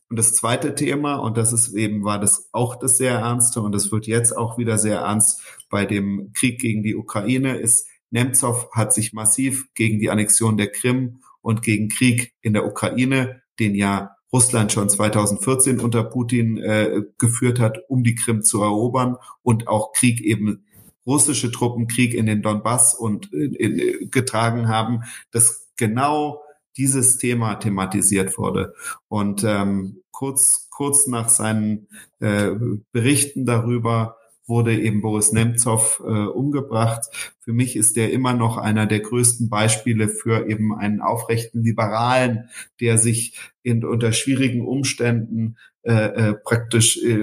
Und 0.10 0.18
das 0.18 0.34
zweite 0.34 0.74
Thema, 0.74 1.16
und 1.16 1.38
das 1.38 1.52
ist 1.52 1.74
eben, 1.74 2.06
war 2.06 2.20
das 2.20 2.48
auch 2.54 2.78
das 2.78 2.98
sehr 2.98 3.20
ernste, 3.20 3.62
und 3.62 3.74
das 3.74 3.92
wird 3.92 4.08
jetzt 4.08 4.36
auch 4.36 4.58
wieder 4.58 4.78
sehr 4.78 5.00
ernst 5.00 5.42
bei 5.70 5.86
dem 5.86 6.32
Krieg 6.34 6.60
gegen 6.60 6.84
die 6.84 6.96
Ukraine, 6.96 7.58
ist, 7.58 7.88
Nemtsov 8.10 8.70
hat 8.72 8.94
sich 8.94 9.14
massiv 9.14 9.68
gegen 9.74 10.00
die 10.00 10.10
Annexion 10.10 10.58
der 10.58 10.72
Krim 10.72 11.20
und 11.42 11.62
gegen 11.62 11.90
Krieg 11.90 12.34
in 12.42 12.54
der 12.54 12.66
Ukraine, 12.66 13.42
den 13.60 13.76
ja 13.76 14.16
Russland 14.32 14.72
schon 14.72 14.90
2014 14.90 15.80
unter 15.80 16.04
Putin 16.04 16.58
äh, 16.58 17.04
geführt 17.18 17.60
hat, 17.60 17.80
um 17.88 18.04
die 18.04 18.16
Krim 18.16 18.44
zu 18.44 18.62
erobern 18.62 19.18
und 19.42 19.68
auch 19.68 19.94
Krieg 19.94 20.22
eben 20.22 20.66
russische 21.06 21.52
Truppen 21.52 21.88
Krieg 21.88 22.14
in 22.14 22.26
den 22.26 22.42
Donbass 22.42 22.94
und 22.94 23.32
in, 23.34 23.54
in, 23.54 24.12
getragen 24.12 24.68
haben, 24.68 25.04
dass 25.32 25.70
genau 25.78 26.42
dieses 26.76 27.18
Thema 27.18 27.56
thematisiert 27.56 28.38
wurde. 28.38 28.74
Und 29.08 29.44
ähm, 29.46 30.04
kurz, 30.12 30.68
kurz 30.70 31.08
nach 31.08 31.30
seinen 31.30 31.88
äh, 32.20 32.52
Berichten 32.92 33.46
darüber 33.46 34.17
wurde 34.48 34.80
eben 34.80 35.02
Boris 35.02 35.32
Nemtsov 35.32 36.02
äh, 36.06 36.10
umgebracht. 36.10 37.06
Für 37.40 37.54
mich 37.54 37.76
ist 37.76 37.98
der 37.98 38.12
immer 38.12 38.34
noch 38.34 38.58
einer 38.58 38.86
der 38.86 39.02
größten 39.02 39.50
Beispiele 39.50 40.08
für 40.08 40.50
eben 40.50 40.74
einen 40.74 41.02
aufrechten 41.02 41.64
Liberalen, 41.64 42.50
der 42.80 42.98
sich 42.98 43.38
in, 43.62 43.84
unter 43.84 44.14
schwierigen 44.14 44.66
Umständen 44.66 45.58
äh, 45.84 45.92
äh, 45.92 46.34
praktisch 46.34 46.98
äh, 46.98 47.20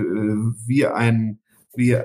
wie 0.67 0.87
ein 0.87 1.41
wie 1.77 1.97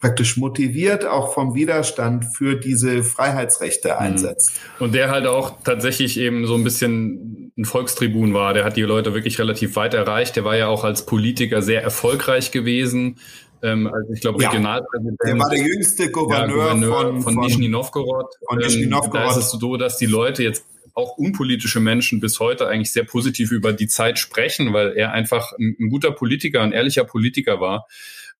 praktisch 0.00 0.36
motiviert 0.36 1.06
auch 1.06 1.32
vom 1.32 1.54
Widerstand 1.54 2.26
für 2.36 2.56
diese 2.56 3.02
Freiheitsrechte 3.02 3.88
mhm. 3.88 3.94
einsetzt. 3.98 4.60
Und 4.78 4.94
der 4.94 5.10
halt 5.10 5.26
auch 5.26 5.62
tatsächlich 5.62 6.18
eben 6.18 6.46
so 6.46 6.54
ein 6.54 6.64
bisschen 6.64 7.52
ein 7.56 7.64
Volkstribun 7.64 8.34
war. 8.34 8.52
Der 8.52 8.64
hat 8.64 8.76
die 8.76 8.82
Leute 8.82 9.14
wirklich 9.14 9.38
relativ 9.38 9.76
weit 9.76 9.94
erreicht. 9.94 10.36
Der 10.36 10.44
war 10.44 10.56
ja 10.56 10.66
auch 10.66 10.84
als 10.84 11.06
Politiker 11.06 11.62
sehr 11.62 11.82
erfolgreich 11.82 12.50
gewesen. 12.50 13.16
Ähm, 13.64 13.86
also 13.86 14.12
ich 14.12 14.20
glaube, 14.20 14.44
Regionalpräsident. 14.44 15.18
Ja, 15.22 15.30
der 15.30 15.38
war 15.40 15.50
der 15.50 15.60
jüngste 15.60 16.10
Gouverneur, 16.10 16.66
ja, 16.66 16.72
Gouverneur 16.74 17.02
von, 17.02 17.22
von, 17.22 17.34
von 17.34 17.44
Nischni 17.44 17.68
Novgorod. 17.68 18.26
Von 18.46 18.58
Novgorod. 18.58 19.04
Ähm, 19.04 19.10
da 19.12 19.30
ist 19.30 19.36
es 19.36 19.50
so, 19.50 19.76
dass 19.76 19.96
die 19.96 20.06
Leute 20.06 20.42
jetzt 20.42 20.66
auch 20.92 21.16
unpolitische 21.16 21.80
Menschen 21.80 22.20
bis 22.20 22.38
heute 22.38 22.68
eigentlich 22.68 22.92
sehr 22.92 23.04
positiv 23.04 23.50
über 23.50 23.72
die 23.72 23.88
Zeit 23.88 24.18
sprechen, 24.18 24.72
weil 24.72 24.92
er 24.92 25.12
einfach 25.12 25.52
ein, 25.58 25.76
ein 25.80 25.88
guter 25.88 26.12
Politiker, 26.12 26.62
ein 26.62 26.72
ehrlicher 26.72 27.04
Politiker 27.04 27.60
war. 27.60 27.88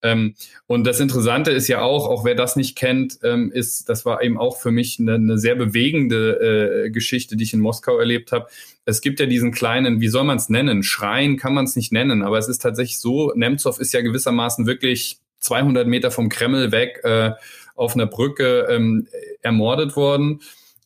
Ähm, 0.02 0.34
und 0.66 0.86
das 0.86 1.00
Interessante 1.00 1.50
ist 1.50 1.68
ja 1.68 1.80
auch, 1.80 2.08
auch 2.08 2.24
wer 2.24 2.34
das 2.34 2.56
nicht 2.56 2.76
kennt, 2.76 3.18
ähm, 3.22 3.50
ist, 3.52 3.88
das 3.88 4.04
war 4.04 4.22
eben 4.22 4.38
auch 4.38 4.58
für 4.58 4.70
mich 4.70 4.98
eine, 5.00 5.14
eine 5.14 5.38
sehr 5.38 5.54
bewegende 5.54 6.84
äh, 6.86 6.90
Geschichte, 6.90 7.36
die 7.36 7.44
ich 7.44 7.54
in 7.54 7.60
Moskau 7.60 7.98
erlebt 7.98 8.32
habe. 8.32 8.46
Es 8.84 9.00
gibt 9.00 9.20
ja 9.20 9.26
diesen 9.26 9.52
kleinen, 9.52 10.00
wie 10.00 10.08
soll 10.08 10.24
man 10.24 10.36
es 10.36 10.48
nennen? 10.48 10.82
Schrein 10.82 11.36
kann 11.36 11.54
man 11.54 11.64
es 11.64 11.76
nicht 11.76 11.92
nennen, 11.92 12.22
aber 12.22 12.38
es 12.38 12.48
ist 12.48 12.60
tatsächlich 12.60 13.00
so, 13.00 13.32
Nemtsov 13.34 13.80
ist 13.80 13.92
ja 13.92 14.02
gewissermaßen 14.02 14.66
wirklich 14.66 15.18
200 15.40 15.86
Meter 15.86 16.10
vom 16.10 16.28
Kreml 16.28 16.72
weg 16.72 17.00
äh, 17.04 17.32
auf 17.76 17.94
einer 17.94 18.06
Brücke 18.06 18.66
ähm, 18.70 19.08
ermordet 19.42 19.96
worden. 19.96 20.40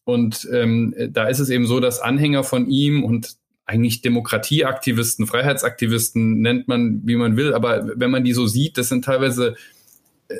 Und 0.04 0.48
ähm, 0.52 0.94
da 1.10 1.28
ist 1.28 1.38
es 1.38 1.50
eben 1.50 1.66
so, 1.66 1.80
dass 1.80 2.00
Anhänger 2.00 2.42
von 2.42 2.68
ihm 2.68 3.04
und 3.04 3.36
eigentlich 3.68 4.00
Demokratieaktivisten, 4.00 5.26
Freiheitsaktivisten 5.26 6.40
nennt 6.40 6.68
man, 6.68 7.02
wie 7.04 7.16
man 7.16 7.36
will, 7.36 7.52
aber 7.52 7.92
wenn 7.96 8.10
man 8.10 8.24
die 8.24 8.32
so 8.32 8.46
sieht, 8.46 8.78
das 8.78 8.88
sind 8.88 9.04
teilweise 9.04 9.56
äh, 10.28 10.36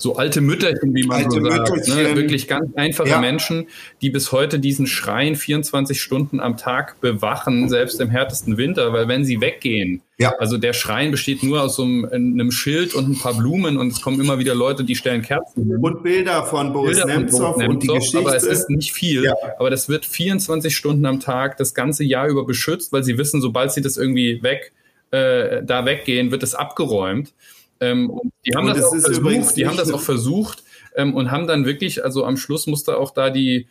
so 0.00 0.16
alte 0.16 0.40
Mütterchen, 0.40 0.94
wie 0.94 1.06
man 1.06 1.24
alte 1.24 1.40
so 1.40 1.44
sagt, 1.44 1.88
ne? 1.88 2.16
wirklich 2.16 2.48
ganz 2.48 2.74
einfache 2.74 3.10
ja. 3.10 3.20
Menschen, 3.20 3.68
die 4.00 4.10
bis 4.10 4.32
heute 4.32 4.58
diesen 4.58 4.86
Schrein 4.86 5.36
24 5.36 6.00
Stunden 6.00 6.40
am 6.40 6.56
Tag 6.56 7.00
bewachen, 7.00 7.68
selbst 7.68 8.00
im 8.00 8.08
härtesten 8.08 8.56
Winter, 8.56 8.92
weil 8.92 9.08
wenn 9.08 9.24
sie 9.24 9.40
weggehen, 9.40 10.00
ja. 10.18 10.34
also 10.38 10.56
der 10.56 10.72
Schrein 10.72 11.10
besteht 11.10 11.42
nur 11.42 11.62
aus 11.62 11.76
so 11.76 11.82
einem, 11.82 12.06
einem, 12.06 12.50
Schild 12.50 12.94
und 12.94 13.10
ein 13.10 13.18
paar 13.18 13.34
Blumen 13.34 13.76
und 13.76 13.88
es 13.88 14.00
kommen 14.00 14.20
immer 14.20 14.38
wieder 14.38 14.54
Leute, 14.54 14.84
die 14.84 14.96
stellen 14.96 15.22
Kerzen 15.22 15.66
hin. 15.66 15.76
Und 15.76 16.02
Bilder 16.02 16.44
von 16.44 16.72
Boris 16.72 16.96
Bilder 16.96 17.18
Nemtsov, 17.18 17.56
von 17.56 17.68
und 17.68 17.82
die 17.82 17.88
Geschichte. 17.88 18.18
Aber 18.18 18.34
es 18.34 18.44
ist 18.44 18.70
nicht 18.70 18.92
viel, 18.92 19.24
ja. 19.24 19.34
aber 19.58 19.68
das 19.68 19.88
wird 19.88 20.06
24 20.06 20.74
Stunden 20.74 21.04
am 21.04 21.20
Tag 21.20 21.58
das 21.58 21.74
ganze 21.74 22.04
Jahr 22.04 22.28
über 22.28 22.44
beschützt, 22.46 22.92
weil 22.92 23.04
sie 23.04 23.18
wissen, 23.18 23.40
sobald 23.40 23.72
sie 23.72 23.82
das 23.82 23.98
irgendwie 23.98 24.42
weg, 24.42 24.72
äh, 25.10 25.62
da 25.62 25.84
weggehen, 25.84 26.30
wird 26.30 26.42
es 26.42 26.54
abgeräumt. 26.54 27.32
Ähm, 27.80 28.10
und 28.10 28.32
die 28.46 28.54
haben 28.54 28.68
und 28.68 28.76
das, 28.76 28.84
auch 28.84 28.96
versucht, 28.96 29.56
die 29.56 29.66
haben 29.66 29.76
das 29.76 29.90
auch 29.90 30.00
versucht 30.00 30.62
ähm, 30.94 31.14
und 31.14 31.30
haben 31.30 31.46
dann 31.46 31.64
wirklich, 31.64 32.04
also 32.04 32.24
am 32.24 32.36
Schluss 32.36 32.66
musste 32.66 32.96
auch 32.98 33.12
da 33.12 33.30
die, 33.30 33.68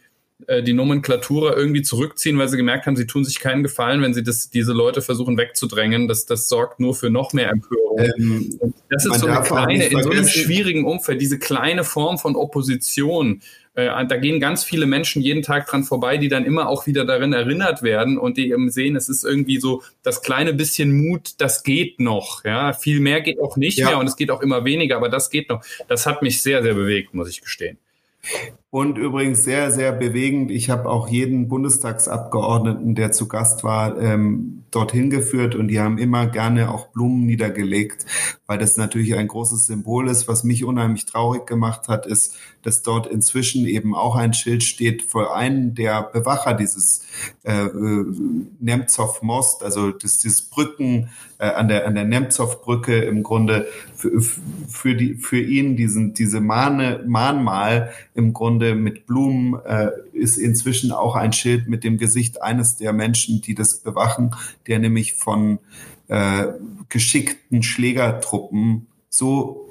äh, 0.47 0.63
die 0.63 0.73
Nomenklatura 0.73 1.55
irgendwie 1.55 1.81
zurückziehen, 1.81 2.37
weil 2.37 2.47
sie 2.47 2.57
gemerkt 2.57 2.85
haben, 2.85 2.95
sie 2.95 3.07
tun 3.07 3.25
sich 3.25 3.39
keinen 3.39 3.63
Gefallen, 3.63 4.01
wenn 4.01 4.13
sie 4.13 4.23
das, 4.23 4.49
diese 4.49 4.73
Leute 4.73 5.01
versuchen 5.01 5.37
wegzudrängen. 5.37 6.07
Das, 6.07 6.25
das 6.25 6.47
sorgt 6.47 6.79
nur 6.79 6.95
für 6.95 7.09
noch 7.09 7.33
mehr 7.33 7.49
Empörung. 7.49 7.99
Ähm, 7.99 8.59
das 8.89 9.05
ist 9.05 9.19
so 9.19 9.27
eine 9.27 9.41
kleine, 9.41 9.85
in 9.87 10.03
so 10.03 10.09
einem 10.09 10.27
schwierigen 10.27 10.85
Umfeld, 10.85 11.21
diese 11.21 11.39
kleine 11.39 11.83
Form 11.83 12.17
von 12.17 12.35
Opposition, 12.35 13.41
äh, 13.75 14.05
da 14.05 14.17
gehen 14.17 14.39
ganz 14.39 14.63
viele 14.63 14.85
Menschen 14.85 15.21
jeden 15.21 15.41
Tag 15.41 15.67
dran 15.67 15.83
vorbei, 15.83 16.17
die 16.17 16.27
dann 16.27 16.45
immer 16.45 16.67
auch 16.67 16.85
wieder 16.87 17.05
darin 17.05 17.33
erinnert 17.33 17.81
werden 17.81 18.17
und 18.17 18.37
die 18.37 18.51
eben 18.51 18.69
sehen, 18.69 18.95
es 18.95 19.09
ist 19.09 19.23
irgendwie 19.23 19.59
so 19.59 19.83
das 20.03 20.21
kleine 20.21 20.53
bisschen 20.53 20.91
Mut, 20.91 21.35
das 21.37 21.63
geht 21.63 21.99
noch. 21.99 22.43
Ja, 22.43 22.73
viel 22.73 22.99
mehr 22.99 23.21
geht 23.21 23.39
auch 23.39 23.57
nicht 23.57 23.77
ja. 23.77 23.89
mehr 23.89 23.97
und 23.97 24.07
es 24.07 24.15
geht 24.15 24.31
auch 24.31 24.41
immer 24.41 24.65
weniger, 24.65 24.97
aber 24.97 25.09
das 25.09 25.29
geht 25.29 25.49
noch. 25.49 25.63
Das 25.87 26.05
hat 26.05 26.21
mich 26.21 26.41
sehr, 26.41 26.61
sehr 26.63 26.73
bewegt, 26.73 27.13
muss 27.13 27.29
ich 27.29 27.41
gestehen. 27.41 27.77
Und 28.72 28.99
übrigens 28.99 29.43
sehr, 29.43 29.72
sehr 29.72 29.91
bewegend. 29.91 30.51
Ich 30.51 30.70
habe 30.70 30.89
auch 30.89 31.07
jeden 31.07 31.47
Bundestagsabgeordneten, 31.47 32.93
der 32.93 33.11
zu 33.11 33.28
Gast 33.28 33.63
war, 33.63 33.99
ähm, 33.99 34.59
dorthin 34.72 35.09
geführt 35.09 35.55
und 35.55 35.70
die 35.70 35.80
haben 35.80 35.97
immer 35.97 36.28
gerne 36.28 36.72
auch 36.72 36.88
Blumen 36.88 37.26
niedergelegt, 37.26 38.05
weil 38.45 38.57
das 38.57 38.78
natürlich 38.78 39.15
ein 39.15 39.28
großes 39.28 39.65
Symbol 39.65 40.07
ist. 40.07 40.28
Was 40.28 40.43
mich 40.43 40.63
unheimlich 40.63 41.05
traurig 41.05 41.47
gemacht 41.47 41.88
hat, 41.88 42.05
ist, 42.05 42.38
dass 42.61 42.84
dort 42.84 43.07
inzwischen 43.07 43.65
eben 43.65 43.95
auch 43.95 44.15
ein 44.15 44.34
Schild 44.34 44.63
steht 44.63 45.03
vor 45.03 45.36
einem 45.36 45.74
der 45.74 46.03
Bewacher 46.03 46.53
dieses 46.53 47.05
äh, 47.43 47.65
äh 47.65 48.05
Nemtsov 48.59 49.22
Most, 49.22 49.63
also 49.63 49.91
das, 49.91 50.20
dieses 50.20 50.43
Brücken 50.43 51.09
äh, 51.39 51.45
an 51.45 51.67
der 51.67 51.88
an 51.88 51.95
der 51.95 52.03
Nemtsov 52.03 52.61
Brücke 52.61 52.99
im 52.99 53.24
Grunde 53.24 53.67
für, 53.95 54.22
für 54.22 54.95
die 54.95 55.15
für 55.15 55.39
ihn 55.39 55.76
diesen 55.76 56.13
diese 56.13 56.41
Mahne 56.41 57.03
Mahnmal 57.07 57.91
im 58.13 58.34
Grunde 58.34 58.59
mit 58.60 59.05
Blumen 59.05 59.60
äh, 59.66 59.89
ist 60.14 60.38
inzwischen 60.38 60.91
auch 60.91 61.16
ein 61.16 61.34
Schild 61.34 61.68
mit 61.68 61.84
dem 61.84 61.97
Gesicht 61.97 62.41
eines 62.41 62.78
der 62.78 62.93
Menschen, 62.93 63.41
die 63.41 63.55
das 63.55 63.80
bewachen, 63.80 64.36
der 64.68 64.80
nämlich 64.80 65.14
von 65.14 65.60
äh, 66.07 66.47
geschickten 66.89 67.64
Schlägertruppen 67.64 68.88
so 69.10 69.70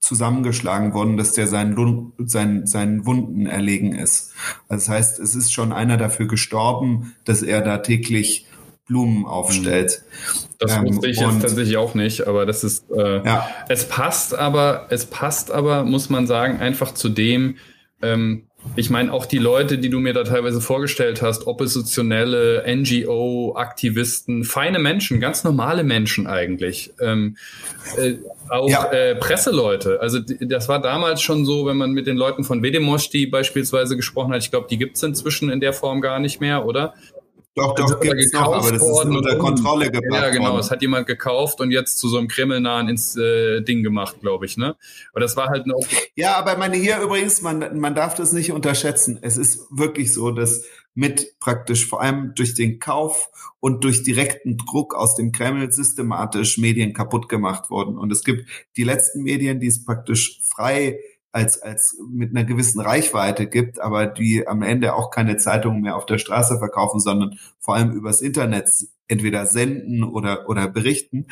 zusammengeschlagen 0.00 0.94
worden, 0.94 1.16
dass 1.16 1.32
der 1.32 1.46
seinen, 1.46 2.12
seinen, 2.18 2.66
seinen 2.66 3.06
Wunden 3.06 3.46
erlegen 3.46 3.94
ist. 3.94 4.32
Also 4.68 4.86
das 4.86 4.88
heißt, 4.88 5.20
es 5.20 5.34
ist 5.34 5.52
schon 5.52 5.72
einer 5.72 5.96
dafür 5.96 6.26
gestorben, 6.26 7.14
dass 7.24 7.42
er 7.42 7.60
da 7.60 7.78
täglich 7.78 8.46
Blumen 8.86 9.26
aufstellt. 9.26 10.02
Das 10.58 10.76
ähm, 10.76 10.88
wusste 10.88 11.08
ich 11.08 11.18
jetzt 11.18 11.40
tatsächlich 11.40 11.76
auch 11.76 11.94
nicht, 11.94 12.26
aber 12.26 12.46
das 12.46 12.64
ist, 12.64 12.90
äh, 12.90 13.24
ja. 13.24 13.48
es 13.68 13.88
passt 13.88 14.34
aber, 14.34 14.86
es 14.90 15.06
passt 15.06 15.52
aber, 15.52 15.84
muss 15.84 16.10
man 16.10 16.26
sagen, 16.26 16.58
einfach 16.58 16.92
zu 16.92 17.08
dem, 17.08 17.56
ähm, 18.02 18.48
ich 18.76 18.90
meine, 18.90 19.12
auch 19.12 19.26
die 19.26 19.38
Leute, 19.38 19.78
die 19.78 19.90
du 19.90 19.98
mir 19.98 20.12
da 20.12 20.22
teilweise 20.22 20.60
vorgestellt 20.60 21.20
hast, 21.20 21.46
oppositionelle, 21.46 22.64
NGO-Aktivisten, 22.66 24.44
feine 24.44 24.78
Menschen, 24.78 25.20
ganz 25.20 25.42
normale 25.42 25.82
Menschen 25.82 26.26
eigentlich. 26.26 26.92
Ähm, 27.00 27.36
äh, 27.96 28.14
auch 28.48 28.70
ja. 28.70 28.90
äh, 28.92 29.16
Presseleute. 29.16 30.00
Also 30.00 30.20
das 30.20 30.68
war 30.68 30.80
damals 30.80 31.22
schon 31.22 31.44
so, 31.44 31.66
wenn 31.66 31.76
man 31.76 31.92
mit 31.92 32.06
den 32.06 32.16
Leuten 32.16 32.44
von 32.44 32.62
Vedemosti 32.62 33.26
beispielsweise 33.26 33.96
gesprochen 33.96 34.32
hat. 34.32 34.42
Ich 34.42 34.50
glaube, 34.50 34.68
die 34.70 34.78
gibt's 34.78 35.02
inzwischen 35.02 35.50
in 35.50 35.60
der 35.60 35.72
Form 35.72 36.00
gar 36.00 36.20
nicht 36.20 36.40
mehr, 36.40 36.64
oder? 36.64 36.94
Doch, 37.54 37.74
doch, 37.74 38.00
gibt's 38.00 38.32
noch, 38.32 38.52
aber 38.52 38.72
das 38.72 38.82
ist 38.82 39.04
unter 39.04 39.36
Kontrolle 39.36 39.90
gebracht 39.90 40.22
Ja, 40.22 40.30
genau, 40.30 40.58
es 40.58 40.70
hat 40.70 40.80
jemand 40.80 41.06
gekauft 41.06 41.60
und 41.60 41.70
jetzt 41.70 41.98
zu 41.98 42.08
so 42.08 42.16
einem 42.16 42.28
kremlnahen 42.28 42.88
ins 42.88 43.14
äh, 43.16 43.60
Ding 43.60 43.82
gemacht, 43.82 44.20
glaube 44.22 44.46
ich, 44.46 44.56
ne? 44.56 44.74
Aber 45.12 45.20
das 45.20 45.36
war 45.36 45.48
halt 45.48 45.66
noch. 45.66 45.80
Ja, 46.14 46.36
aber 46.36 46.56
meine 46.56 46.76
hier 46.76 47.00
übrigens, 47.00 47.42
man, 47.42 47.78
man 47.78 47.94
darf 47.94 48.14
das 48.14 48.32
nicht 48.32 48.52
unterschätzen. 48.52 49.18
Es 49.20 49.36
ist 49.36 49.66
wirklich 49.70 50.14
so, 50.14 50.30
dass 50.30 50.64
mit 50.94 51.38
praktisch 51.40 51.86
vor 51.86 52.00
allem 52.00 52.34
durch 52.34 52.54
den 52.54 52.78
Kauf 52.78 53.28
und 53.60 53.84
durch 53.84 54.02
direkten 54.02 54.56
Druck 54.56 54.94
aus 54.94 55.14
dem 55.14 55.32
Kreml 55.32 55.72
systematisch 55.72 56.58
Medien 56.58 56.92
kaputt 56.92 57.28
gemacht 57.28 57.70
wurden. 57.70 57.98
Und 57.98 58.10
es 58.12 58.24
gibt 58.24 58.48
die 58.76 58.84
letzten 58.84 59.22
Medien, 59.22 59.60
die 59.60 59.68
es 59.68 59.84
praktisch 59.84 60.40
frei 60.42 60.98
als, 61.32 61.60
als 61.60 61.98
mit 62.10 62.30
einer 62.30 62.44
gewissen 62.44 62.80
Reichweite 62.80 63.46
gibt, 63.46 63.80
aber 63.80 64.06
die 64.06 64.46
am 64.46 64.62
Ende 64.62 64.94
auch 64.94 65.10
keine 65.10 65.38
Zeitungen 65.38 65.80
mehr 65.80 65.96
auf 65.96 66.06
der 66.06 66.18
Straße 66.18 66.58
verkaufen, 66.58 67.00
sondern 67.00 67.38
vor 67.58 67.74
allem 67.74 67.92
übers 67.92 68.20
Internet 68.20 68.68
entweder 69.08 69.46
senden 69.46 70.04
oder, 70.04 70.48
oder 70.48 70.68
berichten. 70.68 71.26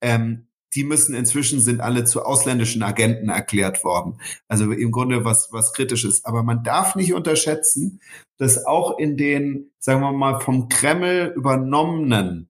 Ähm, 0.00 0.46
die 0.74 0.84
müssen 0.84 1.14
inzwischen 1.14 1.60
sind 1.60 1.80
alle 1.80 2.04
zu 2.04 2.24
ausländischen 2.24 2.82
Agenten 2.82 3.28
erklärt 3.28 3.84
worden. 3.84 4.18
Also 4.48 4.70
im 4.72 4.90
Grunde 4.90 5.24
was, 5.24 5.48
was 5.52 5.74
kritisches. 5.74 6.24
Aber 6.24 6.42
man 6.42 6.64
darf 6.64 6.94
nicht 6.94 7.12
unterschätzen, 7.12 8.00
dass 8.38 8.64
auch 8.64 8.98
in 8.98 9.18
den, 9.18 9.70
sagen 9.78 10.00
wir 10.00 10.12
mal, 10.12 10.40
vom 10.40 10.70
Kreml 10.70 11.32
übernommenen 11.36 12.48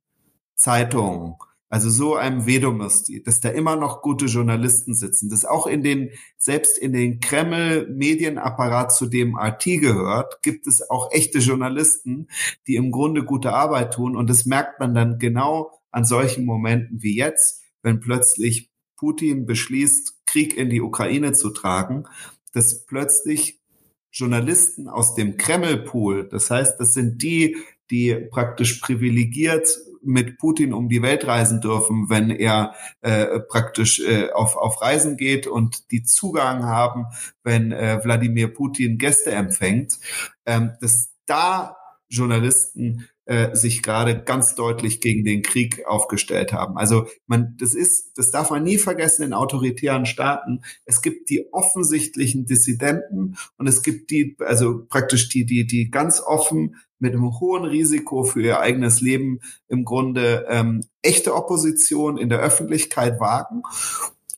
Zeitungen 0.54 1.34
also 1.72 1.88
so 1.88 2.16
einem 2.16 2.44
Vedomosti, 2.44 3.22
dass 3.22 3.40
da 3.40 3.48
immer 3.48 3.76
noch 3.76 4.02
gute 4.02 4.26
Journalisten 4.26 4.94
sitzen, 4.94 5.30
dass 5.30 5.46
auch 5.46 5.66
in 5.66 5.82
den, 5.82 6.10
selbst 6.36 6.76
in 6.76 6.92
den 6.92 7.18
Kreml-Medienapparat, 7.18 8.94
zu 8.94 9.06
dem 9.06 9.38
RT 9.38 9.80
gehört, 9.80 10.42
gibt 10.42 10.66
es 10.66 10.90
auch 10.90 11.10
echte 11.12 11.38
Journalisten, 11.38 12.28
die 12.66 12.76
im 12.76 12.90
Grunde 12.90 13.24
gute 13.24 13.54
Arbeit 13.54 13.94
tun. 13.94 14.16
Und 14.16 14.28
das 14.28 14.44
merkt 14.44 14.80
man 14.80 14.92
dann 14.92 15.18
genau 15.18 15.70
an 15.90 16.04
solchen 16.04 16.44
Momenten 16.44 17.02
wie 17.02 17.16
jetzt, 17.16 17.62
wenn 17.80 18.00
plötzlich 18.00 18.70
Putin 18.98 19.46
beschließt, 19.46 20.26
Krieg 20.26 20.54
in 20.54 20.68
die 20.68 20.82
Ukraine 20.82 21.32
zu 21.32 21.48
tragen, 21.48 22.04
dass 22.52 22.84
plötzlich 22.84 23.62
Journalisten 24.10 24.88
aus 24.88 25.14
dem 25.14 25.38
Kreml-Pool, 25.38 26.28
das 26.28 26.50
heißt, 26.50 26.78
das 26.78 26.92
sind 26.92 27.22
die, 27.22 27.56
die 27.92 28.14
praktisch 28.30 28.80
privilegiert 28.80 29.78
mit 30.02 30.38
Putin 30.38 30.72
um 30.72 30.88
die 30.88 31.02
Welt 31.02 31.26
reisen 31.26 31.60
dürfen, 31.60 32.08
wenn 32.08 32.30
er 32.30 32.74
äh, 33.02 33.38
praktisch 33.38 34.00
äh, 34.00 34.30
auf, 34.32 34.56
auf 34.56 34.82
Reisen 34.82 35.16
geht 35.16 35.46
und 35.46 35.92
die 35.92 36.02
Zugang 36.02 36.64
haben, 36.64 37.06
wenn 37.44 37.70
äh, 37.70 38.00
Wladimir 38.02 38.48
Putin 38.48 38.98
Gäste 38.98 39.30
empfängt, 39.30 40.00
ähm, 40.44 40.72
dass 40.80 41.12
da 41.26 41.76
Journalisten 42.08 43.08
äh, 43.24 43.54
sich 43.54 43.82
gerade 43.82 44.22
ganz 44.22 44.56
deutlich 44.56 45.00
gegen 45.00 45.24
den 45.24 45.42
Krieg 45.42 45.86
aufgestellt 45.86 46.52
haben. 46.52 46.76
Also 46.76 47.06
man, 47.26 47.56
das 47.58 47.74
ist, 47.74 48.18
das 48.18 48.32
darf 48.32 48.50
man 48.50 48.64
nie 48.64 48.78
vergessen 48.78 49.22
in 49.22 49.32
autoritären 49.32 50.06
Staaten. 50.06 50.62
Es 50.84 51.02
gibt 51.02 51.30
die 51.30 51.52
offensichtlichen 51.52 52.46
Dissidenten 52.46 53.36
und 53.58 53.68
es 53.68 53.82
gibt 53.82 54.10
die, 54.10 54.36
also 54.40 54.84
praktisch 54.86 55.28
die, 55.28 55.46
die, 55.46 55.66
die 55.66 55.90
ganz 55.90 56.20
offen 56.20 56.76
mit 57.02 57.14
einem 57.14 57.40
hohen 57.40 57.64
Risiko 57.64 58.22
für 58.22 58.40
ihr 58.40 58.60
eigenes 58.60 59.00
Leben 59.00 59.40
im 59.68 59.84
Grunde 59.84 60.46
ähm, 60.48 60.84
echte 61.02 61.34
Opposition 61.34 62.16
in 62.16 62.28
der 62.28 62.38
Öffentlichkeit 62.38 63.18
wagen. 63.18 63.62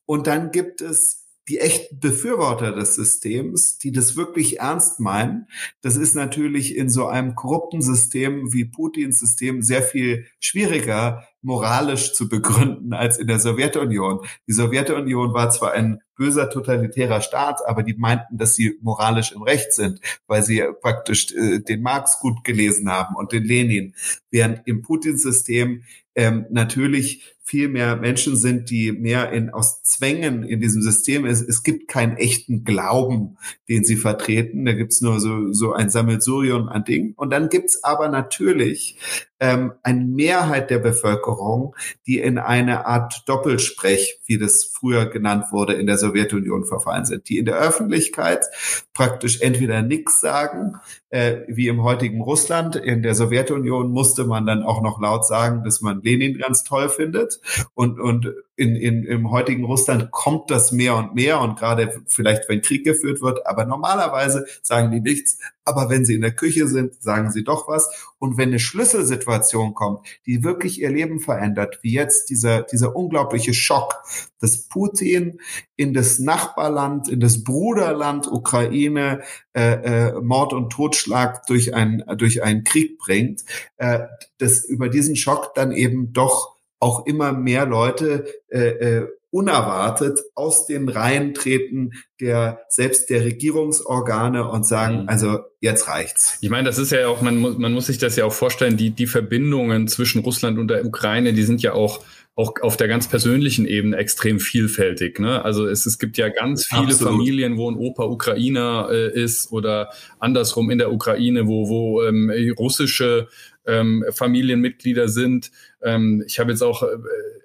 Und 0.06 0.26
dann 0.26 0.50
gibt 0.50 0.80
es 0.80 1.24
die 1.46 1.58
echten 1.58 2.00
Befürworter 2.00 2.72
des 2.72 2.94
Systems, 2.94 3.76
die 3.76 3.92
das 3.92 4.16
wirklich 4.16 4.60
ernst 4.60 4.98
meinen. 4.98 5.46
Das 5.82 5.96
ist 5.96 6.14
natürlich 6.14 6.74
in 6.74 6.88
so 6.88 7.06
einem 7.06 7.34
korrupten 7.34 7.82
System 7.82 8.54
wie 8.54 8.64
Putins 8.64 9.20
System 9.20 9.60
sehr 9.60 9.82
viel 9.82 10.24
schwieriger 10.40 11.24
moralisch 11.42 12.14
zu 12.14 12.30
begründen 12.30 12.94
als 12.94 13.18
in 13.18 13.26
der 13.26 13.40
Sowjetunion. 13.40 14.20
Die 14.48 14.54
Sowjetunion 14.54 15.34
war 15.34 15.50
zwar 15.50 15.72
ein 15.72 16.00
böser 16.16 16.50
totalitärer 16.50 17.20
Staat, 17.20 17.60
aber 17.66 17.82
die 17.82 17.94
meinten, 17.94 18.38
dass 18.38 18.54
sie 18.54 18.78
moralisch 18.80 19.32
im 19.32 19.42
Recht 19.42 19.72
sind, 19.72 20.00
weil 20.26 20.42
sie 20.42 20.62
praktisch 20.80 21.32
äh, 21.32 21.60
den 21.60 21.82
Marx 21.82 22.20
gut 22.20 22.44
gelesen 22.44 22.90
haben 22.90 23.16
und 23.16 23.32
den 23.32 23.44
Lenin. 23.44 23.94
Während 24.30 24.66
im 24.66 24.82
Putin-System 24.82 25.82
ähm, 26.14 26.46
natürlich 26.50 27.33
viel 27.46 27.68
mehr 27.68 27.96
Menschen 27.96 28.36
sind, 28.36 28.70
die 28.70 28.90
mehr 28.90 29.30
in, 29.30 29.50
aus 29.50 29.82
Zwängen 29.82 30.44
in 30.44 30.60
diesem 30.60 30.80
System 30.80 31.26
ist. 31.26 31.46
Es 31.46 31.62
gibt 31.62 31.88
keinen 31.88 32.16
echten 32.16 32.64
Glauben, 32.64 33.36
den 33.68 33.84
sie 33.84 33.96
vertreten. 33.96 34.64
Da 34.64 34.72
gibt's 34.72 35.02
nur 35.02 35.20
so, 35.20 35.52
so 35.52 35.74
ein 35.74 35.90
Sammelsurium 35.90 36.70
an 36.70 36.84
Dingen. 36.84 37.12
Und 37.16 37.30
dann 37.30 37.50
gibt's 37.50 37.84
aber 37.84 38.08
natürlich 38.08 38.96
ähm, 39.40 39.72
eine 39.82 40.04
Mehrheit 40.04 40.70
der 40.70 40.78
Bevölkerung, 40.78 41.76
die 42.06 42.18
in 42.18 42.38
eine 42.38 42.86
Art 42.86 43.24
Doppelsprech, 43.26 44.20
wie 44.24 44.38
das 44.38 44.64
früher 44.64 45.04
genannt 45.06 45.46
wurde, 45.50 45.74
in 45.74 45.86
der 45.86 45.98
Sowjetunion 45.98 46.64
verfallen 46.64 47.04
sind, 47.04 47.28
die 47.28 47.36
in 47.36 47.44
der 47.44 47.58
Öffentlichkeit 47.58 48.46
praktisch 48.94 49.42
entweder 49.42 49.82
nichts 49.82 50.20
sagen, 50.20 50.76
äh, 51.14 51.44
wie 51.46 51.68
im 51.68 51.84
heutigen 51.84 52.20
Russland. 52.20 52.74
In 52.74 53.02
der 53.04 53.14
Sowjetunion 53.14 53.92
musste 53.92 54.24
man 54.24 54.46
dann 54.46 54.64
auch 54.64 54.82
noch 54.82 55.00
laut 55.00 55.24
sagen, 55.24 55.62
dass 55.62 55.80
man 55.80 56.02
Lenin 56.02 56.38
ganz 56.38 56.64
toll 56.64 56.88
findet. 56.88 57.40
Und, 57.74 58.00
und 58.00 58.34
in, 58.56 58.76
in, 58.76 59.04
im 59.04 59.30
heutigen 59.30 59.64
Russland 59.64 60.10
kommt 60.12 60.50
das 60.50 60.70
mehr 60.70 60.96
und 60.96 61.14
mehr 61.14 61.40
und 61.40 61.58
gerade 61.58 62.02
vielleicht, 62.06 62.48
wenn 62.48 62.62
Krieg 62.62 62.84
geführt 62.84 63.20
wird, 63.20 63.46
aber 63.46 63.64
normalerweise 63.64 64.46
sagen 64.62 64.90
die 64.92 65.00
nichts. 65.00 65.38
Aber 65.64 65.88
wenn 65.88 66.04
sie 66.04 66.14
in 66.14 66.20
der 66.20 66.34
Küche 66.34 66.68
sind, 66.68 67.02
sagen 67.02 67.32
sie 67.32 67.42
doch 67.42 67.68
was. 67.68 67.88
Und 68.18 68.36
wenn 68.36 68.50
eine 68.50 68.58
Schlüsselsituation 68.58 69.74
kommt, 69.74 70.06
die 70.26 70.44
wirklich 70.44 70.80
ihr 70.80 70.90
Leben 70.90 71.20
verändert, 71.20 71.78
wie 71.82 71.92
jetzt 71.92 72.28
dieser, 72.28 72.62
dieser 72.62 72.94
unglaubliche 72.94 73.54
Schock, 73.54 74.02
dass 74.40 74.68
Putin 74.68 75.40
in 75.76 75.94
das 75.94 76.18
Nachbarland, 76.18 77.08
in 77.08 77.18
das 77.18 77.42
Bruderland 77.44 78.30
Ukraine 78.30 79.22
äh, 79.54 80.10
äh, 80.10 80.20
Mord 80.20 80.52
und 80.52 80.70
Totschlag 80.70 81.46
durch, 81.46 81.74
ein, 81.74 82.04
durch 82.18 82.42
einen 82.42 82.62
Krieg 82.62 82.98
bringt, 82.98 83.42
äh, 83.78 84.00
dass 84.38 84.64
über 84.64 84.88
diesen 84.88 85.16
Schock 85.16 85.54
dann 85.54 85.72
eben 85.72 86.12
doch 86.12 86.53
auch 86.84 87.06
immer 87.06 87.32
mehr 87.32 87.64
Leute 87.64 88.26
äh, 88.48 88.58
äh, 88.58 89.08
unerwartet 89.30 90.20
aus 90.34 90.66
den 90.66 90.88
Reihen 90.88 91.32
treten 91.32 91.92
der 92.20 92.60
selbst 92.68 93.08
der 93.10 93.24
Regierungsorgane 93.24 94.48
und 94.48 94.66
sagen, 94.66 95.02
mhm. 95.02 95.08
also 95.08 95.38
jetzt 95.60 95.88
reicht's. 95.88 96.36
Ich 96.42 96.50
meine, 96.50 96.68
das 96.68 96.78
ist 96.78 96.92
ja 96.92 97.08
auch, 97.08 97.22
man 97.22 97.38
muss, 97.38 97.56
man 97.56 97.72
muss 97.72 97.86
sich 97.86 97.98
das 97.98 98.16
ja 98.16 98.26
auch 98.26 98.32
vorstellen, 98.34 98.76
die, 98.76 98.90
die 98.90 99.06
Verbindungen 99.06 99.88
zwischen 99.88 100.20
Russland 100.20 100.58
und 100.58 100.68
der 100.68 100.84
Ukraine, 100.84 101.32
die 101.32 101.42
sind 101.42 101.62
ja 101.62 101.72
auch 101.72 102.04
auch 102.36 102.54
auf 102.62 102.76
der 102.76 102.88
ganz 102.88 103.06
persönlichen 103.08 103.64
Ebene 103.64 103.96
extrem 103.96 104.40
vielfältig. 104.40 105.20
Ne? 105.20 105.44
Also 105.44 105.68
es, 105.68 105.86
es 105.86 106.00
gibt 106.00 106.16
ja 106.16 106.28
ganz 106.30 106.66
viele 106.66 106.86
Absolut. 106.86 107.12
Familien, 107.12 107.56
wo 107.56 107.70
ein 107.70 107.76
Opa 107.76 108.04
Ukrainer 108.06 108.88
äh, 108.90 109.22
ist 109.22 109.52
oder 109.52 109.90
andersrum 110.18 110.68
in 110.70 110.78
der 110.78 110.92
Ukraine, 110.92 111.46
wo, 111.46 111.68
wo 111.68 112.02
ähm, 112.02 112.32
russische 112.58 113.28
ähm, 113.66 114.04
Familienmitglieder 114.12 115.08
sind. 115.08 115.50
Ähm, 115.84 116.24
ich 116.26 116.38
habe 116.38 116.50
jetzt 116.50 116.62
auch 116.62 116.82
äh, 116.82 116.86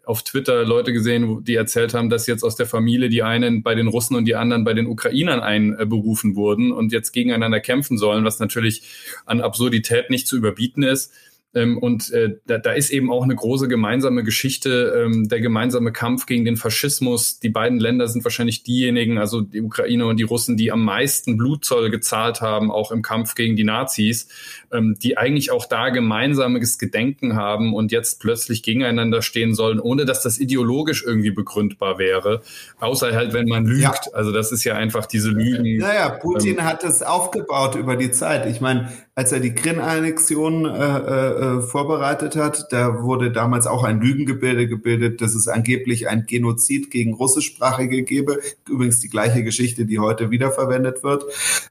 auf 0.05 0.23
Twitter 0.23 0.63
Leute 0.65 0.93
gesehen, 0.93 1.43
die 1.43 1.55
erzählt 1.55 1.93
haben, 1.93 2.09
dass 2.09 2.25
jetzt 2.25 2.43
aus 2.43 2.55
der 2.55 2.65
Familie 2.65 3.09
die 3.09 3.21
einen 3.21 3.61
bei 3.61 3.75
den 3.75 3.87
Russen 3.87 4.15
und 4.15 4.25
die 4.25 4.35
anderen 4.35 4.63
bei 4.63 4.73
den 4.73 4.87
Ukrainern 4.87 5.41
einberufen 5.41 6.35
wurden 6.35 6.71
und 6.71 6.91
jetzt 6.91 7.11
gegeneinander 7.11 7.59
kämpfen 7.59 7.97
sollen, 7.97 8.23
was 8.23 8.39
natürlich 8.39 8.83
an 9.25 9.41
Absurdität 9.41 10.09
nicht 10.09 10.27
zu 10.27 10.37
überbieten 10.37 10.83
ist. 10.83 11.13
Ähm, 11.55 11.79
und 11.79 12.11
äh, 12.11 12.35
da, 12.45 12.59
da 12.59 12.73
ist 12.73 12.91
eben 12.91 13.11
auch 13.11 13.23
eine 13.23 13.35
große 13.35 13.67
gemeinsame 13.67 14.23
Geschichte, 14.23 15.03
ähm, 15.03 15.27
der 15.27 15.41
gemeinsame 15.41 15.91
Kampf 15.91 16.27
gegen 16.27 16.45
den 16.45 16.57
Faschismus. 16.57 17.39
Die 17.39 17.49
beiden 17.49 17.79
Länder 17.79 18.07
sind 18.07 18.23
wahrscheinlich 18.23 18.61
diejenigen, 18.61 19.17
also 19.17 19.41
die 19.41 19.61
Ukraine 19.61 20.05
und 20.05 20.17
die 20.17 20.23
Russen, 20.23 20.57
die 20.57 20.71
am 20.71 20.83
meisten 20.83 21.37
Blutzoll 21.37 21.89
gezahlt 21.89 22.41
haben, 22.41 22.71
auch 22.71 22.91
im 22.91 23.01
Kampf 23.01 23.33
gegen 23.33 23.55
die 23.55 23.63
Nazis, 23.63 24.27
ähm, 24.71 24.97
die 25.01 25.17
eigentlich 25.17 25.51
auch 25.51 25.65
da 25.65 25.89
gemeinsames 25.89 26.77
Gedenken 26.77 27.35
haben 27.35 27.73
und 27.73 27.91
jetzt 27.91 28.19
plötzlich 28.19 28.63
gegeneinander 28.63 29.21
stehen 29.21 29.55
sollen, 29.55 29.79
ohne 29.79 30.05
dass 30.05 30.21
das 30.21 30.39
ideologisch 30.39 31.03
irgendwie 31.05 31.31
begründbar 31.31 31.97
wäre. 31.97 32.41
Außer 32.79 33.13
halt, 33.13 33.33
wenn 33.33 33.47
man 33.47 33.65
lügt. 33.65 33.81
Ja. 33.81 34.13
Also 34.13 34.31
das 34.31 34.51
ist 34.51 34.63
ja 34.63 34.75
einfach 34.75 35.05
diese 35.05 35.29
Lügen. 35.29 35.77
Naja, 35.77 36.09
Putin 36.09 36.57
ähm, 36.59 36.63
hat 36.65 36.83
es 36.83 37.01
aufgebaut 37.01 37.75
über 37.75 37.95
die 37.95 38.11
Zeit. 38.11 38.45
Ich 38.45 38.61
meine, 38.61 38.91
als 39.15 39.31
er 39.31 39.39
die 39.39 39.53
Krim-Annexion 39.53 40.65
äh, 40.65 40.69
äh, 40.69 41.61
vorbereitet 41.61 42.35
hat, 42.35 42.67
da 42.71 43.01
wurde 43.01 43.31
damals 43.31 43.67
auch 43.67 43.83
ein 43.83 43.99
Lügengebilde 43.99 44.67
gebildet, 44.67 45.21
dass 45.21 45.35
es 45.35 45.47
angeblich 45.47 46.07
ein 46.07 46.25
Genozid 46.25 46.89
gegen 46.89 47.13
Russischsprachige 47.13 48.03
gebe. 48.03 48.39
Übrigens 48.67 48.99
die 48.99 49.09
gleiche 49.09 49.43
Geschichte, 49.43 49.85
die 49.85 49.99
heute 49.99 50.31
wiederverwendet 50.31 51.03
wird. 51.03 51.25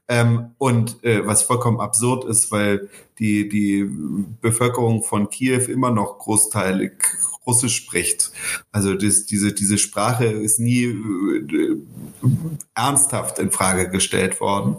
Ähm, 0.07 0.51
und 0.57 1.03
äh, 1.03 1.25
was 1.25 1.43
vollkommen 1.43 1.79
absurd 1.79 2.25
ist, 2.25 2.51
weil 2.51 2.88
die, 3.19 3.49
die 3.49 3.85
Bevölkerung 4.41 5.03
von 5.03 5.29
Kiew 5.29 5.65
immer 5.67 5.91
noch 5.91 6.19
großteilig 6.19 6.93
Russisch 7.45 7.75
spricht. 7.75 8.31
Also 8.71 8.93
das, 8.93 9.25
diese, 9.25 9.53
diese 9.53 9.77
Sprache 9.77 10.25
ist 10.25 10.59
nie 10.59 10.83
äh, 10.83 11.77
ernsthaft 12.75 13.39
in 13.39 13.51
Frage 13.51 13.89
gestellt 13.89 14.39
worden. 14.39 14.77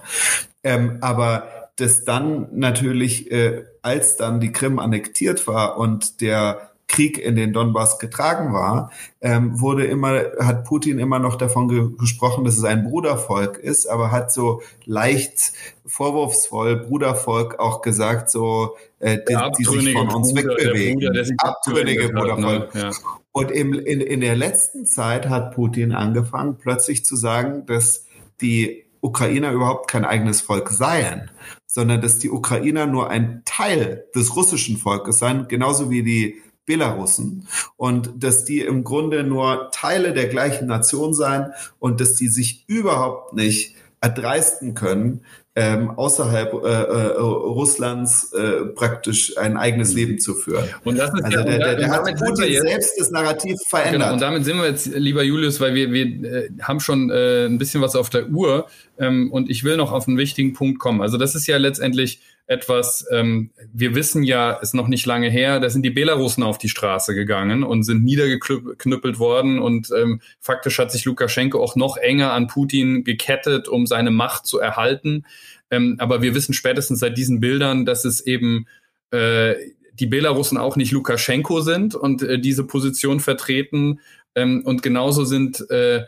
Ähm, 0.63 0.99
aber 1.01 1.71
dass 1.77 2.05
dann 2.05 2.49
natürlich, 2.53 3.31
äh, 3.31 3.65
als 3.83 4.17
dann 4.17 4.41
die 4.41 4.53
Krim 4.53 4.79
annektiert 4.79 5.47
war 5.47 5.79
und 5.79 6.21
der 6.21 6.70
Krieg 6.91 7.19
in 7.19 7.37
den 7.37 7.53
Donbass 7.53 8.01
getragen 8.01 8.53
war, 8.53 8.91
ähm, 9.21 9.61
wurde 9.61 9.85
immer, 9.85 10.25
hat 10.41 10.65
Putin 10.65 10.99
immer 10.99 11.21
noch 11.21 11.37
davon 11.37 11.69
ge 11.69 11.89
gesprochen, 11.97 12.45
dass 12.45 12.59
es 12.59 12.65
ein 12.65 12.83
Brudervolk 12.85 13.59
ist, 13.59 13.87
aber 13.87 14.11
hat 14.11 14.33
so 14.33 14.61
leicht 14.87 15.53
vorwurfsvoll 15.87 16.77
Brudervolk 16.77 17.61
auch 17.61 17.81
gesagt, 17.81 18.29
so 18.29 18.77
äh, 18.99 19.19
die, 19.29 19.37
die 19.59 19.65
sich 19.65 19.93
von 19.93 20.09
uns 20.09 20.35
Bruder, 20.35 20.57
wegbewegen. 20.57 21.01
Der 21.01 21.23
Bruder, 21.23 21.35
abtrünnige 21.39 22.07
ne? 22.07 22.13
Brudervolk. 22.13 22.75
Ne? 22.75 22.81
Ja. 22.81 22.91
Und 23.31 23.53
im, 23.53 23.75
in, 23.75 24.01
in 24.01 24.21
der 24.21 24.35
letzten 24.35 24.85
Zeit 24.85 25.29
hat 25.29 25.55
Putin 25.55 25.93
angefangen, 25.93 26.57
plötzlich 26.59 27.05
zu 27.05 27.15
sagen, 27.15 27.67
dass 27.67 28.07
die 28.41 28.85
Ukrainer 29.01 29.53
überhaupt 29.53 29.89
kein 29.89 30.05
eigenes 30.05 30.41
Volk 30.41 30.71
seien, 30.71 31.31
sondern 31.67 32.01
dass 32.01 32.19
die 32.19 32.31
Ukrainer 32.31 32.87
nur 32.87 33.11
ein 33.11 33.43
Teil 33.45 34.07
des 34.13 34.35
russischen 34.35 34.77
Volkes 34.77 35.21
seien, 35.21 35.47
genauso 35.47 35.89
wie 35.89 36.03
die 36.03 36.43
Belarussen 36.71 37.49
und 37.77 38.13
dass 38.17 38.45
die 38.45 38.61
im 38.61 38.85
Grunde 38.85 39.25
nur 39.25 39.71
Teile 39.73 40.13
der 40.13 40.29
gleichen 40.29 40.69
Nation 40.69 41.15
seien 41.15 41.53
und 41.81 42.01
dass 42.01 42.15
die 42.15 42.29
sich 42.29 42.65
überhaupt 42.69 43.35
nicht 43.35 43.75
erdreisten 44.01 44.75
können, 44.75 45.23
ähm, 45.57 45.91
außerhalb 45.91 46.53
äh, 46.55 46.69
äh, 46.69 47.19
Russlands 47.19 48.33
äh, 48.33 48.67
praktisch 48.67 49.37
ein 49.37 49.57
eigenes 49.57 49.95
Leben 49.95 50.21
zu 50.21 50.35
führen. 50.35 50.65
Und 50.85 50.97
das 50.97 51.13
ist 51.13 51.25
also 51.25 51.39
ja, 51.39 51.45
der, 51.45 51.59
der, 51.59 51.75
der 51.75 51.91
hat 51.91 52.05
Putin 52.19 52.53
jetzt, 52.53 52.63
selbst 52.63 52.93
das 53.01 53.11
Narrativ 53.11 53.59
verändert. 53.69 54.01
Genau, 54.01 54.13
und 54.13 54.23
damit 54.23 54.45
sind 54.45 54.59
wir 54.59 54.67
jetzt, 54.67 54.87
lieber 54.87 55.25
Julius, 55.25 55.61
weil 55.61 55.75
wir, 55.75 55.91
wir 55.91 56.05
äh, 56.07 56.51
haben 56.63 56.79
schon 56.79 57.11
äh, 57.11 57.47
ein 57.47 57.59
bisschen 57.59 57.83
was 57.83 57.97
auf 57.97 58.11
der 58.11 58.29
Uhr 58.29 58.69
ähm, 58.97 59.33
und 59.33 59.51
ich 59.51 59.65
will 59.65 59.77
noch 59.77 59.91
auf 59.91 60.07
einen 60.07 60.19
wichtigen 60.19 60.53
Punkt 60.53 60.79
kommen. 60.79 61.03
Also 61.03 61.19
das 61.19 61.35
ist 61.35 61.49
ja 61.49 61.57
letztendlich 61.57 62.21
etwas, 62.51 63.07
ähm, 63.13 63.51
wir 63.73 63.95
wissen 63.95 64.25
ja, 64.25 64.55
ist 64.55 64.75
noch 64.75 64.89
nicht 64.89 65.07
lange 65.07 65.31
her, 65.31 65.61
da 65.61 65.71
sind 65.71 65.83
die 65.83 65.91
Belarusen 65.91 66.43
auf 66.43 66.59
die 66.59 66.69
Straße 66.69 67.15
gegangen 67.15 67.63
und 67.63 67.85
sind 67.85 68.03
niedergeknüppelt 68.03 69.21
worden 69.21 69.61
und 69.61 69.93
ähm, 69.97 70.21
faktisch 70.41 70.81
hat 70.81 70.91
sich 70.91 71.05
Lukaschenko 71.05 71.63
auch 71.63 71.77
noch 71.77 71.97
enger 71.97 72.33
an 72.33 72.49
Putin 72.49 73.05
gekettet, 73.05 73.69
um 73.69 73.87
seine 73.87 74.11
Macht 74.11 74.47
zu 74.47 74.59
erhalten. 74.59 75.27
Ähm, 75.71 75.95
aber 76.01 76.23
wir 76.23 76.35
wissen 76.35 76.53
spätestens 76.53 76.99
seit 76.99 77.17
diesen 77.17 77.39
Bildern, 77.39 77.87
dass 77.87 78.05
es 78.05 78.21
eben 78.21 78.67
äh, 79.13 79.55
die 79.95 80.07
Belarusen 80.07 80.59
auch 80.59 80.75
nicht 80.75 80.91
Lukaschenko 80.91 81.61
sind 81.61 81.95
und 81.95 82.23
äh, 82.23 82.41
diese 82.41 82.65
Position 82.65 83.21
vertreten. 83.21 84.01
Ähm, 84.35 84.63
und 84.65 84.83
genauso 84.83 85.25
sind 85.25 85.71
äh, 85.71 86.03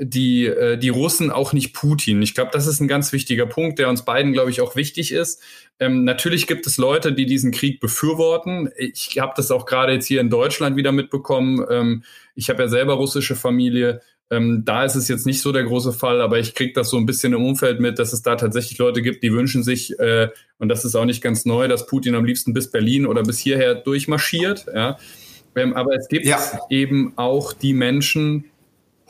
die, 0.00 0.46
äh, 0.46 0.78
die 0.78 0.88
Russen 0.88 1.30
auch 1.30 1.52
nicht 1.52 1.74
Putin. 1.74 2.22
Ich 2.22 2.34
glaube, 2.34 2.50
das 2.52 2.66
ist 2.66 2.80
ein 2.80 2.88
ganz 2.88 3.12
wichtiger 3.12 3.46
Punkt, 3.46 3.78
der 3.78 3.88
uns 3.88 4.04
beiden, 4.04 4.32
glaube 4.32 4.50
ich, 4.50 4.62
auch 4.62 4.74
wichtig 4.74 5.12
ist. 5.12 5.42
Ähm, 5.78 6.04
natürlich 6.04 6.46
gibt 6.46 6.66
es 6.66 6.78
Leute, 6.78 7.12
die 7.12 7.26
diesen 7.26 7.52
Krieg 7.52 7.80
befürworten. 7.80 8.70
Ich 8.76 9.18
habe 9.18 9.34
das 9.36 9.50
auch 9.50 9.66
gerade 9.66 9.92
jetzt 9.92 10.06
hier 10.06 10.20
in 10.20 10.30
Deutschland 10.30 10.76
wieder 10.76 10.92
mitbekommen. 10.92 11.64
Ähm, 11.70 12.04
ich 12.34 12.48
habe 12.48 12.62
ja 12.62 12.68
selber 12.68 12.94
russische 12.94 13.36
Familie. 13.36 14.00
Ähm, 14.30 14.62
da 14.64 14.84
ist 14.84 14.94
es 14.94 15.08
jetzt 15.08 15.26
nicht 15.26 15.42
so 15.42 15.52
der 15.52 15.64
große 15.64 15.92
Fall, 15.92 16.20
aber 16.20 16.38
ich 16.38 16.54
kriege 16.54 16.72
das 16.72 16.88
so 16.88 16.96
ein 16.96 17.04
bisschen 17.04 17.32
im 17.32 17.44
Umfeld 17.44 17.80
mit, 17.80 17.98
dass 17.98 18.12
es 18.12 18.22
da 18.22 18.36
tatsächlich 18.36 18.78
Leute 18.78 19.02
gibt, 19.02 19.22
die 19.22 19.32
wünschen 19.32 19.62
sich, 19.62 19.98
äh, 19.98 20.28
und 20.58 20.68
das 20.68 20.84
ist 20.84 20.94
auch 20.94 21.04
nicht 21.04 21.20
ganz 21.20 21.44
neu, 21.44 21.66
dass 21.68 21.86
Putin 21.86 22.14
am 22.14 22.24
liebsten 22.24 22.54
bis 22.54 22.70
Berlin 22.70 23.06
oder 23.06 23.22
bis 23.22 23.38
hierher 23.38 23.74
durchmarschiert. 23.74 24.66
Ja. 24.72 24.98
Ähm, 25.56 25.74
aber 25.74 25.94
es 25.96 26.08
gibt 26.08 26.26
ja. 26.26 26.38
eben 26.70 27.12
auch 27.16 27.52
die 27.52 27.72
Menschen, 27.72 28.44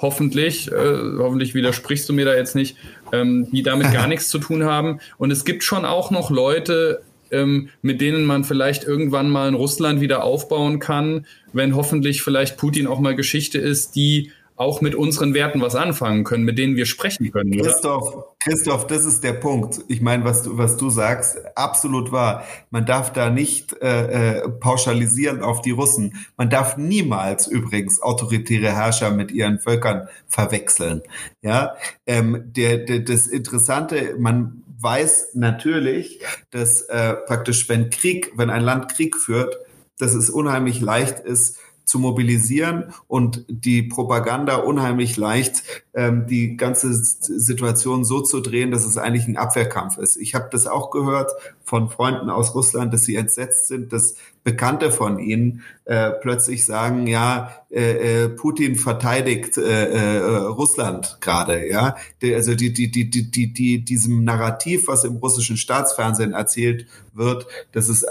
hoffentlich, 0.01 0.71
äh, 0.71 0.99
hoffentlich 1.19 1.55
widersprichst 1.55 2.09
du 2.09 2.13
mir 2.13 2.25
da 2.25 2.35
jetzt 2.35 2.55
nicht, 2.55 2.77
ähm, 3.13 3.49
die 3.53 3.63
damit 3.63 3.93
gar 3.93 4.07
nichts 4.07 4.29
zu 4.29 4.39
tun 4.39 4.65
haben. 4.65 5.01
Und 5.19 5.31
es 5.31 5.45
gibt 5.45 5.63
schon 5.63 5.85
auch 5.85 6.11
noch 6.11 6.31
Leute, 6.31 7.03
ähm, 7.31 7.69
mit 7.83 8.01
denen 8.01 8.25
man 8.25 8.45
vielleicht 8.45 8.85
irgendwann 8.85 9.31
mal 9.31 9.49
in 9.49 9.55
Russland 9.55 10.01
wieder 10.01 10.25
aufbauen 10.25 10.79
kann, 10.79 11.27
wenn 11.53 11.77
hoffentlich 11.77 12.23
vielleicht 12.23 12.57
Putin 12.57 12.87
auch 12.87 12.99
mal 12.99 13.15
Geschichte 13.15 13.59
ist, 13.59 13.95
die 13.95 14.33
auch 14.61 14.83
mit 14.83 14.95
unseren 14.95 15.33
Werten 15.33 15.63
was 15.63 15.75
anfangen 15.75 16.23
können, 16.23 16.45
mit 16.45 16.59
denen 16.59 16.77
wir 16.77 16.85
sprechen 16.85 17.33
können. 17.33 17.51
Christoph, 17.51 18.15
oder? 18.15 18.27
Christoph, 18.41 18.87
das 18.87 19.07
ist 19.07 19.25
der 19.25 19.33
Punkt. 19.33 19.81
Ich 19.89 20.03
meine, 20.03 20.23
was 20.27 20.43
du, 20.43 20.59
was 20.59 20.77
du 20.77 20.91
sagst, 20.91 21.39
absolut 21.57 22.13
wahr. 22.13 22.45
Man 22.69 22.85
darf 22.85 23.11
da 23.11 23.31
nicht 23.31 23.73
äh, 23.81 24.41
äh, 24.43 24.49
pauschalisieren 24.51 25.41
auf 25.41 25.63
die 25.63 25.71
Russen. 25.71 26.27
Man 26.37 26.51
darf 26.51 26.77
niemals 26.77 27.47
übrigens 27.47 28.03
autoritäre 28.03 28.71
Herrscher 28.71 29.11
mit 29.13 29.33
ihren 29.33 29.61
Völkern 29.61 30.09
verwechseln. 30.29 31.01
Ja, 31.41 31.77
ähm, 32.07 32.43
der, 32.45 32.85
der, 32.85 33.01
das 33.01 33.29
Interessante, 33.29 34.17
man 34.19 34.63
weiß 34.79 35.31
natürlich, 35.37 36.21
dass 36.51 36.83
äh, 36.83 37.15
praktisch, 37.15 37.67
wenn 37.71 37.89
Krieg, 37.89 38.33
wenn 38.37 38.51
ein 38.51 38.63
Land 38.63 38.95
Krieg 38.95 39.17
führt, 39.17 39.57
dass 39.99 40.15
es 40.15 40.29
unheimlich 40.29 40.83
leicht 40.83 41.21
ist, 41.21 41.60
zu 41.91 41.99
mobilisieren 41.99 42.93
und 43.09 43.45
die 43.49 43.83
Propaganda 43.83 44.57
unheimlich 44.57 45.17
leicht, 45.17 45.65
die 45.93 46.57
ganze 46.57 46.95
Situation 46.95 48.05
so 48.05 48.21
zu 48.21 48.39
drehen, 48.39 48.71
dass 48.71 48.85
es 48.85 48.97
eigentlich 48.97 49.27
ein 49.27 49.37
Abwehrkampf 49.37 49.99
ist. 49.99 50.17
Ich 50.17 50.37
habe 50.37 50.49
das 50.53 50.69
auch 50.69 50.93
gehört 50.93 51.33
von 51.65 51.89
Freunden 51.89 52.31
aus 52.31 52.55
Russland, 52.55 52.95
dass 52.95 53.05
sie 53.05 53.17
entsetzt 53.17 53.67
sind, 53.67 53.93
dass 53.93 54.15
Bekannte 54.43 54.91
von 54.91 55.19
ihnen 55.19 55.63
äh, 55.85 56.11
plötzlich 56.11 56.65
sagen, 56.65 57.07
ja, 57.07 57.55
äh, 57.71 58.25
äh, 58.25 58.29
Putin 58.31 58.75
verteidigt 58.75 59.59
äh, 59.59 59.87
äh, 59.91 60.37
Russland 60.47 61.19
gerade, 61.21 61.69
ja. 61.69 61.95
Also 62.23 62.55
die, 62.55 62.73
die, 62.73 62.91
die, 62.91 63.11
die, 63.11 63.31
die, 63.31 63.53
die, 63.53 63.85
diesem 63.85 64.25
Narrativ, 64.25 64.89
was 64.89 65.05
im 65.05 65.17
russischen 65.17 65.59
Staatsfernsehen 65.59 66.33
erzählt 66.33 66.87
wird, 67.13 67.47
dass 67.73 67.89
es 67.89 68.03
äh, 68.03 68.09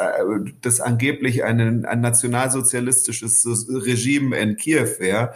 dass 0.62 0.82
angeblich 0.82 1.44
ein, 1.44 1.86
ein 1.86 2.02
nationalsozialistisches 2.02 3.46
Regime 3.68 4.38
in 4.38 4.56
Kiew 4.56 4.88
wäre, 5.00 5.34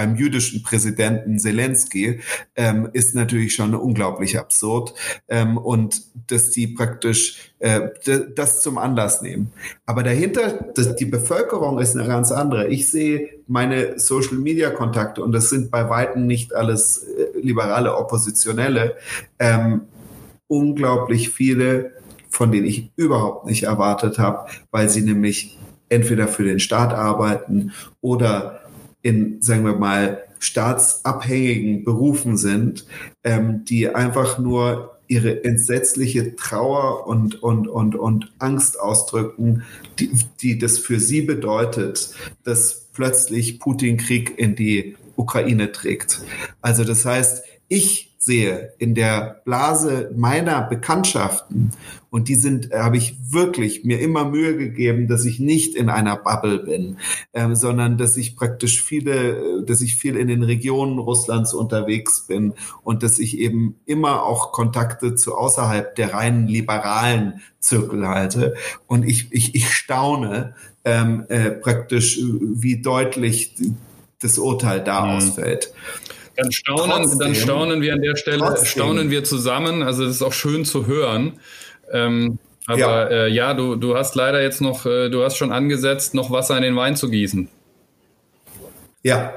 beim 0.00 0.16
jüdischen 0.16 0.62
Präsidenten 0.62 1.38
Zelensky, 1.38 2.20
ähm, 2.56 2.88
ist 2.94 3.14
natürlich 3.14 3.54
schon 3.54 3.74
unglaublich 3.74 4.38
absurd. 4.38 4.94
Ähm, 5.28 5.58
und 5.58 6.00
dass 6.26 6.48
die 6.48 6.68
praktisch 6.68 7.52
äh, 7.58 7.90
das 8.34 8.62
zum 8.62 8.78
Anlass 8.78 9.20
nehmen. 9.20 9.52
Aber 9.84 10.02
dahinter, 10.02 10.70
das, 10.74 10.96
die 10.96 11.04
Bevölkerung 11.04 11.78
ist 11.80 11.94
eine 11.94 12.08
ganz 12.08 12.32
andere. 12.32 12.68
Ich 12.68 12.88
sehe 12.88 13.28
meine 13.46 13.98
Social-Media-Kontakte, 13.98 15.22
und 15.22 15.32
das 15.32 15.50
sind 15.50 15.70
bei 15.70 15.90
Weitem 15.90 16.26
nicht 16.26 16.54
alles 16.54 17.02
äh, 17.02 17.38
liberale 17.38 17.94
Oppositionelle, 17.94 18.96
ähm, 19.38 19.82
unglaublich 20.46 21.28
viele, 21.28 21.92
von 22.30 22.50
denen 22.50 22.66
ich 22.66 22.90
überhaupt 22.96 23.44
nicht 23.44 23.64
erwartet 23.64 24.18
habe, 24.18 24.48
weil 24.70 24.88
sie 24.88 25.02
nämlich 25.02 25.58
entweder 25.90 26.26
für 26.26 26.44
den 26.44 26.58
Staat 26.58 26.94
arbeiten 26.94 27.72
oder 28.00 28.59
in, 29.02 29.40
sagen 29.40 29.64
wir 29.64 29.76
mal, 29.76 30.22
staatsabhängigen 30.38 31.84
Berufen 31.84 32.36
sind, 32.36 32.86
ähm, 33.24 33.64
die 33.64 33.94
einfach 33.94 34.38
nur 34.38 34.98
ihre 35.06 35.44
entsetzliche 35.44 36.36
Trauer 36.36 37.06
und, 37.06 37.42
und, 37.42 37.66
und, 37.66 37.96
und 37.96 38.32
Angst 38.38 38.78
ausdrücken, 38.80 39.64
die, 39.98 40.10
die 40.40 40.58
das 40.58 40.78
für 40.78 41.00
sie 41.00 41.22
bedeutet, 41.22 42.14
dass 42.44 42.88
plötzlich 42.92 43.58
Putin 43.58 43.96
Krieg 43.96 44.38
in 44.38 44.54
die 44.54 44.96
Ukraine 45.16 45.72
trägt. 45.72 46.20
Also 46.62 46.84
das 46.84 47.04
heißt, 47.04 47.42
ich 47.68 48.09
sehe 48.22 48.74
in 48.78 48.94
der 48.94 49.40
Blase 49.44 50.12
meiner 50.14 50.62
Bekanntschaften, 50.62 51.72
und 52.10 52.28
die 52.28 52.34
sind, 52.34 52.72
habe 52.72 52.96
ich 52.96 53.16
wirklich 53.30 53.84
mir 53.84 54.00
immer 54.00 54.24
Mühe 54.24 54.56
gegeben, 54.56 55.06
dass 55.06 55.24
ich 55.24 55.38
nicht 55.38 55.76
in 55.76 55.88
einer 55.88 56.16
Bubble 56.16 56.58
bin, 56.58 56.98
ähm, 57.32 57.54
sondern 57.54 57.98
dass 57.98 58.16
ich 58.16 58.36
praktisch 58.36 58.82
viele, 58.82 59.62
dass 59.64 59.80
ich 59.80 59.94
viel 59.94 60.16
in 60.16 60.26
den 60.26 60.42
Regionen 60.42 60.98
Russlands 60.98 61.54
unterwegs 61.54 62.26
bin 62.26 62.54
und 62.82 63.04
dass 63.04 63.20
ich 63.20 63.38
eben 63.38 63.76
immer 63.86 64.24
auch 64.24 64.50
Kontakte 64.50 65.14
zu 65.14 65.36
außerhalb 65.36 65.94
der 65.94 66.12
reinen 66.12 66.48
liberalen 66.48 67.42
Zirkel 67.60 68.08
halte. 68.08 68.54
Und 68.88 69.04
ich, 69.04 69.28
ich, 69.30 69.54
ich 69.54 69.72
staune 69.72 70.54
ähm, 70.84 71.26
äh, 71.28 71.50
praktisch, 71.50 72.20
wie 72.20 72.82
deutlich 72.82 73.54
das 74.20 74.36
Urteil 74.38 74.82
da 74.82 75.04
mhm. 75.04 75.10
ausfällt. 75.12 75.72
Dann 76.36 76.52
staunen, 76.52 76.90
trotzdem, 76.90 77.18
dann 77.18 77.34
staunen 77.34 77.82
wir 77.82 77.92
an 77.92 78.02
der 78.02 78.16
Stelle, 78.16 78.38
trotzdem. 78.38 78.66
staunen 78.66 79.10
wir 79.10 79.24
zusammen. 79.24 79.82
Also 79.82 80.04
das 80.04 80.16
ist 80.16 80.22
auch 80.22 80.32
schön 80.32 80.64
zu 80.64 80.86
hören. 80.86 81.40
Ähm, 81.92 82.38
aber 82.66 82.78
ja, 82.78 83.04
äh, 83.08 83.28
ja 83.28 83.54
du, 83.54 83.76
du 83.76 83.96
hast 83.96 84.14
leider 84.14 84.42
jetzt 84.42 84.60
noch, 84.60 84.86
äh, 84.86 85.10
du 85.10 85.24
hast 85.24 85.36
schon 85.36 85.52
angesetzt, 85.52 86.14
noch 86.14 86.30
Wasser 86.30 86.56
in 86.56 86.62
den 86.62 86.76
Wein 86.76 86.96
zu 86.96 87.10
gießen. 87.10 87.48
Ja, 89.02 89.32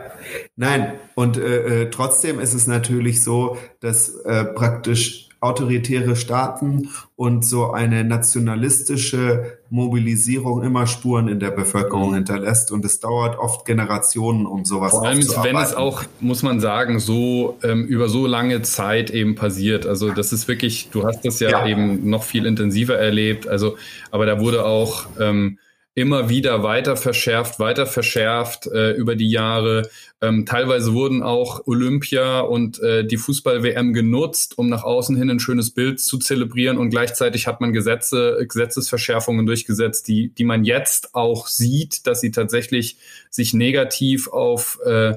nein. 0.55 0.93
Und 1.15 1.37
äh, 1.37 1.83
äh 1.83 1.89
trotzdem 1.89 2.39
ist 2.39 2.53
es 2.53 2.67
natürlich 2.67 3.23
so, 3.23 3.57
dass 3.79 4.09
äh, 4.25 4.45
praktisch 4.45 5.22
autoritäre 5.43 6.15
Staaten 6.15 6.89
und 7.15 7.45
so 7.45 7.71
eine 7.71 8.03
nationalistische 8.03 9.57
Mobilisierung 9.69 10.63
immer 10.63 10.87
Spuren 10.87 11.27
in 11.27 11.39
der 11.39 11.51
Bevölkerung 11.51 12.11
mhm. 12.11 12.15
hinterlässt 12.15 12.71
und 12.71 12.85
es 12.85 12.99
dauert 12.99 13.37
oft 13.37 13.65
Generationen, 13.65 14.45
um 14.45 14.65
sowas 14.65 14.91
Vor 14.91 15.05
allem, 15.05 15.19
wenn 15.19 15.55
es 15.57 15.73
auch, 15.73 16.03
muss 16.19 16.43
man 16.43 16.59
sagen, 16.59 16.99
so 16.99 17.57
ähm, 17.63 17.85
über 17.85 18.09
so 18.09 18.27
lange 18.27 18.61
Zeit 18.61 19.09
eben 19.09 19.35
passiert. 19.35 19.85
Also 19.85 20.11
das 20.11 20.31
ist 20.31 20.47
wirklich, 20.47 20.89
du 20.91 21.05
hast 21.05 21.25
das 21.25 21.39
ja, 21.39 21.49
ja. 21.49 21.67
eben 21.67 22.09
noch 22.09 22.23
viel 22.23 22.45
intensiver 22.45 22.97
erlebt. 22.97 23.47
Also, 23.47 23.77
aber 24.11 24.25
da 24.25 24.39
wurde 24.39 24.65
auch 24.65 25.07
ähm, 25.19 25.57
immer 25.95 26.27
wieder 26.27 26.63
weiter 26.63 26.97
verschärft, 26.97 27.59
weiter 27.59 27.85
verschärft 27.85 28.65
äh, 28.67 28.91
über 28.93 29.15
die 29.15 29.29
Jahre. 29.29 29.89
Ähm, 30.21 30.45
teilweise 30.45 30.93
wurden 30.93 31.21
auch 31.21 31.67
Olympia 31.67 32.39
und 32.39 32.79
äh, 32.81 33.05
die 33.05 33.17
Fußball-WM 33.17 33.93
genutzt, 33.93 34.57
um 34.57 34.69
nach 34.69 34.83
außen 34.83 35.15
hin 35.15 35.29
ein 35.29 35.39
schönes 35.39 35.71
Bild 35.71 35.99
zu 35.99 36.17
zelebrieren 36.17 36.77
und 36.77 36.89
gleichzeitig 36.89 37.45
hat 37.45 37.61
man 37.61 37.73
Gesetze, 37.73 38.43
Gesetzesverschärfungen 38.47 39.45
durchgesetzt, 39.45 40.07
die, 40.07 40.29
die 40.29 40.45
man 40.45 40.63
jetzt 40.63 41.13
auch 41.13 41.47
sieht, 41.47 42.07
dass 42.07 42.21
sie 42.21 42.31
tatsächlich 42.31 42.97
sich 43.29 43.53
negativ 43.53 44.27
auf, 44.29 44.79
äh, 44.85 45.13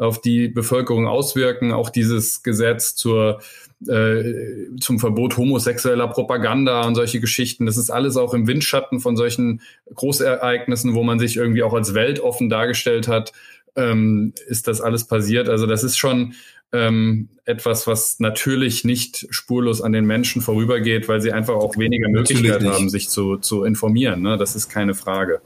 auf 0.00 0.20
die 0.20 0.48
Bevölkerung 0.48 1.06
auswirken. 1.06 1.72
Auch 1.72 1.90
dieses 1.90 2.42
Gesetz 2.42 2.94
zur 2.94 3.40
äh, 3.86 4.34
zum 4.78 4.98
Verbot 4.98 5.36
homosexueller 5.38 6.08
Propaganda 6.08 6.86
und 6.86 6.94
solche 6.94 7.20
Geschichten. 7.20 7.64
Das 7.64 7.78
ist 7.78 7.90
alles 7.90 8.16
auch 8.16 8.34
im 8.34 8.46
Windschatten 8.46 9.00
von 9.00 9.16
solchen 9.16 9.62
Großereignissen, 9.94 10.94
wo 10.94 11.02
man 11.02 11.18
sich 11.18 11.36
irgendwie 11.36 11.62
auch 11.62 11.72
als 11.72 11.94
weltoffen 11.94 12.50
dargestellt 12.50 13.08
hat, 13.08 13.32
ähm, 13.76 14.34
ist 14.48 14.68
das 14.68 14.80
alles 14.80 15.04
passiert. 15.04 15.48
Also 15.48 15.66
das 15.66 15.82
ist 15.82 15.96
schon 15.96 16.34
ähm, 16.72 17.28
etwas, 17.46 17.86
was 17.86 18.20
natürlich 18.20 18.84
nicht 18.84 19.26
spurlos 19.30 19.80
an 19.80 19.92
den 19.92 20.04
Menschen 20.04 20.42
vorübergeht, 20.42 21.08
weil 21.08 21.20
sie 21.20 21.32
einfach 21.32 21.54
auch 21.54 21.78
weniger 21.78 22.08
Möglichkeit 22.08 22.62
haben, 22.64 22.90
sich 22.90 23.08
zu, 23.08 23.38
zu 23.38 23.64
informieren. 23.64 24.22
Ne? 24.22 24.36
Das 24.36 24.56
ist 24.56 24.68
keine 24.68 24.94
Frage. 24.94 25.40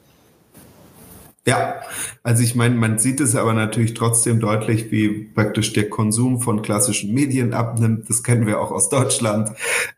Ja, 1.47 1.83
also 2.23 2.43
ich 2.43 2.55
meine, 2.55 2.75
man 2.75 2.99
sieht 2.99 3.21
es 3.21 3.37
aber 3.37 3.53
natürlich 3.53 3.93
trotzdem 3.93 4.41
deutlich, 4.41 4.91
wie 4.91 5.09
praktisch 5.35 5.75
der 5.75 5.91
Konsum 5.91 6.41
von 6.41 6.63
klassischen 6.63 7.13
Medien 7.13 7.53
abnimmt. 7.53 8.09
Das 8.09 8.23
kennen 8.23 8.47
wir 8.47 8.61
auch 8.61 8.71
aus 8.71 8.89
Deutschland. 8.89 9.51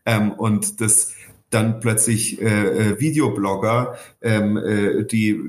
Ähm, 0.04 0.32
und 0.32 0.80
das 0.80 1.12
dann 1.50 1.78
plötzlich 1.78 2.42
äh, 2.42 2.46
äh 2.90 3.00
Videoblogger, 3.00 3.96
ähm, 4.20 4.56
äh, 4.56 5.04
die, 5.04 5.40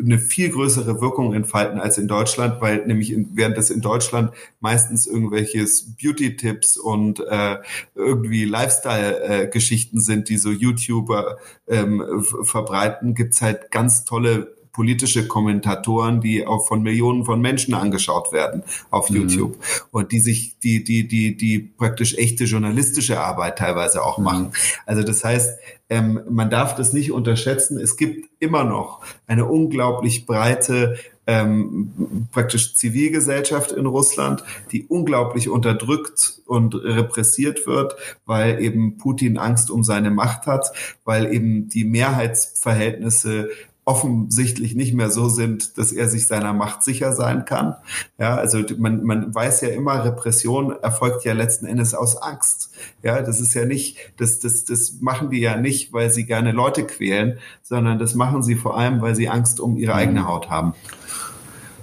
eine 0.00 0.20
viel 0.20 0.50
größere 0.50 1.00
Wirkung 1.00 1.34
entfalten 1.34 1.80
als 1.80 1.98
in 1.98 2.06
Deutschland, 2.06 2.60
weil 2.60 2.86
nämlich 2.86 3.12
in, 3.12 3.30
während 3.34 3.58
das 3.58 3.70
in 3.70 3.80
Deutschland 3.80 4.30
meistens 4.60 5.08
irgendwelches 5.08 5.96
Beauty-Tipps 6.00 6.76
und 6.76 7.18
äh, 7.28 7.56
irgendwie 7.96 8.44
Lifestyle-Geschichten 8.44 9.98
äh, 9.98 10.00
sind, 10.00 10.28
die 10.28 10.36
so 10.36 10.50
YouTuber 10.50 11.38
ähm, 11.66 12.24
verbreiten, 12.44 13.16
gibt's 13.16 13.42
halt 13.42 13.72
ganz 13.72 14.04
tolle 14.04 14.54
politische 14.72 15.26
Kommentatoren, 15.26 16.20
die 16.20 16.46
auch 16.46 16.66
von 16.66 16.82
Millionen 16.82 17.24
von 17.24 17.40
Menschen 17.40 17.74
angeschaut 17.74 18.32
werden 18.32 18.62
auf 18.90 19.10
mhm. 19.10 19.16
YouTube 19.16 19.58
und 19.90 20.12
die 20.12 20.20
sich, 20.20 20.58
die, 20.62 20.84
die, 20.84 21.08
die, 21.08 21.36
die 21.36 21.58
praktisch 21.58 22.14
echte 22.16 22.44
journalistische 22.44 23.20
Arbeit 23.20 23.58
teilweise 23.58 24.04
auch 24.04 24.18
mhm. 24.18 24.24
machen. 24.24 24.52
Also 24.86 25.02
das 25.02 25.24
heißt, 25.24 25.58
ähm, 25.88 26.20
man 26.30 26.50
darf 26.50 26.76
das 26.76 26.92
nicht 26.92 27.12
unterschätzen. 27.12 27.78
Es 27.78 27.96
gibt 27.96 28.28
immer 28.38 28.64
noch 28.64 29.00
eine 29.26 29.46
unglaublich 29.46 30.24
breite 30.24 30.96
ähm, 31.26 32.26
praktisch 32.32 32.74
Zivilgesellschaft 32.74 33.72
in 33.72 33.86
Russland, 33.86 34.42
die 34.72 34.86
unglaublich 34.86 35.48
unterdrückt 35.48 36.40
und 36.46 36.74
repressiert 36.74 37.66
wird, 37.66 37.94
weil 38.26 38.60
eben 38.60 38.98
Putin 38.98 39.38
Angst 39.38 39.70
um 39.70 39.84
seine 39.84 40.10
Macht 40.10 40.46
hat, 40.46 40.72
weil 41.04 41.32
eben 41.32 41.68
die 41.68 41.84
Mehrheitsverhältnisse 41.84 43.50
offensichtlich 43.90 44.76
nicht 44.76 44.94
mehr 44.94 45.10
so 45.10 45.28
sind, 45.28 45.76
dass 45.76 45.90
er 45.90 46.08
sich 46.08 46.28
seiner 46.28 46.52
Macht 46.52 46.84
sicher 46.84 47.12
sein 47.12 47.44
kann. 47.44 47.74
Ja, 48.18 48.36
also 48.36 48.62
man, 48.78 49.02
man 49.02 49.34
weiß 49.34 49.62
ja 49.62 49.70
immer, 49.70 50.04
Repression 50.04 50.76
erfolgt 50.80 51.24
ja 51.24 51.32
letzten 51.32 51.66
Endes 51.66 51.92
aus 51.92 52.16
Angst. 52.16 52.70
Ja, 53.02 53.20
das 53.20 53.40
ist 53.40 53.52
ja 53.54 53.64
nicht, 53.64 53.98
das, 54.16 54.38
das, 54.38 54.64
das 54.64 55.00
machen 55.00 55.30
die 55.30 55.40
ja 55.40 55.56
nicht, 55.56 55.92
weil 55.92 56.08
sie 56.08 56.24
gerne 56.24 56.52
Leute 56.52 56.86
quälen, 56.86 57.38
sondern 57.62 57.98
das 57.98 58.14
machen 58.14 58.44
sie 58.44 58.54
vor 58.54 58.78
allem, 58.78 59.02
weil 59.02 59.16
sie 59.16 59.28
Angst 59.28 59.58
um 59.58 59.76
ihre 59.76 59.94
eigene 59.94 60.28
Haut 60.28 60.48
haben. 60.48 60.74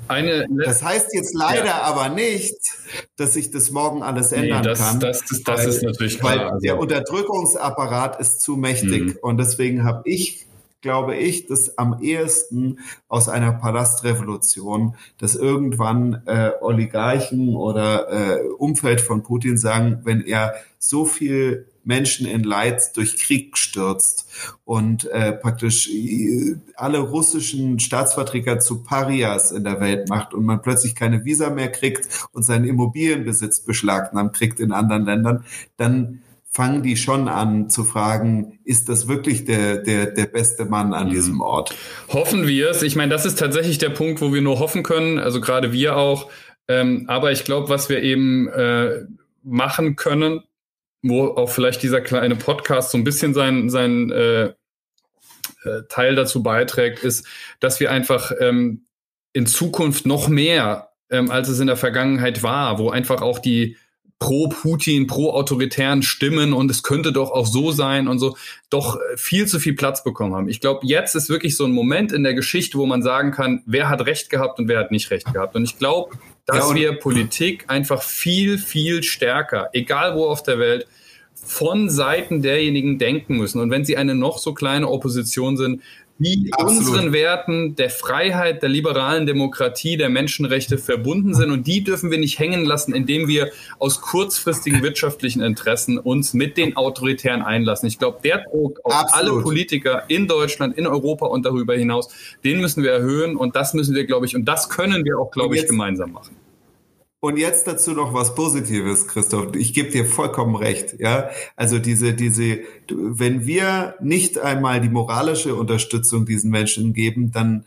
Eine, 0.08 0.48
das 0.64 0.82
heißt 0.82 1.14
jetzt 1.14 1.34
leider 1.34 1.66
ja. 1.66 1.82
aber 1.82 2.08
nicht, 2.08 2.56
dass 3.18 3.34
sich 3.34 3.52
das 3.52 3.72
morgen 3.72 4.02
alles 4.02 4.32
ändern 4.32 4.62
nee, 4.62 4.68
das, 4.70 4.80
kann. 4.80 5.02
Das, 5.02 5.26
das, 5.26 5.44
das 5.44 5.60
weil, 5.60 5.68
ist 5.68 5.84
natürlich 5.84 6.20
klar. 6.20 6.32
Weil 6.32 6.40
also. 6.46 6.60
der 6.60 6.80
Unterdrückungsapparat 6.80 8.18
ist 8.22 8.40
zu 8.40 8.56
mächtig. 8.56 9.02
Mhm. 9.02 9.18
Und 9.22 9.38
deswegen 9.38 9.84
habe 9.84 10.04
ich 10.06 10.47
glaube 10.82 11.16
ich, 11.16 11.48
dass 11.48 11.78
am 11.78 12.02
ehesten 12.02 12.80
aus 13.08 13.30
einer 13.30 13.54
Palastrevolution, 13.54 14.96
dass 15.18 15.36
irgendwann 15.36 16.22
äh, 16.26 16.52
Oligarchen 16.62 17.56
oder 17.56 18.10
äh, 18.12 18.48
Umfeld 18.58 19.02
von 19.02 19.24
Putin 19.24 19.58
sagen, 19.58 20.02
wenn 20.04 20.22
er 20.22 20.54
so 20.80 21.06
viel 21.06 21.68
Menschen 21.88 22.28
in 22.28 22.44
Leid 22.44 22.96
durch 22.98 23.18
Krieg 23.18 23.58
stürzt 23.58 24.28
und 24.66 25.06
äh, 25.06 25.32
praktisch 25.32 25.90
äh, 25.90 26.58
alle 26.76 27.00
russischen 27.00 27.80
Staatsvertreter 27.80 28.60
zu 28.60 28.84
Parias 28.84 29.54
in 29.54 29.64
der 29.64 29.80
Welt 29.80 30.10
macht 30.10 30.34
und 30.34 30.44
man 30.44 30.62
plötzlich 30.62 30.96
keine 30.96 31.24
Visa 31.24 31.50
mehr 31.50 31.72
kriegt 31.72 32.28
und 32.34 32.44
seinen 32.44 32.66
Immobilienbesitz 32.66 33.62
beschlagnahmt 33.62 34.34
kriegt 34.34 34.60
in 34.60 34.74
anderen 34.74 35.06
Ländern, 35.06 35.46
dann 35.78 36.22
fangen 36.50 36.82
die 36.82 36.98
schon 36.98 37.28
an 37.28 37.70
zu 37.70 37.84
fragen, 37.84 38.60
ist 38.64 38.90
das 38.90 39.08
wirklich 39.08 39.46
der, 39.46 39.78
der, 39.78 40.08
der 40.08 40.26
beste 40.26 40.66
Mann 40.66 40.94
an 40.94 41.08
mhm. 41.08 41.12
diesem 41.12 41.42
Ort? 41.42 41.76
Hoffen 42.10 42.48
wir 42.48 42.70
es. 42.70 42.82
Ich 42.82 42.96
meine, 42.96 43.12
das 43.12 43.26
ist 43.26 43.38
tatsächlich 43.38 43.78
der 43.78 43.90
Punkt, 43.90 44.22
wo 44.22 44.34
wir 44.34 44.42
nur 44.42 44.60
hoffen 44.60 44.84
können, 44.84 45.20
also 45.20 45.42
gerade 45.42 45.72
wir 45.72 45.98
auch. 45.98 46.30
Ähm, 46.68 47.06
aber 47.08 47.32
ich 47.32 47.44
glaube, 47.44 47.70
was 47.70 47.90
wir 47.90 48.02
eben 48.02 48.48
äh, 48.50 49.06
machen 49.44 49.96
können, 49.96 50.44
wo 51.02 51.28
auch 51.28 51.50
vielleicht 51.50 51.84
dieser 51.84 52.02
kleine 52.02 52.36
Podcast 52.36 52.92
so 52.92 52.98
ein 52.98 53.04
bisschen 53.04 53.34
sein, 53.34 53.70
sein 53.70 54.12
äh, 54.12 54.54
äh, 55.64 55.84
Teil 55.90 56.16
dazu 56.16 56.44
beiträgt, 56.44 57.04
ist, 57.04 57.26
dass 57.60 57.80
wir 57.80 57.92
einfach 57.92 58.32
ähm, 58.40 58.86
in 59.34 59.46
Zukunft 59.46 60.06
noch 60.06 60.28
mehr, 60.28 60.90
ähm, 61.10 61.32
als 61.32 61.50
es 61.50 61.60
in 61.60 61.68
der 61.68 61.78
Vergangenheit 61.78 62.44
war, 62.44 62.80
wo 62.80 62.90
einfach 62.90 63.22
auch 63.22 63.40
die 63.40 63.78
pro-Putin, 64.20 65.06
pro-autoritären 65.06 66.02
Stimmen 66.02 66.54
und 66.54 66.72
es 66.72 66.82
könnte 66.82 67.12
doch 67.12 67.32
auch 67.32 67.46
so 67.46 67.72
sein 67.72 68.08
und 68.08 68.20
so, 68.20 68.36
doch 68.70 68.96
äh, 68.96 69.18
viel 69.18 69.46
zu 69.46 69.60
viel 69.60 69.74
Platz 69.74 70.04
bekommen 70.04 70.34
haben. 70.34 70.50
Ich 70.50 70.60
glaube, 70.60 70.86
jetzt 70.88 71.16
ist 71.16 71.30
wirklich 71.30 71.56
so 71.56 71.66
ein 71.66 71.72
Moment 71.72 72.12
in 72.12 72.24
der 72.24 72.34
Geschichte, 72.34 72.78
wo 72.78 72.86
man 72.86 73.04
sagen 73.04 73.32
kann, 73.32 73.62
wer 73.66 73.90
hat 73.90 74.06
Recht 74.06 74.30
gehabt 74.30 74.60
und 74.60 74.68
wer 74.68 74.80
hat 74.80 74.92
nicht 74.92 75.12
Recht 75.12 75.32
gehabt. 75.32 75.56
Und 75.56 75.66
ich 75.66 75.78
glaube, 75.78 76.18
dass 76.46 76.70
ja, 76.70 76.76
wir 76.76 76.94
Politik 76.94 77.66
einfach 77.68 78.02
viel, 78.02 78.58
viel 78.58 79.04
stärker, 79.04 79.70
egal 79.74 80.16
wo 80.16 80.26
auf 80.26 80.42
der 80.42 80.58
Welt, 80.58 80.88
von 81.36 81.90
Seiten 81.90 82.42
derjenigen 82.42 82.98
denken 82.98 83.38
müssen. 83.38 83.62
Und 83.62 83.70
wenn 83.70 83.86
sie 83.86 83.98
eine 83.98 84.16
noch 84.16 84.38
so 84.38 84.54
kleine 84.54 84.90
Opposition 84.90 85.56
sind, 85.56 85.82
die 86.20 86.50
Absolut. 86.52 86.78
unseren 86.78 87.14
Werten 87.14 87.76
der 87.76 87.90
Freiheit, 87.90 88.62
der 88.62 88.70
liberalen 88.70 89.26
Demokratie, 89.26 89.98
der 89.98 90.10
Menschenrechte 90.10 90.78
verbunden 90.78 91.34
sind. 91.34 91.52
Und 91.52 91.68
die 91.68 91.84
dürfen 91.84 92.10
wir 92.12 92.18
nicht 92.18 92.40
hängen 92.40 92.66
lassen, 92.66 92.94
indem 92.94 93.28
wir 93.28 93.52
aus 93.80 94.02
kurzfristigen 94.02 94.82
wirtschaftlichen 94.82 95.42
Interessen 95.42 95.98
uns 96.00 96.34
mit 96.34 96.58
den 96.58 96.76
Autoritären 96.76 97.42
einlassen. 97.42 97.88
Ich 97.88 98.00
glaube, 98.00 98.20
der 98.24 98.44
Druck 98.50 98.80
auf 98.84 98.94
Absolut. 98.94 99.34
alle 99.34 99.42
Politiker 99.44 100.04
in 100.08 100.28
Deutschland, 100.28 100.78
in 100.78 100.88
Europa 100.88 101.28
und 101.28 101.46
darüber 101.46 101.76
hinaus, 101.76 102.10
den 102.44 102.62
müssen 102.62 102.84
wir 102.84 102.92
erhöhen. 102.92 103.36
Und 103.36 103.56
das 103.56 103.74
müssen 103.74 103.96
wir, 103.96 104.06
glaube 104.06 104.26
ich, 104.26 104.36
und 104.36 104.46
das 104.46 104.70
können 104.70 105.06
wir 105.06 105.20
auch, 105.20 105.32
glaube 105.32 105.56
ich, 105.56 105.68
gemeinsam 105.68 106.12
machen. 106.12 106.36
Und 107.20 107.38
jetzt 107.38 107.66
dazu 107.66 107.94
noch 107.94 108.14
was 108.14 108.36
Positives, 108.36 109.08
Christoph. 109.08 109.56
Ich 109.56 109.74
gebe 109.74 109.90
dir 109.90 110.06
vollkommen 110.06 110.56
recht. 110.56 111.00
Ja, 111.00 111.30
also 111.56 111.80
diese, 111.80 112.14
diese, 112.14 112.60
wenn 112.90 113.48
wir 113.48 113.96
nicht 114.00 114.38
einmal 114.38 114.82
die 114.82 114.90
moralische 114.90 115.56
Unterstützung 115.56 116.28
diesen 116.28 116.52
Menschen 116.52 116.94
geben, 116.94 117.32
dann 117.32 117.66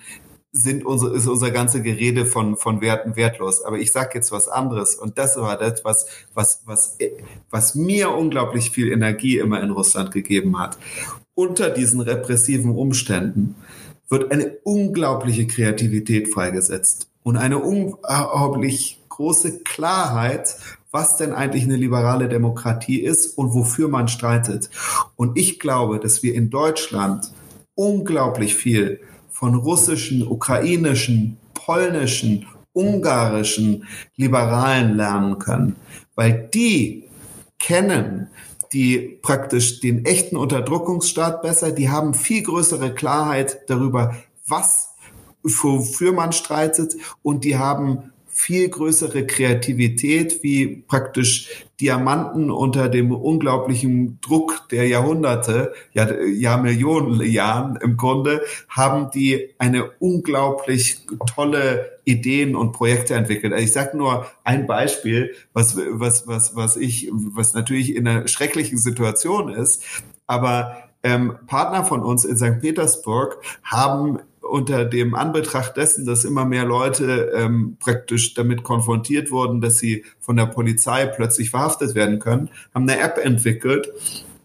sind 0.53 0.85
unsere, 0.85 1.17
ist 1.17 1.27
unser 1.27 1.51
ganze 1.51 1.83
Gerede 1.83 2.27
von, 2.27 2.57
von 2.57 2.81
Werten 2.81 3.17
wertlos. 3.17 3.63
Aber 3.65 3.79
ich 3.79 3.91
sage 3.91 4.11
jetzt 4.15 4.31
was 4.31 4.49
anderes. 4.49 4.95
Und 4.95 5.19
das 5.19 5.37
war 5.37 5.57
das, 5.57 5.85
was, 5.85 6.07
was, 6.35 6.63
was, 6.67 6.99
was 7.51 7.75
mir 7.75 8.11
unglaublich 8.13 8.71
viel 8.71 8.93
Energie 8.93 9.39
immer 9.39 9.61
in 9.63 9.71
Russland 9.71 10.13
gegeben 10.13 10.59
hat. 10.59 10.79
Unter 11.35 11.71
diesen 11.71 12.01
repressiven 12.01 12.75
Umständen 12.77 13.57
wird 14.09 14.31
eine 14.31 14.59
unglaubliche 14.65 15.47
Kreativität 15.47 16.29
freigesetzt 16.29 17.09
und 17.23 17.37
eine 17.37 17.59
unglaublich 17.59 19.00
große 19.21 19.59
Klarheit, 19.65 20.57
was 20.91 21.19
denn 21.19 21.35
eigentlich 21.35 21.65
eine 21.65 21.77
liberale 21.77 22.27
Demokratie 22.27 23.01
ist 23.01 23.37
und 23.37 23.53
wofür 23.53 23.89
man 23.89 24.09
streitet. 24.09 24.71
Und 25.15 25.37
ich 25.37 25.61
glaube, 25.61 26.01
dass 26.01 26.23
wir 26.23 26.35
in 26.35 26.49
Deutschland 26.49 27.31
unglaublich 27.75 28.55
viel 28.55 29.01
von 29.29 29.55
russischen, 29.55 30.27
ukrainischen, 30.27 31.37
polnischen, 31.53 32.47
ungarischen 32.73 33.85
Liberalen 34.17 34.97
lernen 34.97 35.39
können, 35.39 35.77
weil 36.15 36.49
die 36.55 37.05
kennen 37.59 38.29
die 38.73 39.19
praktisch 39.21 39.81
den 39.81 40.07
echten 40.07 40.37
Unterdrückungsstaat 40.37 41.43
besser, 41.43 41.73
die 41.73 41.91
haben 41.91 42.15
viel 42.15 42.43
größere 42.43 42.95
Klarheit 42.95 43.59
darüber, 43.69 44.15
was 44.47 44.91
wofür 45.43 46.13
man 46.13 46.33
streitet. 46.33 46.95
Und 47.23 47.45
die 47.45 47.57
haben 47.57 48.13
viel 48.41 48.71
größere 48.71 49.27
Kreativität, 49.27 50.43
wie 50.43 50.83
praktisch 50.89 51.67
Diamanten 51.79 52.51
unter 52.51 52.89
dem 52.89 53.13
unglaublichen 53.13 54.19
Druck 54.23 54.67
der 54.71 54.89
Jahrhunderte, 54.89 55.75
ja, 55.93 56.09
ja 56.23 56.57
Millionen 56.57 57.21
Jahren 57.21 57.77
im 57.77 57.99
Grunde, 57.99 58.41
haben 58.69 59.11
die 59.11 59.51
eine 59.59 59.91
unglaublich 59.99 61.07
tolle 61.35 61.99
Ideen 62.05 62.57
und 62.57 62.73
Projekte 62.73 63.15
entwickelt. 63.15 63.53
Also 63.53 63.65
ich 63.65 63.73
sage 63.73 63.97
nur 63.97 64.27
ein 64.43 64.67
Beispiel, 64.67 65.35
was, 65.53 65.77
was, 65.77 66.27
was, 66.27 66.57
was 66.57 66.77
ich, 66.79 67.11
was 67.13 67.53
natürlich 67.53 67.95
in 67.95 68.09
einer 68.09 68.27
schrecklichen 68.27 68.79
Situation 68.79 69.51
ist, 69.51 69.85
aber 70.27 70.91
ähm, 71.03 71.37
Partner 71.47 71.85
von 71.85 72.03
uns 72.03 72.25
in 72.25 72.37
St. 72.37 72.61
Petersburg 72.61 73.43
haben 73.63 74.19
unter 74.51 74.85
dem 74.85 75.15
Anbetracht 75.15 75.77
dessen, 75.77 76.05
dass 76.05 76.25
immer 76.25 76.45
mehr 76.45 76.65
Leute 76.65 77.33
ähm, 77.35 77.77
praktisch 77.81 78.35
damit 78.35 78.63
konfrontiert 78.63 79.31
wurden, 79.31 79.61
dass 79.61 79.79
sie 79.79 80.05
von 80.19 80.37
der 80.37 80.47
Polizei 80.47 81.07
plötzlich 81.07 81.51
verhaftet 81.51 81.95
werden 81.95 82.19
können, 82.19 82.51
haben 82.75 82.89
eine 82.89 83.01
App 83.01 83.19
entwickelt, 83.23 83.93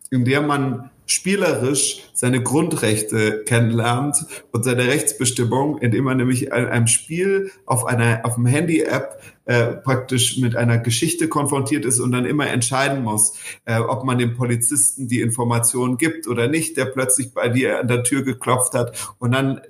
in 0.09 0.25
der 0.25 0.41
man 0.41 0.89
spielerisch 1.07 2.03
seine 2.13 2.41
Grundrechte 2.41 3.43
kennenlernt 3.45 4.25
und 4.51 4.63
seine 4.63 4.87
Rechtsbestimmung, 4.87 5.77
indem 5.79 6.05
man 6.05 6.17
nämlich 6.17 6.47
in 6.47 6.51
einem 6.51 6.87
Spiel 6.87 7.51
auf 7.65 7.85
einer 7.85 8.21
auf 8.23 8.35
dem 8.35 8.45
Handy-App 8.45 9.21
äh, 9.45 9.73
praktisch 9.73 10.37
mit 10.37 10.55
einer 10.55 10.77
Geschichte 10.77 11.27
konfrontiert 11.27 11.85
ist 11.85 11.99
und 11.99 12.11
dann 12.11 12.25
immer 12.25 12.47
entscheiden 12.47 13.03
muss, 13.03 13.33
äh, 13.65 13.79
ob 13.79 14.03
man 14.03 14.17
dem 14.17 14.35
Polizisten 14.35 15.07
die 15.07 15.21
Informationen 15.21 15.97
gibt 15.97 16.27
oder 16.27 16.47
nicht, 16.47 16.77
der 16.77 16.85
plötzlich 16.85 17.33
bei 17.33 17.49
dir 17.49 17.79
an 17.79 17.87
der 17.87 18.03
Tür 18.03 18.23
geklopft 18.23 18.73
hat 18.73 19.15
und 19.19 19.31
dann 19.31 19.61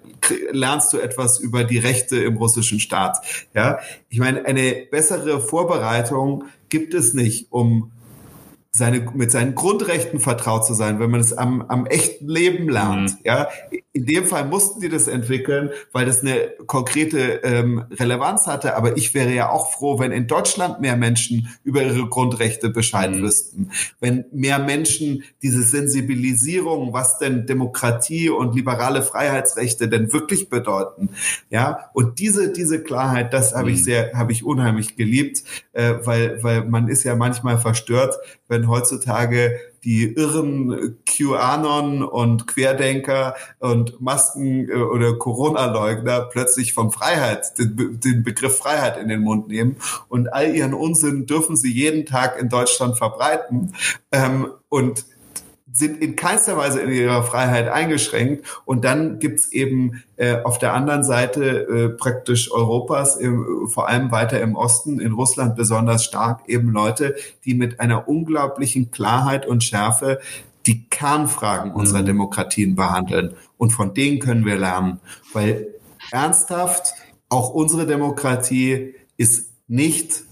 lernst 0.52 0.94
du 0.94 0.98
etwas 0.98 1.40
über 1.40 1.64
die 1.64 1.78
Rechte 1.78 2.18
im 2.18 2.38
russischen 2.38 2.80
Staat. 2.80 3.18
Ja, 3.54 3.80
ich 4.10 4.20
meine, 4.20 4.46
eine 4.46 4.88
bessere 4.90 5.40
Vorbereitung 5.40 6.46
gibt 6.70 6.94
es 6.94 7.14
nicht, 7.14 7.52
um 7.52 7.92
seine, 8.76 9.10
mit 9.14 9.32
seinen 9.32 9.56
Grundrechten 9.56 10.20
vertraut 10.20 10.66
zu 10.66 10.74
sein, 10.74 11.00
wenn 11.00 11.10
man 11.10 11.22
es 11.22 11.32
am, 11.32 11.62
am 11.62 11.86
echten 11.86 12.28
Leben 12.28 12.68
lernt. 12.68 13.12
Mhm. 13.12 13.18
Ja, 13.24 13.48
in 13.94 14.06
dem 14.06 14.26
Fall 14.26 14.44
mussten 14.44 14.82
die 14.82 14.90
das 14.90 15.08
entwickeln, 15.08 15.70
weil 15.94 16.06
das 16.06 16.20
eine 16.20 16.52
konkrete 16.68 17.40
ähm, 17.44 17.86
Relevanz 17.90 18.48
hatte. 18.48 18.76
Aber 18.76 18.98
ich 18.98 19.14
wäre 19.14 19.32
ja 19.32 19.50
auch 19.50 19.72
froh, 19.72 19.98
wenn 20.00 20.12
in 20.12 20.28
Deutschland 20.28 20.82
mehr 20.82 20.98
Menschen 20.98 21.48
über 21.64 21.84
ihre 21.84 22.10
Grundrechte 22.10 22.70
Bescheid 22.70 23.12
mhm. 23.12 23.22
wüssten. 23.22 23.72
Wenn 24.02 24.26
mehr 24.34 24.60
Menschen 24.60 25.24
diese 25.42 25.64
Sensibilisierung, 25.64 26.92
was 26.92 27.18
denn 27.18 27.46
Demokratie 27.46 28.30
und 28.30 28.56
liberale 28.56 29.04
Freiheitsrechte 29.04 29.88
denn 29.88 30.12
wirklich 30.12 30.50
bedeuten. 30.50 31.12
Ja, 31.50 31.92
und 31.94 32.20
diese, 32.20 32.52
diese 32.52 32.84
Klarheit, 32.84 33.32
das 33.32 33.56
habe 33.56 33.70
mhm. 33.70 33.76
ich 33.76 33.84
sehr, 33.86 34.12
habe 34.16 34.34
ich 34.34 34.44
unheimlich 34.44 34.98
geliebt, 34.98 35.44
äh, 35.72 35.94
weil, 36.04 36.44
weil 36.44 36.66
man 36.66 36.90
ist 36.90 37.06
ja 37.06 37.16
manchmal 37.16 37.58
verstört, 37.58 38.18
wenn 38.50 38.65
heutzutage 38.68 39.60
die 39.86 40.14
irren 40.16 40.98
QAnon 41.06 42.04
und 42.04 42.48
Querdenker 42.48 43.36
und 43.60 44.02
Masken- 44.02 44.68
äh, 44.68 44.74
oder 44.74 45.14
Corona-Leugner 45.18 46.22
plötzlich 46.32 46.74
von 46.74 46.92
Freiheit, 46.92 47.58
den, 47.60 48.00
den, 48.04 48.24
Begriff 48.24 48.58
Freiheit 48.58 48.98
in 48.98 49.08
den 49.08 49.22
Mund 49.22 49.48
nehmen 49.48 49.78
und 50.10 50.34
all 50.34 50.56
ihren 50.56 50.74
Unsinn 50.74 51.28
dürfen 51.28 51.56
sie 51.56 51.72
jeden 51.72 52.06
Tag 52.06 52.40
in 52.42 52.50
Deutschland 52.50 52.98
verbreiten. 52.98 53.74
Ähm, 54.12 54.48
und 54.70 55.06
sind 55.76 56.02
in 56.02 56.16
keinster 56.16 56.56
Weise 56.56 56.80
in 56.80 56.90
ihrer 56.90 57.24
Freiheit 57.24 57.68
eingeschränkt. 57.68 58.46
Und 58.64 58.86
dann 58.86 59.20
gibt's 59.20 59.52
eben 59.52 60.04
äh, 60.16 60.42
auf 60.44 60.58
der 60.58 60.74
anderen 60.74 61.04
Seite 61.04 61.44
äh, 61.44 61.90
praktisch 61.90 62.50
Europas, 62.50 63.18
im, 63.18 63.68
vor 63.68 63.90
allem 63.90 64.10
weiter 64.10 64.40
im 64.40 64.56
Osten, 64.56 65.02
in 65.02 65.12
Russland 65.12 65.58
besonders 65.58 66.06
stark, 66.06 66.48
eben 66.48 66.72
Leute, 66.72 67.16
die 67.44 67.56
mit 67.56 67.82
einer 67.82 68.08
unglaublichen 68.08 68.90
Klarheit 68.90 69.46
und 69.46 69.66
Schärfe 69.66 70.22
die 70.66 70.86
Kernfragen 70.86 71.72
mhm. 71.72 71.76
unserer 71.76 72.04
Demokratien 72.04 72.76
behandeln. 72.76 73.34
Und 73.58 73.72
von 73.72 73.94
denen 73.94 74.20
können 74.20 74.46
wir 74.46 74.56
lernen. 74.56 75.02
Weil 75.34 75.68
ernsthaft, 76.10 76.94
auch 77.28 77.50
unsere 77.50 77.86
Demokratie 77.86 78.96
ist 79.18 79.52
nicht 79.68 80.25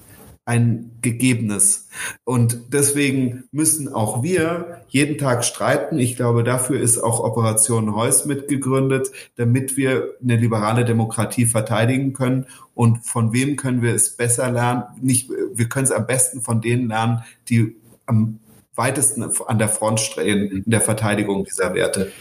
ein 0.46 0.92
Gegebenes. 1.02 1.88
Und 2.26 2.74
deswegen 2.74 3.46
müssen 3.52 3.88
auch 3.88 4.24
wir 4.24 4.82
jeden 4.90 5.18
Tag 5.18 5.46
streiten. 5.46 6.00
Ich 6.00 6.16
glaube, 6.18 6.44
dafür 6.44 6.80
ist 6.80 6.98
auch 6.98 7.22
Operation 7.22 7.96
Heuss 7.96 8.26
mitgegründet, 8.26 9.10
damit 9.36 9.78
wir 9.78 10.10
eine 10.22 10.36
liberale 10.36 10.84
Demokratie 10.84 11.46
verteidigen 11.46 12.14
können. 12.14 12.46
Und 12.74 13.06
von 13.06 13.32
wem 13.32 13.56
können 13.56 13.82
wir 13.82 13.94
es 13.94 14.18
besser 14.18 14.52
lernen? 14.52 14.84
Nicht, 15.02 15.30
wir 15.30 15.70
können 15.70 15.86
es 15.86 15.92
am 15.92 16.08
besten 16.08 16.42
von 16.42 16.60
denen 16.60 16.90
lernen, 16.90 17.24
die 17.48 17.78
am 18.06 18.40
weitesten 18.76 19.24
an 19.24 19.60
der 19.60 19.70
Front 19.70 20.00
stehen 20.00 20.64
in 20.66 20.70
der 20.70 20.82
Verteidigung 20.82 21.46
dieser 21.46 21.74
Werte. 21.74 22.12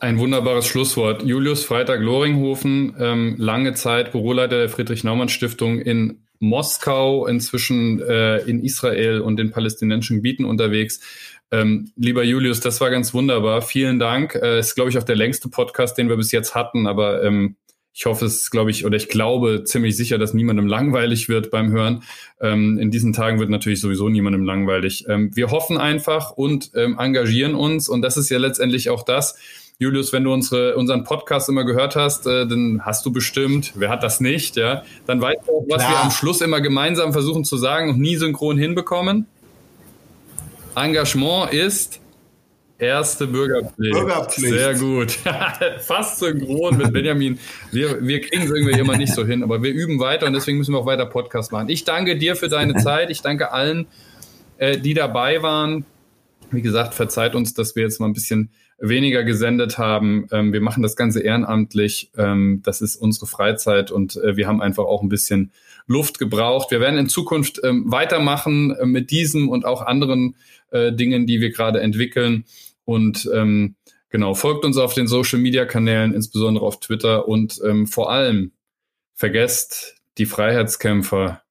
Ein 0.00 0.18
wunderbares 0.18 0.66
Schlusswort. 0.66 1.22
Julius 1.22 1.64
Freitag-Loringhofen, 1.64 2.94
ähm, 2.98 3.34
lange 3.38 3.74
Zeit 3.74 4.12
Büroleiter 4.12 4.58
der 4.58 4.68
Friedrich-Naumann-Stiftung 4.68 5.78
in 5.80 6.22
Moskau, 6.40 7.26
inzwischen 7.26 8.00
äh, 8.00 8.38
in 8.38 8.62
Israel 8.62 9.20
und 9.20 9.36
den 9.36 9.50
palästinensischen 9.50 10.16
Gebieten 10.16 10.44
unterwegs. 10.44 11.00
Ähm, 11.50 11.92
lieber 11.96 12.22
Julius, 12.22 12.60
das 12.60 12.80
war 12.80 12.90
ganz 12.90 13.14
wunderbar. 13.14 13.62
Vielen 13.62 13.98
Dank. 13.98 14.34
Äh, 14.34 14.60
ist, 14.60 14.74
glaube 14.74 14.90
ich, 14.90 14.98
auch 14.98 15.02
der 15.02 15.16
längste 15.16 15.48
Podcast, 15.48 15.96
den 15.98 16.08
wir 16.08 16.16
bis 16.16 16.32
jetzt 16.32 16.54
hatten, 16.54 16.86
aber 16.86 17.22
ähm, 17.24 17.56
ich 17.98 18.06
hoffe 18.06 18.26
es, 18.26 18.52
glaube 18.52 18.70
ich, 18.70 18.86
oder 18.86 18.96
ich 18.96 19.08
glaube 19.08 19.64
ziemlich 19.64 19.96
sicher, 19.96 20.18
dass 20.18 20.32
niemandem 20.32 20.68
langweilig 20.68 21.28
wird 21.28 21.50
beim 21.50 21.72
Hören. 21.72 22.04
Ähm, 22.40 22.78
in 22.78 22.92
diesen 22.92 23.12
Tagen 23.12 23.40
wird 23.40 23.50
natürlich 23.50 23.80
sowieso 23.80 24.08
niemandem 24.08 24.44
langweilig. 24.44 25.06
Ähm, 25.08 25.34
wir 25.34 25.50
hoffen 25.50 25.78
einfach 25.78 26.30
und 26.30 26.70
ähm, 26.76 26.96
engagieren 26.96 27.56
uns 27.56 27.88
und 27.88 28.02
das 28.02 28.16
ist 28.16 28.28
ja 28.28 28.38
letztendlich 28.38 28.88
auch 28.90 29.02
das, 29.02 29.36
Julius, 29.80 30.12
wenn 30.12 30.24
du 30.24 30.32
unsere, 30.32 30.74
unseren 30.74 31.04
Podcast 31.04 31.48
immer 31.48 31.62
gehört 31.62 31.94
hast, 31.94 32.26
äh, 32.26 32.48
dann 32.48 32.84
hast 32.84 33.06
du 33.06 33.12
bestimmt, 33.12 33.74
wer 33.76 33.90
hat 33.90 34.02
das 34.02 34.18
nicht, 34.18 34.56
ja, 34.56 34.82
dann 35.06 35.20
weißt 35.20 35.46
du 35.46 35.52
auch, 35.52 35.64
was 35.68 35.84
Klar. 35.84 35.92
wir 35.92 36.02
am 36.02 36.10
Schluss 36.10 36.40
immer 36.40 36.60
gemeinsam 36.60 37.12
versuchen 37.12 37.44
zu 37.44 37.56
sagen 37.56 37.90
und 37.90 38.00
nie 38.00 38.16
synchron 38.16 38.58
hinbekommen. 38.58 39.26
Engagement 40.74 41.52
ist 41.52 42.00
erste 42.78 43.28
Bürgerpflicht. 43.28 43.92
Bürgerpflicht. 43.92 44.52
Sehr 44.52 44.74
gut. 44.74 45.12
Fast 45.78 46.18
synchron 46.18 46.76
mit 46.76 46.92
Benjamin. 46.92 47.38
Wir, 47.70 48.04
wir 48.04 48.20
kriegen 48.20 48.42
es 48.42 48.50
irgendwie 48.50 48.80
immer 48.80 48.96
nicht 48.96 49.14
so 49.14 49.24
hin, 49.24 49.44
aber 49.44 49.62
wir 49.62 49.72
üben 49.72 50.00
weiter 50.00 50.26
und 50.26 50.32
deswegen 50.32 50.58
müssen 50.58 50.74
wir 50.74 50.78
auch 50.80 50.86
weiter 50.86 51.06
Podcast 51.06 51.52
machen. 51.52 51.68
Ich 51.68 51.84
danke 51.84 52.18
dir 52.18 52.34
für 52.34 52.48
deine 52.48 52.74
Zeit. 52.82 53.10
Ich 53.10 53.22
danke 53.22 53.52
allen, 53.52 53.86
äh, 54.56 54.76
die 54.76 54.94
dabei 54.94 55.40
waren. 55.40 55.84
Wie 56.50 56.62
gesagt, 56.62 56.94
verzeiht 56.94 57.36
uns, 57.36 57.54
dass 57.54 57.76
wir 57.76 57.84
jetzt 57.84 58.00
mal 58.00 58.06
ein 58.06 58.12
bisschen 58.12 58.50
weniger 58.78 59.24
gesendet 59.24 59.78
haben. 59.78 60.26
Ähm, 60.30 60.52
wir 60.52 60.60
machen 60.60 60.82
das 60.82 60.96
Ganze 60.96 61.20
ehrenamtlich. 61.20 62.10
Ähm, 62.16 62.62
das 62.64 62.80
ist 62.80 62.96
unsere 62.96 63.26
Freizeit 63.26 63.90
und 63.90 64.16
äh, 64.16 64.36
wir 64.36 64.46
haben 64.46 64.62
einfach 64.62 64.84
auch 64.84 65.02
ein 65.02 65.08
bisschen 65.08 65.52
Luft 65.86 66.18
gebraucht. 66.18 66.70
Wir 66.70 66.80
werden 66.80 66.98
in 66.98 67.08
Zukunft 67.08 67.60
ähm, 67.64 67.90
weitermachen 67.90 68.74
äh, 68.76 68.86
mit 68.86 69.10
diesem 69.10 69.48
und 69.48 69.64
auch 69.64 69.82
anderen 69.82 70.36
äh, 70.70 70.92
Dingen, 70.92 71.26
die 71.26 71.40
wir 71.40 71.50
gerade 71.50 71.80
entwickeln. 71.80 72.44
Und 72.84 73.28
ähm, 73.34 73.74
genau, 74.10 74.34
folgt 74.34 74.64
uns 74.64 74.76
auf 74.76 74.94
den 74.94 75.08
Social 75.08 75.40
Media 75.40 75.64
Kanälen, 75.64 76.14
insbesondere 76.14 76.64
auf 76.64 76.80
Twitter 76.80 77.26
und 77.26 77.60
ähm, 77.64 77.86
vor 77.86 78.10
allem 78.12 78.52
vergesst 79.14 79.96
die 80.18 80.26
Freiheitskämpfer, 80.26 81.42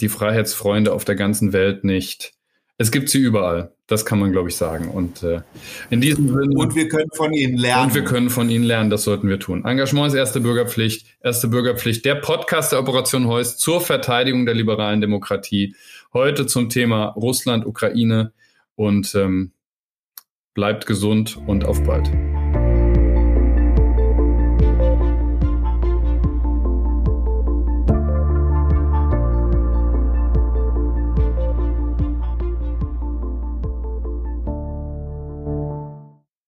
die 0.00 0.08
Freiheitsfreunde 0.08 0.92
auf 0.92 1.04
der 1.04 1.16
ganzen 1.16 1.52
Welt 1.52 1.84
nicht. 1.84 2.32
Es 2.80 2.90
gibt 2.90 3.10
sie 3.10 3.18
überall. 3.18 3.74
Das 3.88 4.06
kann 4.06 4.18
man, 4.18 4.32
glaube 4.32 4.48
ich, 4.48 4.56
sagen. 4.56 4.88
Und 4.88 5.22
äh, 5.22 5.42
in 5.90 6.00
diesem 6.00 6.28
Sinne. 6.28 6.56
Und 6.56 6.74
wir 6.74 6.88
können 6.88 7.10
von 7.14 7.30
ihnen 7.34 7.58
lernen. 7.58 7.88
Und 7.88 7.94
wir 7.94 8.04
können 8.04 8.30
von 8.30 8.48
ihnen 8.48 8.64
lernen. 8.64 8.88
Das 8.88 9.04
sollten 9.04 9.28
wir 9.28 9.38
tun. 9.38 9.66
Engagement 9.66 10.08
ist 10.08 10.14
erste 10.14 10.40
Bürgerpflicht. 10.40 11.06
Erste 11.22 11.48
Bürgerpflicht. 11.48 12.06
Der 12.06 12.14
Podcast 12.14 12.72
der 12.72 12.80
Operation 12.80 13.26
Heuss 13.26 13.58
zur 13.58 13.82
Verteidigung 13.82 14.46
der 14.46 14.54
liberalen 14.54 15.02
Demokratie. 15.02 15.76
Heute 16.14 16.46
zum 16.46 16.70
Thema 16.70 17.08
Russland, 17.08 17.66
Ukraine. 17.66 18.32
Und 18.76 19.14
ähm, 19.14 19.52
bleibt 20.54 20.86
gesund 20.86 21.38
und 21.46 21.66
auf 21.66 21.84
bald. 21.84 22.10